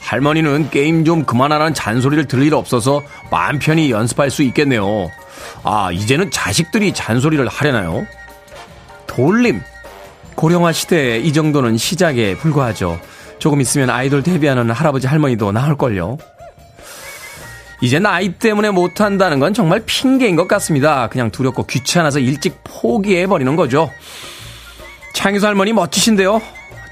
할머니는 0.00 0.70
게임 0.70 1.04
좀 1.04 1.26
그만하라는 1.26 1.74
잔소리를 1.74 2.28
들을 2.28 2.44
일 2.44 2.54
없어서 2.54 3.02
마음 3.30 3.58
편히 3.58 3.90
연습할 3.90 4.30
수 4.30 4.42
있겠네요. 4.42 5.10
아, 5.62 5.90
이제는 5.92 6.30
자식들이 6.30 6.92
잔소리를 6.92 7.46
하려나요? 7.48 8.06
돌림, 9.06 9.60
고령화 10.34 10.72
시대에 10.72 11.18
이 11.18 11.32
정도는 11.32 11.76
시작에 11.76 12.36
불과하죠. 12.36 13.00
조금 13.38 13.60
있으면 13.60 13.90
아이돌 13.90 14.22
데뷔하는 14.22 14.70
할아버지 14.70 15.06
할머니도 15.06 15.52
나올걸요. 15.52 16.18
이제 17.80 17.98
나이 17.98 18.32
때문에 18.32 18.70
못한다는 18.70 19.40
건 19.40 19.52
정말 19.52 19.82
핑계인 19.84 20.36
것 20.36 20.46
같습니다. 20.46 21.08
그냥 21.08 21.30
두렵고 21.30 21.66
귀찮아서 21.66 22.20
일찍 22.20 22.60
포기해버리는 22.62 23.56
거죠. 23.56 23.90
창희수 25.14 25.46
할머니 25.46 25.72
멋지신데요. 25.72 26.40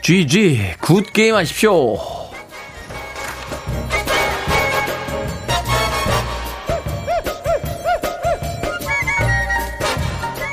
GG, 0.02 0.74
good 0.80 1.12
game 1.12 1.36
하십시오. 1.36 2.19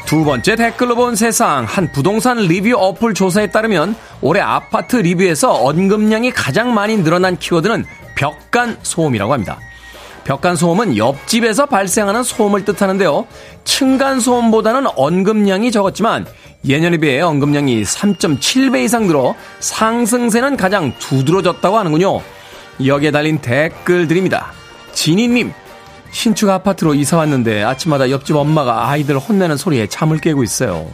두 0.08 0.24
번째 0.24 0.56
댓글로 0.56 0.96
본 0.96 1.17
세상. 1.17 1.65
한 1.65 1.91
부동산 1.91 2.38
리뷰 2.38 2.74
어플 2.78 3.13
조사에 3.13 3.48
따르면 3.48 3.93
올해 4.22 4.39
아파트 4.39 4.96
리뷰에서 4.96 5.52
언급량이 5.52 6.32
가장 6.32 6.74
많이 6.74 6.96
늘어난 6.96 7.38
키워드는 7.38 7.84
벽간 8.15 8.78
소음이라고 8.84 9.34
합니다. 9.34 9.60
벽간 10.24 10.56
소음은 10.56 10.96
옆집에서 10.96 11.65
발생하는 11.65 12.24
소음을 12.24 12.63
뜻하는데요. 12.63 13.28
층간 13.65 14.22
소음보다는 14.22 14.88
언급량이 14.96 15.74
적었지만 15.74 16.26
예년에 16.65 16.98
비해 16.98 17.20
언급량이 17.20 17.84
3.7배 17.84 18.86
이상 18.86 19.08
늘어 19.08 19.36
상승세는 19.60 20.56
가장 20.56 20.93
두드러졌다고 21.00 21.78
하는군요. 21.78 22.22
여기에 22.86 23.12
달린 23.12 23.39
댓글들입니다. 23.39 24.54
진희님, 24.93 25.52
신축 26.18 26.50
아파트로 26.50 26.96
이사 26.96 27.18
왔는데 27.18 27.62
아침마다 27.62 28.10
옆집 28.10 28.36
엄마가 28.36 28.90
아이들 28.90 29.20
혼내는 29.20 29.56
소리에 29.56 29.86
잠을 29.86 30.18
깨고 30.18 30.42
있어요. 30.42 30.90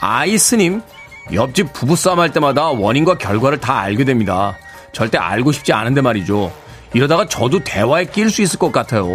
아이스님, 0.00 0.82
옆집 1.32 1.72
부부싸움 1.72 2.18
할 2.18 2.32
때마다 2.32 2.70
원인과 2.70 3.18
결과를 3.18 3.60
다 3.60 3.78
알게 3.78 4.02
됩니다. 4.04 4.58
절대 4.90 5.16
알고 5.16 5.52
싶지 5.52 5.72
않은데 5.72 6.00
말이죠. 6.00 6.52
이러다가 6.92 7.28
저도 7.28 7.60
대화에 7.62 8.06
낄 8.06 8.28
수 8.28 8.42
있을 8.42 8.58
것 8.58 8.72
같아요. 8.72 9.06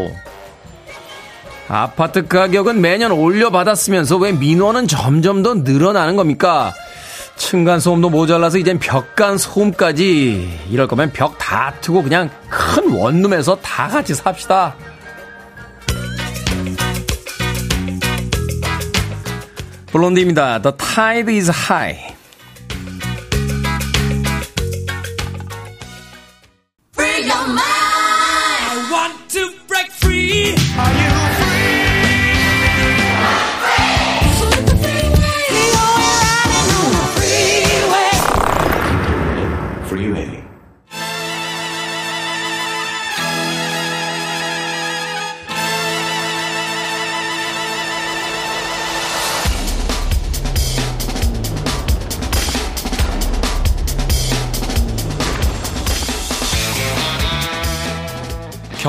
아파트 1.67 2.25
가격은 2.29 2.79
매년 2.79 3.11
올려받았으면서 3.11 4.15
왜 4.15 4.31
민원은 4.31 4.87
점점 4.87 5.43
더 5.43 5.55
늘어나는 5.55 6.15
겁니까? 6.15 6.73
층간소음도 7.35 8.09
모자라서 8.09 8.59
이젠 8.59 8.79
벽간 8.79 9.37
소음까지 9.37 10.67
이럴 10.69 10.87
거면 10.87 11.11
벽 11.11 11.37
다 11.37 11.73
트고 11.81 12.01
그냥 12.01 12.29
큰 12.49 12.91
원룸에서 12.93 13.57
다 13.57 13.89
같이 13.89 14.13
삽시다. 14.13 14.73
블론디입니다. 19.92 20.62
The 20.62 20.72
tide 20.76 21.32
is 21.32 21.50
high. 21.50 22.09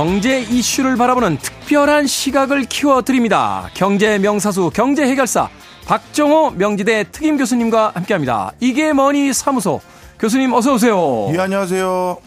경제 0.02 0.40
이슈를 0.40 0.96
바라보는 0.96 1.38
특별한 1.38 2.08
시각을 2.08 2.64
키워드립니다. 2.64 3.70
경제 3.72 4.18
명사수 4.18 4.72
경제 4.74 5.06
해결사 5.06 5.48
박정호 5.86 6.54
명지대 6.56 7.04
특임 7.12 7.36
교수님과 7.36 7.92
함께 7.94 8.12
합니다. 8.12 8.50
이게 8.58 8.92
뭐니 8.92 9.32
사무소 9.32 9.80
교수님 10.18 10.52
어서 10.54 10.74
오세요. 10.74 11.30
예 11.32 11.38
안녕하세요. 11.38 12.18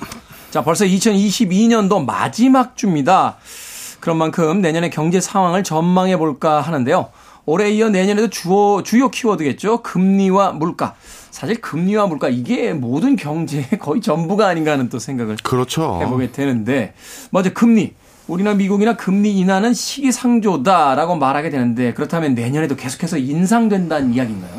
자 0.51 0.63
벌써 0.63 0.85
2022년도 0.85 2.05
마지막 2.05 2.77
주입니다. 2.77 3.35
그런 3.99 4.19
만큼 4.19 4.61
내년의 4.61 4.89
경제 4.89 5.19
상황을 5.19 5.65
전망해 5.65 6.15
볼까 6.15 6.61
하는데요. 6.61 7.09
올해 7.45 7.69
이어 7.71 7.89
내년에도 7.89 8.29
주요, 8.29 8.81
주요 8.83 9.09
키워드겠죠. 9.09 9.83
금리와 9.83 10.53
물가. 10.53 10.95
사실 11.31 11.59
금리와 11.59 12.07
물가 12.07 12.29
이게 12.29 12.73
모든 12.73 13.15
경제의 13.15 13.67
거의 13.79 14.01
전부가 14.01 14.47
아닌가 14.47 14.71
하는 14.71 14.89
또 14.89 14.99
생각을 14.99 15.37
그렇죠. 15.43 15.99
해보게 16.01 16.31
되는데 16.31 16.93
먼저 17.29 17.53
금리 17.53 17.93
우리나 18.27 18.55
미국이나 18.55 18.95
금리 18.95 19.37
인하는 19.37 19.73
시기상조다라고 19.73 21.15
말하게 21.17 21.51
되는데 21.51 21.93
그렇다면 21.93 22.33
내년에도 22.33 22.75
계속해서 22.75 23.17
인상된다는 23.17 24.13
이야기인가요? 24.13 24.51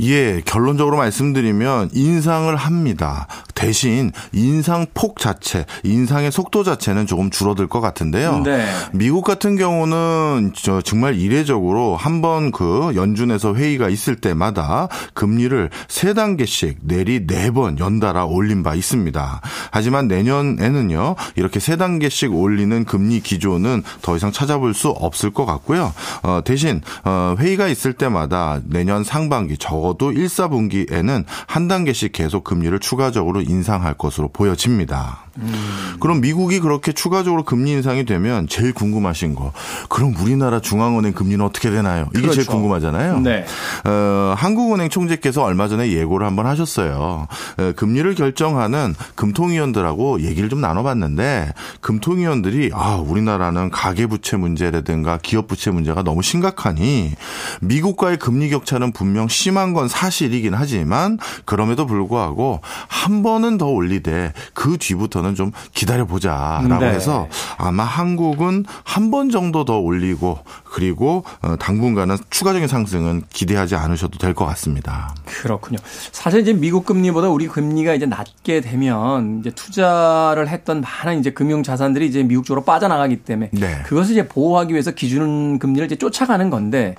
예, 0.00 0.40
결론적으로 0.44 0.96
말씀드리면 0.96 1.90
인상을 1.92 2.54
합니다. 2.56 3.28
대신 3.62 4.10
인상 4.32 4.86
폭 4.92 5.20
자체, 5.20 5.64
인상의 5.84 6.32
속도 6.32 6.64
자체는 6.64 7.06
조금 7.06 7.30
줄어들 7.30 7.68
것 7.68 7.80
같은데요. 7.80 8.40
네. 8.40 8.66
미국 8.92 9.24
같은 9.24 9.56
경우는 9.56 10.52
저 10.56 10.80
정말 10.82 11.14
이례적으로 11.16 11.96
한 11.96 12.20
번 12.22 12.50
그 12.52 12.92
연준에서 12.94 13.54
회의가 13.54 13.88
있을 13.88 14.16
때마다 14.16 14.88
금리를 15.14 15.70
세 15.88 16.12
단계씩 16.14 16.78
내리 16.82 17.26
네 17.26 17.50
번 17.52 17.78
연달아 17.78 18.24
올린 18.24 18.62
바 18.62 18.74
있습니다. 18.74 19.40
하지만 19.70 20.08
내년에는요 20.08 21.16
이렇게 21.36 21.60
세 21.60 21.76
단계씩 21.76 22.34
올리는 22.34 22.84
금리 22.84 23.20
기조는 23.20 23.82
더 24.02 24.16
이상 24.16 24.32
찾아볼 24.32 24.74
수 24.74 24.88
없을 24.88 25.30
것 25.30 25.46
같고요. 25.46 25.92
어, 26.22 26.40
대신 26.44 26.80
어, 27.04 27.34
회의가 27.38 27.68
있을 27.68 27.92
때마다 27.92 28.60
내년 28.64 29.04
상반기 29.04 29.56
적어도 29.58 30.12
1, 30.12 30.26
4분기에는 30.26 31.24
한 31.46 31.68
단계씩 31.68 32.12
계속 32.12 32.44
금리를 32.44 32.78
추가적으로 32.80 33.40
인상할 33.52 33.94
것으로 33.94 34.28
보여집니다. 34.28 35.24
음. 35.38 35.96
그럼 36.00 36.20
미국이 36.20 36.60
그렇게 36.60 36.92
추가적으로 36.92 37.44
금리 37.44 37.70
인상이 37.72 38.04
되면 38.04 38.46
제일 38.48 38.72
궁금하신 38.72 39.34
거, 39.34 39.52
그럼 39.88 40.14
우리나라 40.20 40.60
중앙은행 40.60 41.12
금리는 41.12 41.42
어떻게 41.44 41.70
되나요? 41.70 42.08
이게 42.10 42.22
그렇죠. 42.22 42.36
제일 42.36 42.46
궁금하잖아요. 42.48 43.20
네. 43.20 43.46
어, 43.84 44.34
한국은행 44.36 44.90
총재께서 44.90 45.42
얼마 45.42 45.68
전에 45.68 45.92
예고를 45.92 46.26
한번 46.26 46.46
하셨어요. 46.46 47.28
어, 47.58 47.72
금리를 47.76 48.14
결정하는 48.14 48.94
금통위원들하고 49.14 50.20
얘기를 50.22 50.48
좀 50.48 50.60
나눠봤는데 50.60 51.52
금통위원들이 51.80 52.70
아 52.74 52.96
우리나라는 52.96 53.70
가계부채 53.70 54.36
문제라든가 54.36 55.18
기업부채 55.18 55.70
문제가 55.70 56.02
너무 56.02 56.22
심각하니 56.22 57.14
미국과의 57.60 58.18
금리 58.18 58.50
격차는 58.50 58.92
분명 58.92 59.28
심한 59.28 59.72
건 59.72 59.88
사실이긴 59.88 60.54
하지만 60.54 61.18
그럼에도 61.44 61.86
불구하고 61.86 62.60
한 62.88 63.22
번은 63.22 63.58
더 63.58 63.66
올리되 63.66 64.32
그 64.52 64.76
뒤부터 64.78 65.21
정도는 65.22 65.34
좀 65.34 65.52
기다려보자라고 65.72 66.84
네. 66.84 66.90
해서 66.90 67.28
아마 67.56 67.84
한국은 67.84 68.64
한 68.84 69.12
번 69.12 69.28
정도 69.28 69.66
더 69.66 69.78
올리고 69.78 70.38
그리고 70.64 71.24
어, 71.42 71.56
당분간은 71.56 72.16
추가적인 72.30 72.66
상승은 72.66 73.22
기대하지 73.30 73.76
않으셔도 73.76 74.18
될 74.18 74.32
것 74.32 74.46
같습니다. 74.46 75.14
그렇군요. 75.26 75.78
사실 76.12 76.40
이제 76.40 76.54
미국 76.54 76.86
금리보다 76.86 77.28
우리 77.28 77.46
금리가 77.46 77.92
이제 77.92 78.06
낮게 78.06 78.62
되면 78.62 79.40
이제 79.40 79.50
투자를 79.50 80.48
했던 80.48 80.80
많은 80.80 81.20
이제 81.20 81.30
금융 81.30 81.62
자산들이 81.62 82.06
이제 82.06 82.22
미국 82.22 82.46
쪽으로 82.46 82.64
빠져나가기 82.64 83.16
때문에 83.24 83.50
네. 83.52 83.82
그것을 83.84 84.12
이제 84.12 84.26
보호하기 84.26 84.72
위해서 84.72 84.92
기준 84.92 85.58
금리를 85.58 85.84
이제 85.84 85.96
쫓아가는 85.96 86.48
건데 86.48 86.94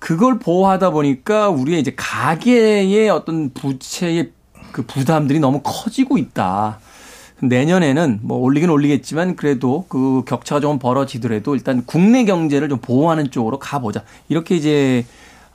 그걸 0.00 0.40
보호하다 0.40 0.90
보니까 0.90 1.48
우리의 1.50 1.80
이제 1.80 1.94
가계의 1.96 3.08
어떤 3.10 3.50
부채의 3.54 4.32
그 4.72 4.82
부담들이 4.82 5.38
너무 5.38 5.60
커지고 5.62 6.18
있다. 6.18 6.80
내년에는 7.42 8.20
뭐 8.22 8.38
올리긴 8.38 8.70
올리겠지만 8.70 9.36
그래도 9.36 9.84
그 9.88 10.22
격차가 10.26 10.60
좀 10.60 10.78
벌어지더라도 10.78 11.54
일단 11.54 11.84
국내 11.86 12.24
경제를 12.24 12.68
좀 12.68 12.78
보호하는 12.78 13.30
쪽으로 13.30 13.58
가보자. 13.58 14.04
이렇게 14.28 14.56
이제 14.56 15.04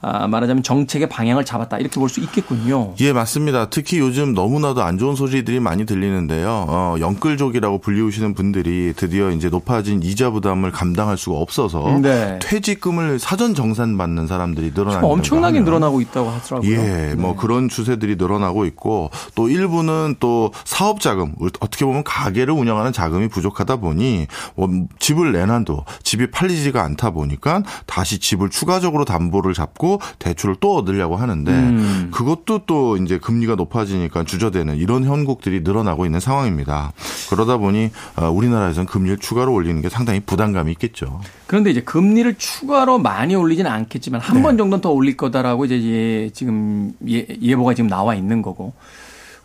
아, 0.07 0.27
말하자면 0.27 0.61
정책의 0.63 1.09
방향을 1.09 1.45
잡았다 1.45 1.77
이렇게 1.79 1.99
볼 1.99 2.05
수 2.09 2.19
있겠군요. 2.19 2.93
예, 2.99 3.11
맞습니다. 3.11 3.69
특히 3.71 3.97
요즘 3.97 4.35
너무나도 4.35 4.83
안 4.83 4.99
좋은 4.99 5.15
소리들이 5.15 5.59
많이 5.59 5.87
들리는데요. 5.87 6.65
어, 6.69 6.95
영끌족이라고 6.99 7.79
불리우시는 7.79 8.35
분들이 8.35 8.93
드디어 8.95 9.31
이제 9.31 9.49
높아진 9.49 10.03
이자 10.03 10.29
부담을 10.29 10.71
감당할 10.71 11.17
수가 11.17 11.37
없어서 11.37 11.99
네. 12.01 12.37
퇴직금을 12.43 13.17
사전 13.17 13.55
정산 13.55 13.97
받는 13.97 14.27
사람들이 14.27 14.73
늘어나고 14.75 15.11
엄청나게 15.11 15.61
늘어나고 15.61 15.99
있다고 16.01 16.29
하더라고요. 16.29 16.71
예, 16.71 16.77
네. 16.77 17.15
뭐 17.15 17.35
그런 17.35 17.69
추세들이 17.69 18.17
늘어나고 18.17 18.65
있고 18.65 19.09
또 19.33 19.49
일부는 19.49 20.17
또 20.19 20.51
사업 20.63 21.01
자금 21.01 21.33
어떻게 21.59 21.85
보면 21.85 22.03
가게를 22.03 22.53
운영하는 22.53 22.93
자금이 22.93 23.29
부족하다 23.29 23.77
보니 23.77 24.27
뭐 24.55 24.69
집을 24.99 25.31
내놔도 25.31 25.85
집이 26.03 26.29
팔리지가 26.29 26.83
않다 26.83 27.09
보니까 27.09 27.63
다시 27.87 28.19
집을 28.19 28.51
추가적으로 28.51 29.05
담보를 29.05 29.55
잡고 29.55 29.94
대출을 30.19 30.55
또 30.59 30.75
얻으려고 30.75 31.15
하는데 31.15 31.51
음. 31.51 32.09
그것도 32.13 32.61
또 32.65 32.97
이제 32.97 33.17
금리가 33.17 33.55
높아지니까 33.55 34.23
주저되는 34.23 34.77
이런 34.77 35.03
현국들이 35.03 35.61
늘어나고 35.61 36.05
있는 36.05 36.19
상황입니다. 36.19 36.93
그러다 37.29 37.57
보니 37.57 37.91
어, 38.15 38.29
우리나라에서는 38.29 38.87
금리를 38.87 39.17
추가로 39.17 39.53
올리는 39.53 39.81
게 39.81 39.89
상당히 39.89 40.19
부담감이 40.19 40.71
있겠죠. 40.73 41.21
그런데 41.47 41.71
이제 41.71 41.81
금리를 41.81 42.35
추가로 42.37 42.99
많이 42.99 43.35
올리지는 43.35 43.69
않겠지만 43.69 44.21
한번 44.21 44.55
네. 44.55 44.57
정도는 44.59 44.81
더 44.81 44.89
올릴 44.89 45.17
거다라고 45.17 45.65
이제 45.65 45.81
예, 45.83 46.29
지금 46.31 46.93
예, 47.07 47.25
예보가 47.41 47.73
지금 47.73 47.89
나와 47.89 48.15
있는 48.15 48.41
거고. 48.41 48.73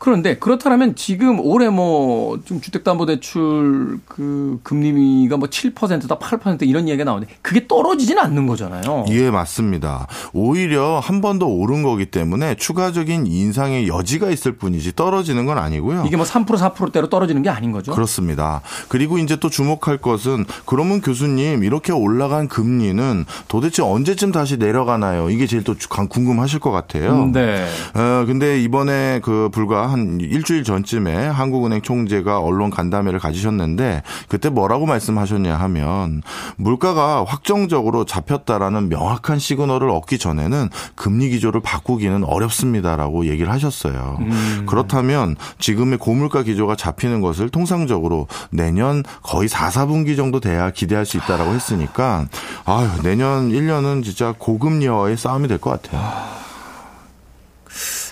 그런데 0.01 0.37
그렇다면 0.39 0.97
지금 0.97 1.39
올해 1.41 1.69
뭐 1.69 2.39
좀 2.45 2.61
주택담보대출 2.61 4.01
그 4.07 4.59
금리가 4.63 5.37
뭐 5.37 5.49
7%다 5.49 6.19
8% 6.19 6.63
이런 6.67 6.89
얘기가 6.89 7.05
나오는데 7.05 7.33
그게 7.43 7.67
떨어지지는 7.69 8.23
않는 8.23 8.47
거잖아요. 8.47 9.05
예, 9.11 9.31
맞습니다. 9.31 10.07
오히려 10.33 10.99
한 11.01 11.21
번 11.21 11.39
더 11.39 11.47
오른 11.47 11.83
거기 11.83 12.07
때문에 12.07 12.55
추가적인 12.57 13.27
인상의 13.27 13.89
여지가 13.89 14.31
있을 14.31 14.53
뿐이지 14.53 14.97
떨어지는 14.97 15.47
건 15.47 15.59
아니고요. 15.59 16.05
이게 16.07 16.17
뭐 16.17 16.25
3% 16.27 16.47
4%대로 16.57 17.09
떨어지는 17.09 17.43
게 17.43 17.49
아닌 17.51 17.73
거죠. 17.73 17.93
그렇습니다. 17.93 18.63
그리고 18.89 19.19
이제 19.19 19.37
또 19.37 19.49
주목할 19.49 19.99
것은 19.99 20.45
그러면 20.67 21.01
교수님 21.01 21.63
이렇게 21.63 21.93
올라간 21.93 22.49
금리는 22.49 23.25
도대체 23.49 23.83
언제쯤 23.83 24.33
다시 24.33 24.57
내려가나요? 24.57 25.31
이게 25.31 25.47
제일 25.47 25.63
또 25.63 25.75
궁금하실 26.09 26.59
것 26.59 26.71
같아요. 26.71 27.13
음, 27.25 27.33
네. 27.33 27.67
어, 27.95 28.25
근데 28.27 28.61
이번에 28.61 29.21
그 29.23 29.49
불과 29.53 29.90
한 29.91 30.19
일주일 30.21 30.65
전쯤에 30.65 31.27
한국은행 31.27 31.83
총재가 31.83 32.41
언론 32.41 32.71
간담회를 32.71 33.19
가지셨는데 33.19 34.03
그때 34.29 34.49
뭐라고 34.49 34.87
말씀하셨냐 34.87 35.55
하면 35.57 36.23
물가가 36.57 37.25
확정적으로 37.27 38.05
잡혔다라는 38.05 38.89
명확한 38.89 39.39
시그널을 39.39 39.91
얻기 39.91 40.19
전에는 40.19 40.69
금리 40.95 41.29
기조를 41.31 41.61
바꾸기는 41.61 42.25
어렵습니다라고 42.25 43.27
얘기를 43.27 43.53
하셨어요. 43.53 44.19
음. 44.21 44.67
그렇다면 44.67 45.37
지금의 45.59 45.99
고물가 45.99 46.43
기조가 46.43 46.77
잡히는 46.77 47.21
것을 47.21 47.49
통상적으로 47.51 48.27
내년 48.51 49.03
거의 49.23 49.49
4, 49.49 49.69
4분기 49.69 50.17
정도 50.17 50.41
돼야 50.41 50.71
기대할 50.71 51.07
수 51.07 51.17
있다라고 51.19 51.53
했으니까 51.53 52.27
아유, 52.65 52.89
내년 53.03 53.51
1년은 53.51 54.03
진짜 54.05 54.35
고금리와의 54.39 55.17
싸움이 55.17 55.49
될 55.49 55.61
것 55.61 55.83
같아요. 55.83 56.40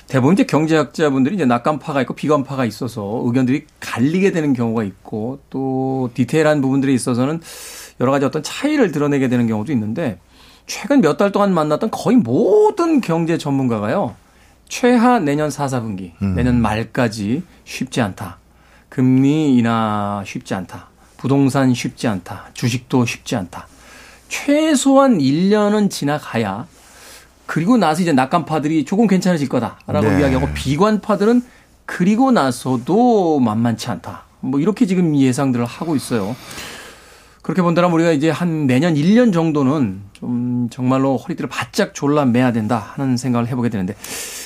대부분 0.08 0.32
이제 0.32 0.44
경제학자분들이 0.44 1.34
이제 1.34 1.44
낙관파가 1.44 2.00
있고 2.02 2.14
비관파가 2.14 2.64
있어서 2.64 3.22
의견들이 3.26 3.66
갈리게 3.80 4.32
되는 4.32 4.54
경우가 4.54 4.82
있고 4.84 5.40
또 5.50 6.10
디테일한 6.14 6.60
부분들에 6.62 6.92
있어서는 6.94 7.40
여러 8.00 8.10
가지 8.12 8.24
어떤 8.24 8.42
차이를 8.42 8.90
드러내게 8.90 9.28
되는 9.28 9.46
경우도 9.46 9.70
있는데 9.72 10.18
최근 10.66 11.00
몇 11.00 11.16
달 11.18 11.30
동안 11.32 11.52
만났던 11.52 11.90
거의 11.90 12.16
모든 12.16 13.00
경제 13.00 13.36
전문가가요. 13.38 14.14
최하 14.68 15.18
내년 15.18 15.50
4, 15.50 15.66
4분기, 15.66 16.12
음. 16.22 16.34
내년 16.34 16.60
말까지 16.60 17.42
쉽지 17.64 18.00
않다. 18.00 18.38
금리 18.88 19.56
인하 19.56 20.22
쉽지 20.26 20.54
않다. 20.54 20.88
부동산 21.16 21.72
쉽지 21.74 22.06
않다. 22.06 22.46
주식도 22.54 23.04
쉽지 23.06 23.36
않다. 23.36 23.66
최소한 24.28 25.18
1년은 25.18 25.90
지나가야 25.90 26.66
그리고 27.48 27.78
나서 27.78 28.02
이제 28.02 28.12
낙관파들이 28.12 28.84
조금 28.84 29.06
괜찮아질 29.06 29.48
거다라고 29.48 30.06
네. 30.06 30.20
이야기하고 30.20 30.50
비관파들은 30.52 31.42
그리고 31.86 32.30
나서도 32.30 33.40
만만치 33.40 33.88
않다. 33.88 34.24
뭐 34.40 34.60
이렇게 34.60 34.84
지금 34.84 35.16
예상들을 35.16 35.64
하고 35.64 35.96
있어요. 35.96 36.36
그렇게 37.48 37.62
본다면 37.62 37.92
우리가 37.92 38.12
이제 38.12 38.28
한 38.28 38.66
내년 38.66 38.94
1년 38.94 39.32
정도는 39.32 40.02
좀 40.12 40.68
정말로 40.70 41.16
허리띠를 41.16 41.48
바짝 41.48 41.94
졸라 41.94 42.26
매야 42.26 42.52
된다 42.52 42.92
하는 42.94 43.16
생각을 43.16 43.48
해보게 43.48 43.70
되는데 43.70 43.94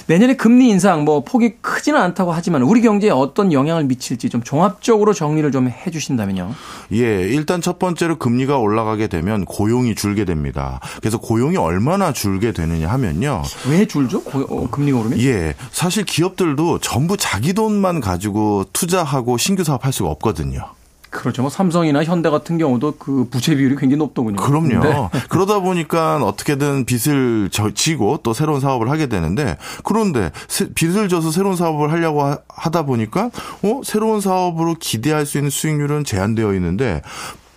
내년에 0.06 0.36
금리 0.36 0.68
인상 0.68 1.04
뭐 1.04 1.24
폭이 1.24 1.54
크지는 1.60 2.00
않다고 2.00 2.30
하지만 2.30 2.62
우리 2.62 2.80
경제에 2.80 3.10
어떤 3.10 3.52
영향을 3.52 3.86
미칠지 3.86 4.30
좀 4.30 4.44
종합적으로 4.44 5.14
정리를 5.14 5.50
좀 5.50 5.68
해주신다면요. 5.68 6.54
예, 6.92 7.22
일단 7.22 7.60
첫 7.60 7.80
번째로 7.80 8.18
금리가 8.18 8.58
올라가게 8.58 9.08
되면 9.08 9.46
고용이 9.46 9.96
줄게 9.96 10.24
됩니다. 10.24 10.78
그래서 11.00 11.18
고용이 11.18 11.56
얼마나 11.56 12.12
줄게 12.12 12.52
되느냐 12.52 12.88
하면요. 12.88 13.42
왜 13.68 13.84
줄죠? 13.84 14.22
고, 14.22 14.42
어, 14.42 14.70
금리가 14.70 15.00
오르면? 15.00 15.18
예, 15.22 15.54
사실 15.72 16.04
기업들도 16.04 16.78
전부 16.78 17.16
자기 17.16 17.52
돈만 17.52 17.98
가지고 17.98 18.64
투자하고 18.72 19.38
신규 19.38 19.64
사업할 19.64 19.92
수가 19.92 20.08
없거든요. 20.10 20.70
그렇죠. 21.12 21.42
뭐 21.42 21.50
삼성이나 21.50 22.04
현대 22.04 22.30
같은 22.30 22.56
경우도 22.56 22.94
그 22.98 23.28
부채 23.30 23.54
비율이 23.54 23.76
굉장히 23.76 23.98
높더군요. 23.98 24.36
그럼요. 24.36 24.82
네. 24.82 25.20
그러다 25.28 25.60
보니까 25.60 26.16
어떻게든 26.16 26.86
빚을 26.86 27.50
지고 27.74 28.18
또 28.22 28.32
새로운 28.32 28.60
사업을 28.60 28.90
하게 28.90 29.06
되는데 29.06 29.58
그런데 29.84 30.32
빚을 30.74 31.08
져서 31.10 31.30
새로운 31.30 31.54
사업을 31.54 31.92
하려고 31.92 32.34
하다 32.48 32.86
보니까 32.86 33.30
어 33.62 33.82
새로운 33.84 34.22
사업으로 34.22 34.74
기대할 34.80 35.26
수 35.26 35.36
있는 35.36 35.50
수익률은 35.50 36.04
제한되어 36.04 36.54
있는데 36.54 37.02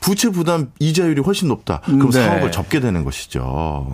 부채 0.01 0.29
부담 0.29 0.71
이자율이 0.79 1.21
훨씬 1.21 1.47
높다. 1.47 1.79
그럼 1.85 2.11
네. 2.11 2.23
사업을 2.23 2.51
접게 2.51 2.79
되는 2.79 3.03
것이죠. 3.05 3.89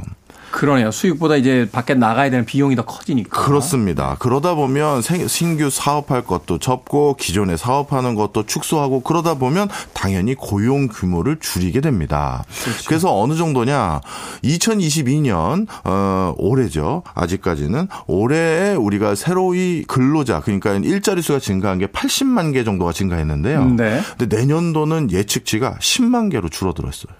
그러네요. 0.51 0.91
수익보다 0.91 1.37
이제 1.37 1.67
밖에 1.71 1.93
나가야 1.93 2.29
되는 2.29 2.45
비용이 2.45 2.75
더 2.75 2.83
커지니까. 2.83 3.45
그렇습니다. 3.45 4.15
그러다 4.19 4.53
보면 4.55 5.01
신규 5.27 5.69
사업할 5.69 6.23
것도 6.23 6.59
접고 6.59 7.15
기존에 7.17 7.57
사업하는 7.57 8.15
것도 8.15 8.45
축소하고 8.45 9.01
그러다 9.01 9.35
보면 9.35 9.69
당연히 9.93 10.35
고용 10.35 10.87
규모를 10.87 11.37
줄이게 11.39 11.81
됩니다. 11.81 12.43
그렇죠. 12.63 12.83
그래서 12.87 13.19
어느 13.19 13.35
정도냐? 13.35 14.01
2022년 14.43 15.67
어 15.85 16.33
올해죠. 16.37 17.03
아직까지는 17.13 17.87
올해에 18.07 18.75
우리가 18.75 19.15
새로이 19.15 19.83
근로자 19.87 20.41
그러니까 20.41 20.73
일자리 20.75 21.21
수가 21.21 21.39
증가한 21.39 21.79
게 21.79 21.87
80만 21.87 22.53
개 22.53 22.63
정도가 22.63 22.91
증가했는데요. 22.91 23.65
네. 23.75 24.01
근데 24.17 24.37
내년도는 24.37 25.11
예측치가 25.11 25.77
10만 25.79 26.31
개로 26.31 26.49
줄어들었어요. 26.49 27.13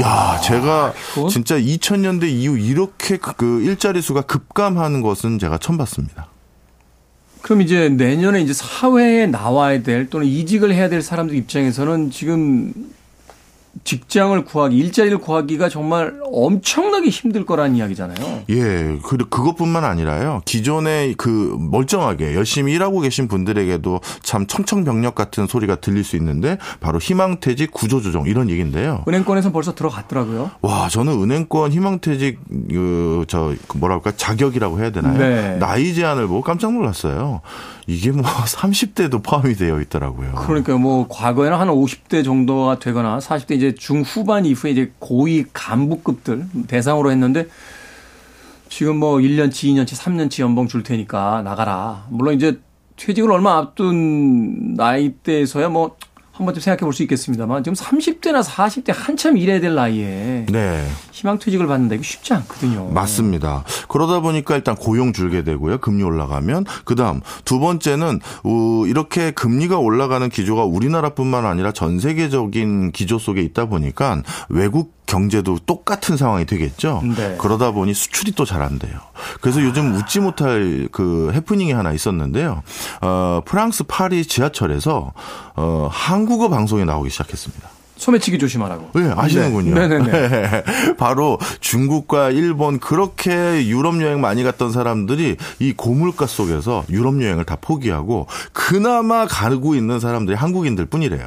야, 0.00 0.06
아, 0.06 0.40
제가 0.40 0.92
그건? 1.14 1.28
진짜 1.28 1.56
2000년대 1.56 2.28
이후 2.28 2.58
이렇게 2.58 3.16
그, 3.16 3.32
그 3.34 3.62
일자리 3.62 4.02
수가 4.02 4.22
급감하는 4.22 5.00
것은 5.00 5.38
제가 5.38 5.58
처음 5.58 5.78
봤습니다. 5.78 6.28
그럼 7.42 7.62
이제 7.62 7.88
내년에 7.88 8.40
이제 8.40 8.52
사회에 8.52 9.26
나와야 9.26 9.82
될 9.82 10.10
또는 10.10 10.26
이직을 10.26 10.74
해야 10.74 10.88
될 10.88 11.00
사람들 11.00 11.36
입장에서는 11.36 12.10
지금 12.10 12.72
직장을 13.84 14.44
구하기, 14.44 14.76
일자리를 14.76 15.18
구하기가 15.18 15.68
정말 15.68 16.14
엄청나게 16.24 17.08
힘들 17.08 17.44
거라는 17.44 17.76
이야기잖아요. 17.76 18.44
예. 18.50 18.98
그, 19.02 19.16
그것뿐만 19.16 19.84
아니라요. 19.84 20.42
기존에 20.44 21.14
그 21.16 21.56
멀쩡하게 21.58 22.34
열심히 22.34 22.72
일하고 22.72 23.00
계신 23.00 23.28
분들에게도 23.28 24.00
참 24.22 24.46
청청병력 24.46 25.14
같은 25.14 25.46
소리가 25.46 25.76
들릴 25.76 26.04
수 26.04 26.16
있는데 26.16 26.58
바로 26.80 26.98
희망퇴직 26.98 27.72
구조조정 27.72 28.26
이런 28.26 28.50
얘기인데요. 28.50 29.04
은행권에서 29.08 29.52
벌써 29.52 29.74
들어갔더라고요. 29.74 30.50
와, 30.62 30.88
저는 30.88 31.22
은행권 31.22 31.72
희망퇴직 31.72 32.40
그, 32.70 33.24
저, 33.28 33.54
그 33.68 33.76
뭐랄까 33.78 34.12
자격이라고 34.12 34.80
해야 34.80 34.90
되나요? 34.90 35.18
네. 35.18 35.58
나이 35.58 35.94
제한을 35.94 36.26
보고 36.26 36.42
깜짝 36.42 36.72
놀랐어요. 36.72 37.40
이게 37.86 38.10
뭐 38.10 38.24
30대도 38.44 39.22
포함이 39.22 39.54
되어 39.54 39.80
있더라고요. 39.80 40.34
그러니까 40.46 40.76
뭐 40.76 41.06
과거에는 41.08 41.56
한 41.58 41.68
50대 41.68 42.24
정도가 42.24 42.78
되거나 42.78 43.18
40대 43.18 43.52
이제 43.52 43.74
중후반 43.74 44.44
이후에 44.44 44.72
이제 44.72 44.92
고위 44.98 45.44
간부급들 45.52 46.46
대상으로 46.66 47.10
했는데 47.10 47.46
지금 48.68 48.96
뭐 48.96 49.18
1년치, 49.18 49.64
2년치, 49.72 49.96
3년치 49.96 50.42
연봉 50.42 50.66
줄 50.66 50.82
테니까 50.82 51.42
나가라. 51.42 52.06
물론 52.10 52.34
이제 52.34 52.58
퇴직을 52.96 53.30
얼마 53.30 53.56
앞둔 53.58 54.74
나이대에서야 54.74 55.68
뭐 55.68 55.96
한 56.36 56.44
번쯤 56.44 56.60
생각해 56.60 56.80
볼 56.80 56.92
수 56.92 57.02
있겠습니다만 57.02 57.64
지금 57.64 57.74
30대나 57.74 58.42
40대 58.42 58.92
한참 58.94 59.36
일해야 59.36 59.60
될 59.60 59.74
나이에 59.74 60.46
네. 60.50 60.86
희망퇴직을 61.12 61.66
받는다 61.66 61.94
이게 61.94 62.02
쉽지 62.04 62.32
않거든요. 62.34 62.88
맞습니다. 62.88 63.64
그러다 63.88 64.20
보니까 64.20 64.54
일단 64.56 64.76
고용 64.76 65.12
줄게 65.12 65.42
되고요. 65.42 65.78
금리 65.78 66.02
올라가면 66.02 66.64
그다음 66.84 67.20
두 67.44 67.58
번째는 67.58 68.20
이렇게 68.86 69.30
금리가 69.30 69.78
올라가는 69.78 70.28
기조가 70.28 70.64
우리나라뿐만 70.64 71.44
아니라 71.46 71.72
전 71.72 71.98
세계적인 71.98 72.92
기조 72.92 73.18
속에 73.18 73.40
있다 73.42 73.66
보니까 73.66 74.22
외국 74.48 74.94
경제도 75.06 75.58
똑같은 75.64 76.16
상황이 76.16 76.44
되겠죠. 76.44 77.02
네. 77.16 77.36
그러다 77.38 77.70
보니 77.70 77.94
수출이 77.94 78.32
또 78.32 78.44
잘 78.44 78.62
안 78.62 78.78
돼요. 78.78 78.98
그래서 79.40 79.60
아. 79.60 79.62
요즘 79.62 79.94
웃지 79.94 80.20
못할 80.20 80.88
그 80.92 81.30
해프닝이 81.34 81.72
하나 81.72 81.92
있었는데요. 81.92 82.62
어, 83.02 83.40
프랑스 83.44 83.84
파리 83.84 84.24
지하철에서 84.26 85.12
어, 85.56 85.88
한국어 85.90 86.48
방송이 86.48 86.84
나오기 86.84 87.10
시작했습니다. 87.10 87.68
소매치기 87.96 88.38
조심하라고. 88.38 88.90
네, 88.94 89.10
아시는군요. 89.16 89.74
네. 89.74 89.88
네네네. 89.88 90.64
바로 90.98 91.38
중국과 91.60 92.30
일본 92.30 92.78
그렇게 92.78 93.66
유럽 93.66 94.02
여행 94.02 94.20
많이 94.20 94.42
갔던 94.42 94.70
사람들이 94.70 95.36
이 95.60 95.72
고물가 95.72 96.26
속에서 96.26 96.84
유럽 96.90 97.22
여행을 97.22 97.44
다 97.44 97.56
포기하고 97.58 98.26
그나마 98.52 99.26
가고 99.26 99.74
있는 99.74 99.98
사람들이 99.98 100.36
한국인들 100.36 100.84
뿐이래요. 100.86 101.26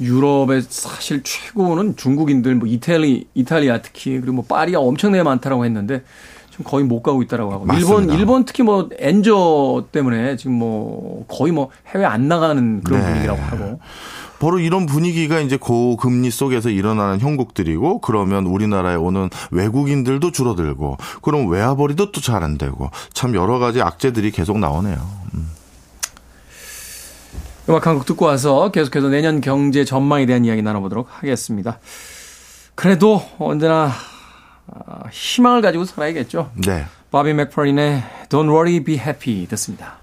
유럽의 0.00 0.62
사실 0.68 1.22
최고는 1.22 1.96
중국인들, 1.96 2.54
뭐 2.54 2.68
이탈리, 2.68 3.26
이탈리아 3.34 3.82
특히 3.82 4.20
그리고 4.20 4.34
뭐 4.36 4.44
파리가 4.46 4.78
엄청나게 4.80 5.22
많다라고 5.22 5.64
했는데 5.64 6.02
지금 6.50 6.64
거의 6.64 6.84
못 6.84 7.02
가고 7.02 7.22
있다라고 7.22 7.52
하고 7.52 7.64
맞습니다. 7.64 7.92
일본 7.92 8.18
일본 8.18 8.44
특히 8.44 8.62
뭐 8.62 8.88
엔저 8.98 9.86
때문에 9.92 10.36
지금 10.36 10.52
뭐 10.54 11.24
거의 11.28 11.52
뭐 11.52 11.70
해외 11.88 12.04
안 12.04 12.28
나가는 12.28 12.82
그런 12.82 13.00
네. 13.00 13.06
분위기라고 13.06 13.40
하고. 13.42 13.80
바로 14.40 14.60
이런 14.60 14.86
분위기가 14.86 15.40
이제 15.40 15.56
고금리 15.56 16.30
속에서 16.30 16.70
일어나는 16.70 17.18
형국들이고 17.18 18.00
그러면 18.00 18.46
우리나라에 18.46 18.94
오는 18.94 19.28
외국인들도 19.50 20.30
줄어들고 20.30 20.96
그럼 21.22 21.48
외화벌이도 21.50 22.12
또 22.12 22.20
잘 22.20 22.44
안 22.44 22.56
되고 22.56 22.88
참 23.12 23.34
여러 23.34 23.58
가지 23.58 23.82
악재들이 23.82 24.30
계속 24.30 24.60
나오네요. 24.60 24.96
음. 25.34 25.50
음악 27.68 27.86
한 27.86 27.96
곡 27.98 28.06
듣고 28.06 28.24
와서 28.26 28.70
계속해서 28.70 29.08
내년 29.08 29.40
경제 29.40 29.84
전망에 29.84 30.24
대한 30.26 30.44
이야기 30.44 30.62
나눠보도록 30.62 31.08
하겠습니다. 31.10 31.78
그래도 32.74 33.22
언제나 33.38 33.90
아, 34.70 35.00
희망을 35.10 35.60
가지고 35.62 35.84
살아야겠죠. 35.84 36.50
네. 36.66 36.84
바비 37.10 37.32
맥퍼린의 37.34 38.02
Don't 38.28 38.48
Worry, 38.50 38.80
Be 38.84 38.94
Happy 38.96 39.46
듣습니다. 39.48 39.96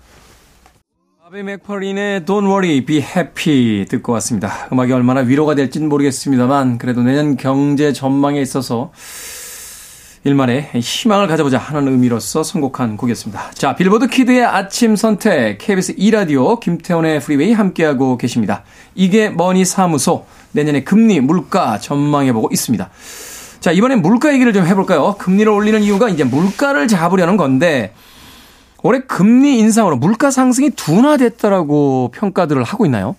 바비 1.23 1.43
맥퍼린의 1.43 2.21
Don't 2.21 2.45
Worry, 2.45 2.81
Be 2.85 2.97
Happy 2.97 3.85
듣고 3.85 4.13
왔습니다. 4.13 4.67
음악이 4.71 4.91
얼마나 4.91 5.21
위로가 5.21 5.55
될지는 5.55 5.87
모르겠습니다만 5.89 6.77
그래도 6.77 7.01
내년 7.01 7.37
경제 7.37 7.93
전망에 7.93 8.41
있어서 8.41 8.91
일말의 10.25 10.71
희망을 10.73 11.27
가져보자 11.27 11.59
하는 11.59 11.87
의미로서 11.87 12.41
선곡한 12.41 12.97
곡이었습니다. 12.97 13.51
자, 13.53 13.75
빌보드 13.75 14.07
키드의 14.07 14.43
아침 14.43 14.95
선택, 14.95 15.59
KBS 15.59 15.97
2라디오, 15.97 16.59
김태훈의 16.59 17.19
프리웨이 17.19 17.53
함께하고 17.53 18.17
계십니다. 18.17 18.63
이게 18.95 19.29
머니 19.29 19.63
사무소, 19.65 20.25
내년의 20.53 20.83
금리, 20.83 21.19
물가 21.19 21.77
전망해보고 21.77 22.49
있습니다. 22.51 22.89
자, 23.59 23.71
이번엔 23.71 24.01
물가 24.01 24.33
얘기를 24.33 24.51
좀 24.51 24.65
해볼까요? 24.65 25.15
금리를 25.19 25.51
올리는 25.51 25.79
이유가 25.83 26.09
이제 26.09 26.23
물가를 26.23 26.87
잡으려는 26.87 27.37
건데, 27.37 27.93
올해 28.81 29.01
금리 29.01 29.59
인상으로 29.59 29.97
물가 29.97 30.31
상승이 30.31 30.71
둔화됐다라고 30.71 32.09
평가들을 32.15 32.63
하고 32.63 32.85
있나요? 32.85 33.15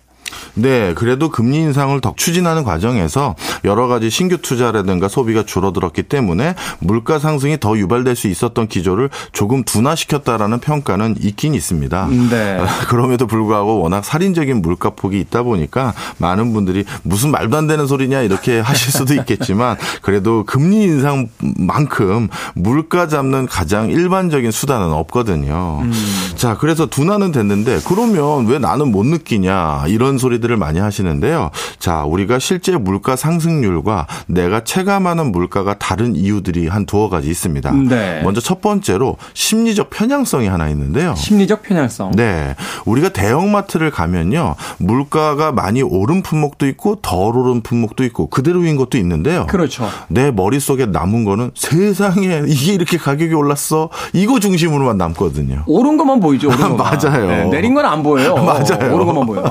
네, 0.55 0.95
그래도 0.95 1.31
금리 1.31 1.59
인상을 1.59 2.01
더 2.01 2.15
추진하는 2.17 2.65
과정에서 2.65 3.35
여러 3.65 3.87
가지 3.89 4.11
신규 4.11 4.39
투자라든가 4.39 5.09
소비가 5.09 5.45
줄어들었기 5.45 6.05
때문에 6.05 6.55
물가 6.79 7.19
상승이 7.19 7.61
더 7.61 7.77
유발될 7.77 8.17
수 8.17 8.29
있었던 8.29 8.69
기조를 8.69 9.11
조금 9.33 9.65
둔화시켰다라는 9.65 10.61
평가는 10.61 11.17
있긴 11.21 11.55
있습니다. 11.55 12.09
네. 12.31 12.61
그럼에도 12.89 13.27
불구하고 13.27 13.81
워낙 13.81 14.05
살인적인 14.05 14.63
물가 14.63 14.91
폭이 14.91 15.21
있다 15.21 15.43
보니까 15.43 15.95
많은 16.19 16.53
분들이 16.53 16.85
무슨 17.03 17.31
말도 17.31 17.57
안 17.57 17.67
되는 17.67 17.87
소리냐 17.87 18.23
이렇게 18.23 18.61
하실 18.67 18.93
수도 18.93 19.15
있겠지만 19.15 19.77
그래도 20.03 20.45
금리 20.45 20.85
인상만큼 20.85 22.29
물가 22.55 23.09
잡는 23.09 23.47
가장 23.47 23.91
일반적인 23.91 24.51
수단은 24.51 24.93
없거든요. 24.93 25.81
음. 25.83 25.93
자, 26.37 26.57
그래서 26.57 26.87
둔화는 26.87 27.33
됐는데 27.33 27.81
그러면 27.87 28.47
왜 28.47 28.59
나는 28.59 28.91
못 28.91 29.05
느끼냐 29.05 29.85
이런 29.89 30.16
소리 30.19 30.37
소리들을 30.37 30.57
많이 30.57 30.79
하시는데요. 30.81 31.51
자, 31.79 32.05
우리가 32.05 32.39
실제 32.39 32.77
물가 32.77 33.17
상승률과 33.17 34.07
내가 34.27 34.65
체감하는 34.65 35.33
물가가 35.33 35.75
다른 35.79 36.15
이유들이 36.17 36.69
한 36.69 36.85
두어 36.85 37.09
가지 37.09 37.31
있습니다. 37.31 37.73
네. 37.89 38.21
먼저 38.23 38.41
첫 38.41 38.61
번째로 38.61 39.17
심리적 39.35 39.89
편향성이 39.91 40.47
하나 40.49 40.69
있는데요. 40.69 41.15
심리적 41.17 41.63
편향성. 41.63 42.13
네. 42.17 42.55
우리가 42.85 43.11
대형마트를 43.11 43.91
가면요. 43.91 44.57
물가가 44.79 45.53
많이 45.53 45.81
오른 45.83 46.23
품목도 46.23 46.67
있고 46.69 46.97
덜 46.97 47.37
오른 47.37 47.63
품목도 47.63 48.05
있고 48.05 48.27
그대로인 48.29 48.77
것도 48.77 48.99
있는데요. 48.99 49.47
그렇죠. 49.47 49.89
내 50.09 50.31
머릿속에 50.31 50.87
남은 50.87 51.25
거는 51.25 51.53
세상에 51.55 52.43
이게 52.47 52.73
이렇게 52.75 52.99
가격이 52.99 53.33
올랐어. 53.33 53.91
이거 54.13 54.41
중심으로만 54.41 54.99
남거든요. 54.99 55.63
오른 55.67 55.97
것만 55.97 56.21
보이죠. 56.21 56.49
오른 56.49 56.77
맞아요. 56.77 57.27
네, 57.29 57.45
내린 57.45 57.75
건 57.75 57.87
안 57.87 58.03
보여요. 58.03 58.35
맞아요. 58.43 58.93
오른 58.95 59.07
것만 59.07 59.27
보여. 59.27 59.43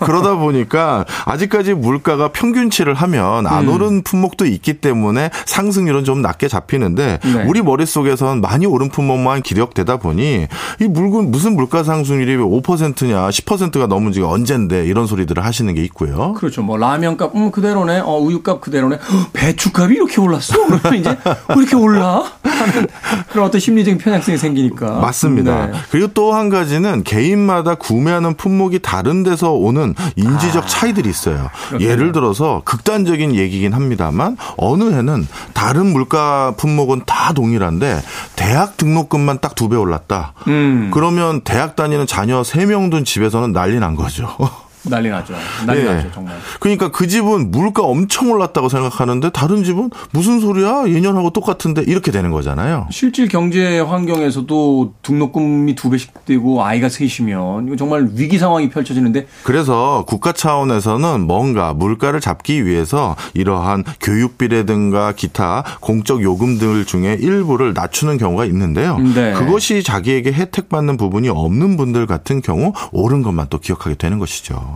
그러다 0.00 0.11
그러다 0.12 0.36
보니까 0.36 1.06
아직까지 1.24 1.72
물가가 1.72 2.28
평균치를 2.32 2.92
하면 2.94 3.46
안 3.46 3.64
음. 3.68 3.74
오른 3.74 4.02
품목도 4.02 4.44
있기 4.44 4.74
때문에 4.74 5.30
상승률은 5.46 6.04
좀 6.04 6.20
낮게 6.20 6.48
잡히는데 6.48 7.18
네. 7.22 7.44
우리 7.46 7.62
머릿속에선 7.62 8.42
많이 8.42 8.66
오른 8.66 8.90
품목만 8.90 9.40
기력되다 9.42 9.96
보니 9.96 10.48
이 10.80 10.84
물건 10.84 11.30
무슨 11.30 11.56
물가 11.56 11.82
상승률이 11.82 12.36
5%냐 12.36 13.28
10%가 13.30 13.86
넘은 13.86 14.12
지가 14.12 14.28
언젠데 14.28 14.84
이런 14.84 15.06
소리들을 15.06 15.42
하시는 15.42 15.72
게 15.74 15.82
있고요. 15.84 16.34
그렇죠. 16.34 16.62
뭐 16.62 16.76
라면값 16.76 17.34
음 17.34 17.50
그대로네. 17.50 18.00
어 18.04 18.18
우유값 18.18 18.60
그대로네. 18.60 18.98
배추값이 19.32 19.94
이렇게 19.94 20.20
올랐어. 20.20 20.54
그러면 20.66 21.00
이제 21.00 21.10
왜 21.48 21.54
이렇게 21.56 21.76
올라? 21.76 22.22
하는 22.42 22.86
그런 23.30 23.46
어떤 23.46 23.60
심리적인 23.60 23.96
편향성이 23.98 24.36
생기니까. 24.36 24.92
맞습니다. 25.00 25.66
네. 25.68 25.72
그리고 25.90 26.08
또 26.08 26.32
한 26.32 26.48
가지는 26.48 27.02
개인마다 27.04 27.74
구매하는 27.74 28.34
품목이 28.34 28.78
다른 28.78 29.22
데서 29.22 29.52
오는 29.52 29.94
인지적 30.16 30.64
아. 30.64 30.66
차이들이 30.66 31.08
있어요. 31.08 31.50
그렇군요. 31.68 31.88
예를 31.90 32.12
들어서 32.12 32.62
극단적인 32.64 33.34
얘기긴 33.34 33.72
합니다만 33.74 34.36
어느 34.56 34.92
해는 34.92 35.26
다른 35.52 35.86
물가 35.92 36.54
품목은 36.56 37.02
다 37.06 37.32
동일한데 37.32 38.02
대학 38.36 38.76
등록금만 38.76 39.38
딱 39.40 39.54
두 39.54 39.68
배 39.68 39.76
올랐다. 39.76 40.32
음. 40.48 40.90
그러면 40.92 41.42
대학 41.42 41.76
다니는 41.76 42.06
자녀 42.06 42.42
3명 42.42 42.90
둔 42.90 43.04
집에서는 43.04 43.52
난리 43.52 43.78
난 43.78 43.94
거죠. 43.96 44.28
난리 44.84 45.08
나죠. 45.10 45.34
난리 45.66 45.84
네. 45.84 45.94
나죠, 45.94 46.10
정말. 46.12 46.36
그러니까 46.60 46.90
그 46.90 47.06
집은 47.06 47.50
물가 47.50 47.82
엄청 47.82 48.30
올랐다고 48.30 48.68
생각하는데 48.68 49.30
다른 49.30 49.64
집은 49.64 49.90
무슨 50.10 50.40
소리야? 50.40 50.84
예년하고 50.88 51.30
똑같은데 51.30 51.82
이렇게 51.82 52.10
되는 52.10 52.30
거잖아요. 52.30 52.88
실질 52.90 53.28
경제 53.28 53.78
환경에서도 53.80 54.94
등록금이 55.02 55.74
두 55.74 55.90
배씩 55.90 56.24
되고 56.24 56.64
아이가 56.64 56.88
셋이면 56.88 57.66
이거 57.66 57.76
정말 57.76 58.08
위기 58.14 58.38
상황이 58.38 58.68
펼쳐지는데 58.70 59.26
그래서 59.44 60.04
국가 60.06 60.32
차원에서는 60.32 61.26
뭔가 61.26 61.74
물가를 61.74 62.20
잡기 62.20 62.66
위해서 62.66 63.16
이러한 63.34 63.84
교육비라든가 64.00 65.12
기타 65.12 65.64
공적 65.80 66.22
요금들 66.22 66.84
중에 66.84 67.16
일부를 67.20 67.72
낮추는 67.74 68.18
경우가 68.18 68.44
있는데요. 68.46 68.98
네. 68.98 69.32
그것이 69.32 69.82
자기에게 69.82 70.32
혜택받는 70.32 70.96
부분이 70.96 71.28
없는 71.28 71.76
분들 71.76 72.06
같은 72.06 72.42
경우 72.42 72.72
옳은 72.92 73.22
것만 73.22 73.46
또 73.50 73.58
기억하게 73.58 73.96
되는 73.96 74.18
것이죠. 74.18 74.71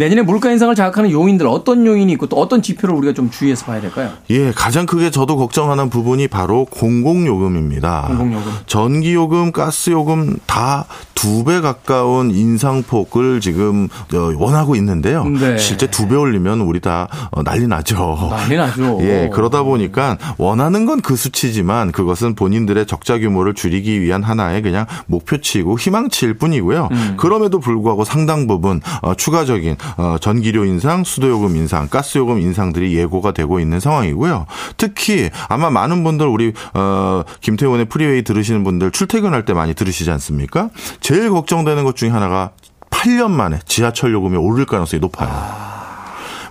내년에 0.00 0.22
물가 0.22 0.50
인상을 0.50 0.74
자극하는 0.74 1.10
요인들 1.10 1.46
어떤 1.46 1.84
요인이 1.86 2.10
있고 2.14 2.26
또 2.26 2.36
어떤 2.36 2.62
지표를 2.62 2.94
우리가 2.94 3.12
좀 3.12 3.30
주의해서 3.30 3.66
봐야 3.66 3.82
될까요? 3.82 4.10
예, 4.30 4.50
가장 4.50 4.86
크게 4.86 5.10
저도 5.10 5.36
걱정하는 5.36 5.90
부분이 5.90 6.26
바로 6.28 6.64
공공요금입니다. 6.64 8.06
공공요금. 8.08 8.52
전기요금, 8.66 9.52
가스요금 9.52 10.38
다 10.46 10.86
두 11.20 11.44
배 11.44 11.60
가까운 11.60 12.30
인상폭을 12.30 13.40
지금 13.40 13.88
어, 14.14 14.32
원하고 14.38 14.74
있는데요. 14.76 15.22
네. 15.24 15.58
실제 15.58 15.86
두 15.90 16.08
배 16.08 16.16
올리면 16.16 16.62
우리 16.62 16.80
다 16.80 17.08
어, 17.30 17.42
난리 17.42 17.66
나죠. 17.66 18.28
난리 18.30 18.56
나죠. 18.56 18.98
예, 19.04 19.28
그러다 19.30 19.62
보니까 19.62 20.16
원하는 20.38 20.86
건 20.86 21.00
그 21.02 21.16
수치지만 21.16 21.92
그것은 21.92 22.34
본인들의 22.36 22.86
적자 22.86 23.18
규모를 23.18 23.52
줄이기 23.54 24.00
위한 24.00 24.22
하나의 24.22 24.62
그냥 24.62 24.86
목표치고 25.08 25.78
희망치일 25.78 26.34
뿐이고요. 26.34 26.88
음. 26.90 27.14
그럼에도 27.18 27.58
불구하고 27.60 28.04
상당 28.06 28.46
부분 28.46 28.80
어, 29.02 29.14
추가적인 29.14 29.76
어, 29.96 30.16
전기료 30.20 30.64
인상, 30.64 31.04
수도요금 31.04 31.56
인상, 31.56 31.88
가스요금 31.88 32.40
인상들이 32.40 32.96
예고가 32.96 33.32
되고 33.32 33.60
있는 33.60 33.80
상황이고요. 33.80 34.46
특히 34.76 35.30
아마 35.48 35.70
많은 35.70 36.04
분들 36.04 36.26
우리 36.26 36.52
어, 36.74 37.22
김태훈의 37.40 37.86
프리웨이 37.86 38.22
들으시는 38.22 38.64
분들 38.64 38.90
출퇴근할 38.90 39.44
때 39.44 39.52
많이 39.52 39.74
들으시지 39.74 40.10
않습니까? 40.10 40.70
제일 41.00 41.30
걱정되는 41.30 41.84
것 41.84 41.96
중에 41.96 42.10
하나가 42.10 42.50
8년 42.90 43.30
만에 43.30 43.60
지하철 43.66 44.12
요금이 44.12 44.36
오를 44.36 44.66
가능성이 44.66 45.00
높아요. 45.00 45.28
아. 45.32 45.89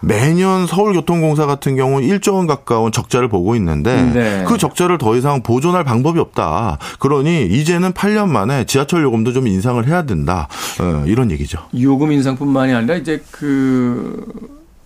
매년 0.01 0.67
서울교통공사 0.67 1.45
같은 1.45 1.75
경우는 1.75 2.07
1조 2.07 2.35
원 2.35 2.47
가까운 2.47 2.91
적자를 2.91 3.27
보고 3.27 3.55
있는데 3.55 4.01
네. 4.03 4.43
그 4.47 4.57
적자를 4.57 4.97
더 4.97 5.15
이상 5.15 5.41
보존할 5.41 5.83
방법이 5.83 6.19
없다. 6.19 6.77
그러니 6.99 7.47
이제는 7.47 7.93
8년 7.93 8.29
만에 8.29 8.65
지하철 8.65 9.03
요금도 9.03 9.33
좀 9.33 9.47
인상을 9.47 9.85
해야 9.87 10.03
된다. 10.03 10.47
어, 10.79 11.03
이런 11.05 11.31
얘기죠. 11.31 11.59
요금 11.79 12.11
인상뿐만이 12.11 12.73
아니라 12.73 12.95
이제 12.95 13.21
그 13.31 14.25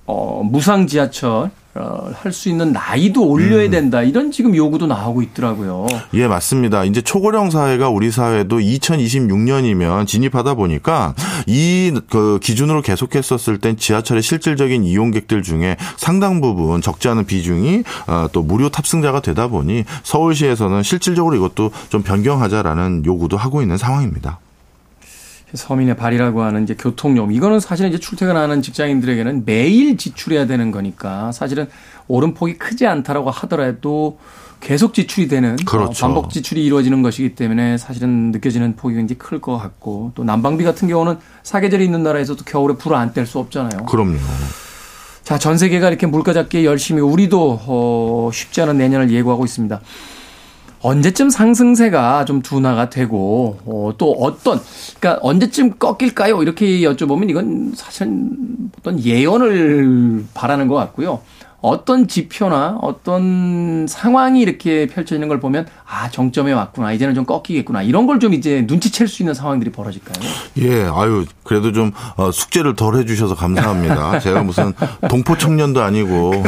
어, 0.05 0.41
무상 0.43 0.87
지하철 0.87 1.29
어, 1.31 1.62
할수 1.73 2.49
있는 2.49 2.71
나이도 2.71 3.27
올려야 3.27 3.65
음. 3.65 3.71
된다. 3.71 4.03
이런 4.03 4.31
지금 4.31 4.55
요구도 4.55 4.85
나오고 4.87 5.21
있더라고요. 5.23 5.87
예, 6.13 6.27
맞습니다. 6.27 6.83
이제 6.83 7.01
초고령 7.01 7.49
사회가 7.49 7.89
우리 7.89 8.11
사회도 8.11 8.59
2026년이면 8.59 10.05
진입하다 10.07 10.53
보니까 10.55 11.15
이 11.47 11.91
그 12.09 12.39
기준으로 12.41 12.81
계속했었을 12.81 13.57
땐 13.57 13.77
지하철의 13.77 14.21
실질적인 14.21 14.83
이용객들 14.83 15.41
중에 15.41 15.77
상당 15.97 16.41
부분 16.41 16.81
적지 16.81 17.07
않은 17.09 17.25
비중이 17.25 17.83
어, 18.07 18.27
또 18.31 18.43
무료 18.43 18.69
탑승자가 18.69 19.21
되다 19.21 19.47
보니 19.47 19.83
서울시에서는 20.03 20.83
실질적으로 20.83 21.35
이것도 21.35 21.71
좀 21.89 22.03
변경하자라는 22.03 23.05
요구도 23.05 23.37
하고 23.37 23.61
있는 23.61 23.77
상황입니다. 23.77 24.39
서민의 25.53 25.95
발이라고 25.95 26.41
하는 26.41 26.63
이제 26.63 26.75
교통요금 26.75 27.31
이거는 27.31 27.59
사실은 27.59 27.89
이제 27.89 27.99
출퇴근하는 27.99 28.61
직장인들에게는 28.61 29.43
매일 29.45 29.97
지출해야 29.97 30.47
되는 30.47 30.71
거니까 30.71 31.31
사실은 31.31 31.67
오름폭이 32.07 32.57
크지 32.57 32.87
않다라고 32.87 33.29
하더라도 33.31 34.17
계속 34.59 34.93
지출이 34.93 35.27
되는 35.27 35.53
어, 35.53 35.65
그렇죠. 35.65 36.05
어, 36.05 36.07
반복 36.07 36.29
지출이 36.29 36.63
이루어지는 36.65 37.01
것이기 37.01 37.35
때문에 37.35 37.77
사실은 37.77 38.31
느껴지는 38.31 38.75
폭이 38.77 38.95
굉장히 38.95 39.17
클 39.19 39.39
것 39.41 39.57
같고 39.57 40.11
또 40.15 40.23
난방비 40.23 40.63
같은 40.63 40.87
경우는 40.87 41.17
사계절이 41.43 41.83
있는 41.83 42.01
나라에서도 42.03 42.43
겨울에 42.45 42.75
불을 42.75 42.95
안 42.97 43.13
뗄 43.13 43.25
수 43.25 43.39
없잖아요. 43.39 43.85
그럼요. 43.85 44.17
자, 45.23 45.37
전 45.37 45.57
세계가 45.57 45.87
이렇게 45.89 46.05
물가 46.07 46.33
잡기에 46.33 46.65
열심히 46.65 47.01
우리도 47.01 47.59
어, 47.65 48.29
쉽지 48.33 48.61
않은 48.61 48.77
내년을 48.77 49.11
예고하고 49.11 49.45
있습니다. 49.45 49.79
언제쯤 50.83 51.29
상승세가 51.29 52.25
좀 52.25 52.41
둔화가 52.41 52.89
되고 52.89 53.57
어, 53.65 53.93
또 53.97 54.11
어떤 54.11 54.59
그러니까 54.99 55.19
언제쯤 55.25 55.77
꺾일까요? 55.79 56.43
이렇게 56.43 56.81
여쭤보면 56.81 57.29
이건 57.29 57.71
사실 57.73 58.07
어떤 58.77 59.03
예언을 59.03 60.25
바라는 60.33 60.67
것 60.67 60.75
같고요. 60.75 61.21
어떤 61.63 62.07
지표나 62.09 62.77
어떤 62.81 63.85
상황이 63.87 64.41
이렇게 64.41 64.85
펼쳐지는 64.85 65.29
걸 65.29 65.39
보면 65.39 65.65
아 65.89 66.09
정점에 66.09 66.51
왔구나 66.51 66.91
이제는 66.91 67.15
좀 67.15 67.25
꺾이겠구나 67.25 67.81
이런 67.83 68.05
걸 68.05 68.19
좀 68.19 68.33
이제 68.33 68.63
눈치챌 68.67 69.07
수 69.07 69.23
있는 69.23 69.33
상황들이 69.33 69.71
벌어질까요? 69.71 70.29
예, 70.59 70.83
아유 70.93 71.25
그래도 71.43 71.71
좀 71.71 71.91
어, 72.15 72.31
숙제를 72.31 72.75
덜 72.75 72.95
해주셔서 72.97 73.35
감사합니다. 73.35 74.19
제가 74.21 74.43
무슨 74.43 74.71
동포 75.09 75.37
청년도 75.37 75.81
아니고 75.81 76.43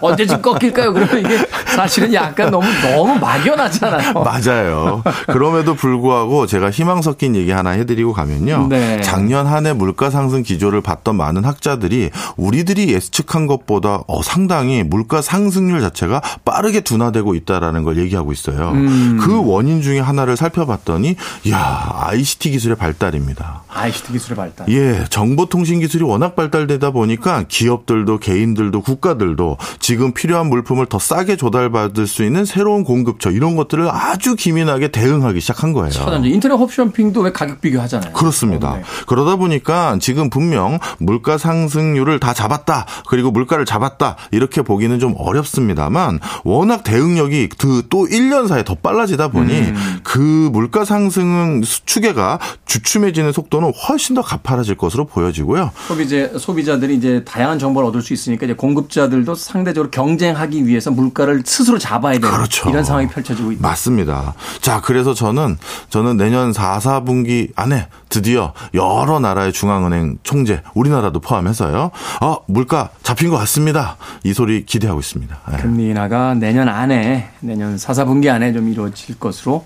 언제쯤 0.00 0.40
꺾일까요? 0.42 0.92
그러면 0.92 1.18
이게 1.18 1.38
사실은 1.66 2.14
약간 2.14 2.50
너무 2.50 2.66
너무 2.82 3.18
막연하잖아요. 3.18 4.12
맞아요. 4.14 5.02
그럼에도 5.26 5.74
불구하고 5.74 6.46
제가 6.46 6.70
희망 6.70 7.02
섞인 7.02 7.34
얘기 7.36 7.50
하나 7.50 7.70
해드리고 7.70 8.12
가면요. 8.12 8.68
네. 8.68 9.00
작년 9.00 9.46
한 9.46 9.66
해 9.66 9.72
물가 9.72 10.10
상승 10.10 10.42
기조를 10.44 10.80
봤던 10.82 11.16
많은 11.16 11.44
학자들이 11.44 12.10
우리들이 12.36 12.92
예측한 12.92 13.46
것보다 13.48 14.02
어, 14.06 14.22
상당히 14.26 14.82
물가 14.82 15.22
상승률 15.22 15.80
자체가 15.80 16.20
빠르게 16.44 16.80
둔화되고 16.80 17.36
있다라는 17.36 17.84
걸 17.84 17.96
얘기하고 17.98 18.32
있어요. 18.32 18.72
음. 18.72 19.18
그 19.22 19.40
원인 19.46 19.82
중에 19.82 20.00
하나를 20.00 20.36
살펴봤더니 20.36 21.14
야 21.50 22.08
ICT 22.08 22.50
기술의 22.50 22.76
발달입니다. 22.76 23.62
ICT 23.68 24.12
기술의 24.12 24.36
발달. 24.36 24.68
예, 24.68 25.04
정보통신 25.10 25.78
기술이 25.78 26.02
워낙 26.02 26.34
발달되다 26.34 26.90
보니까 26.90 27.44
기업들도 27.46 28.18
개인들도 28.18 28.80
국가들도 28.80 29.58
지금 29.78 30.12
필요한 30.12 30.48
물품을 30.48 30.86
더 30.86 30.98
싸게 30.98 31.36
조달받을 31.36 32.08
수 32.08 32.24
있는 32.24 32.44
새로운 32.44 32.82
공급처 32.82 33.30
이런 33.30 33.54
것들을 33.54 33.88
아주 33.88 34.34
기민하게 34.34 34.88
대응하기 34.88 35.40
시작한 35.40 35.72
거예요. 35.72 35.92
인터넷 36.24 36.56
홈쇼핑도 36.56 37.20
왜 37.20 37.30
가격 37.30 37.60
비교하잖아요. 37.60 38.12
그렇습니다. 38.12 38.72
어, 38.72 38.76
네. 38.76 38.82
그러다 39.06 39.36
보니까 39.36 39.98
지금 40.00 40.30
분명 40.30 40.80
물가 40.98 41.38
상승률을 41.38 42.18
다 42.18 42.34
잡았다. 42.34 42.86
그리고 43.08 43.30
물가를 43.30 43.64
잡았다. 43.64 44.15
이렇게 44.32 44.62
보기는 44.62 44.98
좀 44.98 45.14
어렵습니다만 45.16 46.20
워낙 46.44 46.84
대응력이 46.84 47.48
그 47.58 47.76
또 47.88 48.06
1년 48.06 48.48
사이에 48.48 48.64
더 48.64 48.74
빨라지다 48.74 49.28
보니 49.28 49.52
음. 49.52 50.00
그 50.02 50.18
물가 50.52 50.84
상승 50.84 51.62
추계가 51.62 52.38
주춤해지는 52.66 53.32
속도는 53.32 53.72
훨씬 53.88 54.14
더 54.14 54.22
가파라질 54.22 54.76
것으로 54.76 55.04
보여지고요. 55.06 55.70
소비자 55.86 56.38
소비자들이 56.38 56.96
이제 56.96 57.22
다양한 57.24 57.58
정보를 57.58 57.88
얻을 57.88 58.02
수 58.02 58.12
있으니까 58.12 58.46
이제 58.46 58.54
공급자들도 58.54 59.34
상대적으로 59.34 59.90
경쟁하기 59.90 60.66
위해서 60.66 60.90
물가를 60.90 61.42
스스로 61.44 61.78
잡아야 61.78 62.14
되는 62.18 62.30
그렇죠. 62.30 62.68
이런 62.70 62.84
상황이 62.84 63.08
펼쳐지고 63.08 63.52
있다. 63.52 63.66
맞습니다. 63.66 64.34
자, 64.60 64.80
그래서 64.80 65.14
저는 65.14 65.58
저는 65.90 66.16
내년 66.16 66.52
4, 66.52 66.78
4분기 66.78 67.50
안에 67.56 67.88
드디어 68.08 68.52
여러 68.74 69.18
나라의 69.20 69.52
중앙은행 69.52 70.18
총재, 70.22 70.62
우리나라도 70.74 71.20
포함해서요. 71.20 71.90
어, 72.22 72.36
물가 72.46 72.90
잡힌 73.02 73.30
것 73.30 73.36
같습니다. 73.38 73.96
이 74.22 74.32
소리 74.32 74.64
기대하고 74.64 75.00
있습니다. 75.00 75.38
네. 75.50 75.56
금리 75.58 75.90
인하가 75.90 76.34
내년 76.34 76.68
안에 76.68 77.30
내년 77.40 77.78
4, 77.78 77.92
4분기 77.92 78.28
안에 78.28 78.52
좀 78.52 78.68
이루어질 78.68 79.18
것으로 79.18 79.64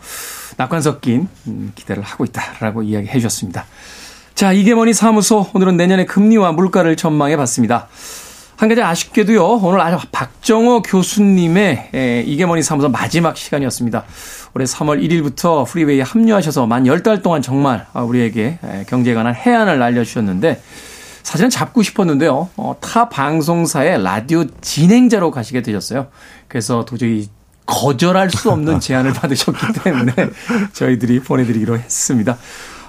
낙관 0.56 0.82
섞인 0.82 1.28
음, 1.46 1.72
기대를 1.74 2.02
하고 2.02 2.24
있다라고 2.24 2.82
이야기해 2.82 3.12
주셨습니다. 3.14 3.66
자, 4.34 4.52
이게머니 4.52 4.92
사무소 4.92 5.50
오늘은 5.54 5.76
내년의 5.76 6.06
금리와 6.06 6.52
물가를 6.52 6.96
전망해 6.96 7.36
봤습니다. 7.36 7.88
한 8.56 8.68
가지 8.68 8.82
아쉽게도요. 8.82 9.42
오늘 9.42 9.80
아주 9.80 9.98
박정호 10.12 10.82
교수님의 10.82 12.24
이게머니 12.26 12.62
사무소 12.62 12.90
마지막 12.90 13.36
시간이었습니다. 13.36 14.04
올해 14.52 14.66
3월 14.66 15.02
1일부터 15.02 15.66
프리웨이에 15.66 16.02
합류하셔서 16.02 16.66
만 16.66 16.84
10달 16.84 17.22
동안 17.22 17.40
정말 17.40 17.86
우리에게 17.94 18.58
경제에 18.86 19.14
관한 19.14 19.34
해안을 19.34 19.82
알려주셨는데 19.82 20.60
사실은 21.22 21.50
잡고 21.50 21.82
싶었는데요. 21.82 22.48
어, 22.56 22.76
타 22.80 23.08
방송사의 23.08 24.02
라디오 24.02 24.44
진행자로 24.60 25.30
가시게 25.30 25.62
되셨어요. 25.62 26.08
그래서 26.48 26.84
도저히 26.84 27.28
거절할 27.66 28.30
수 28.30 28.50
없는 28.50 28.80
제안을 28.80 29.12
받으셨기 29.12 29.80
때문에 29.84 30.12
저희들이 30.72 31.20
보내드리기로 31.20 31.78
했습니다. 31.78 32.36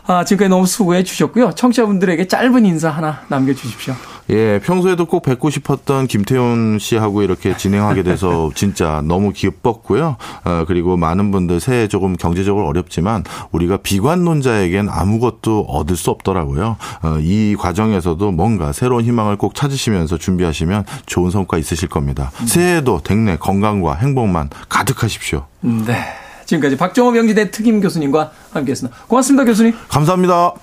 아, 0.07 0.23
지금까지 0.23 0.49
너무 0.49 0.65
수고해 0.65 1.03
주셨고요. 1.03 1.51
청취자분들에게 1.51 2.27
짧은 2.27 2.65
인사 2.65 2.89
하나 2.89 3.21
남겨주십시오. 3.27 3.95
예, 4.29 4.59
평소에도 4.63 5.05
꼭 5.05 5.23
뵙고 5.23 5.49
싶었던 5.49 6.07
김태훈 6.07 6.77
씨하고 6.79 7.21
이렇게 7.21 7.57
진행하게 7.57 8.03
돼서 8.03 8.49
진짜 8.55 9.01
너무 9.03 9.33
기뻤고요. 9.33 10.15
어, 10.45 10.63
그리고 10.67 10.95
많은 10.95 11.31
분들 11.31 11.59
새해 11.59 11.87
조금 11.87 12.15
경제적으로 12.15 12.67
어렵지만 12.67 13.23
우리가 13.51 13.77
비관론자에겐 13.77 14.87
아무것도 14.89 15.65
얻을 15.67 15.97
수 15.97 16.11
없더라고요. 16.11 16.77
어, 17.03 17.17
이 17.19 17.55
과정에서도 17.59 18.31
뭔가 18.31 18.71
새로운 18.71 19.03
희망을 19.03 19.35
꼭 19.35 19.53
찾으시면서 19.53 20.17
준비하시면 20.17 20.85
좋은 21.07 21.29
성과 21.29 21.57
있으실 21.57 21.89
겁니다. 21.89 22.31
새해에도 22.45 23.01
댁내 23.03 23.37
건강과 23.37 23.95
행복만 23.95 24.49
가득하십시오. 24.69 25.45
네. 25.61 26.20
지금까지 26.51 26.75
박정호 26.75 27.11
명지대 27.11 27.51
특임 27.51 27.79
교수님과 27.79 28.31
함께했습니다. 28.51 29.05
고맙습니다, 29.07 29.45
교수님. 29.45 29.73
감사합니다. 29.87 30.53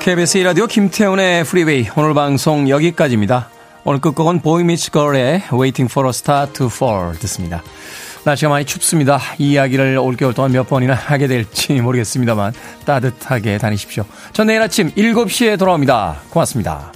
KBS 0.00 0.38
1라디오 0.40 0.68
김태훈의 0.68 1.44
프리웨이 1.44 1.88
오늘 1.96 2.12
방송 2.12 2.68
여기까지입니다. 2.68 3.48
오늘 3.84 4.00
끝곡은 4.00 4.40
보이미치 4.40 4.90
걸의 4.90 5.44
Waiting 5.52 5.90
for 5.90 6.06
a 6.06 6.10
Star 6.10 6.52
to 6.52 6.66
Fall 6.66 7.18
듣습니다. 7.20 7.62
날씨가 8.24 8.48
많이 8.48 8.64
춥습니다. 8.64 9.20
이 9.38 9.52
이야기를 9.52 9.98
올겨울 9.98 10.34
동안 10.34 10.52
몇 10.52 10.66
번이나 10.68 10.94
하게 10.94 11.26
될지 11.26 11.74
모르겠습니다만 11.74 12.52
따뜻하게 12.86 13.58
다니십시오. 13.58 14.04
전 14.32 14.46
내일 14.46 14.62
아침 14.62 14.90
7시에 14.90 15.58
돌아옵니다. 15.58 16.20
고맙습니다. 16.30 16.92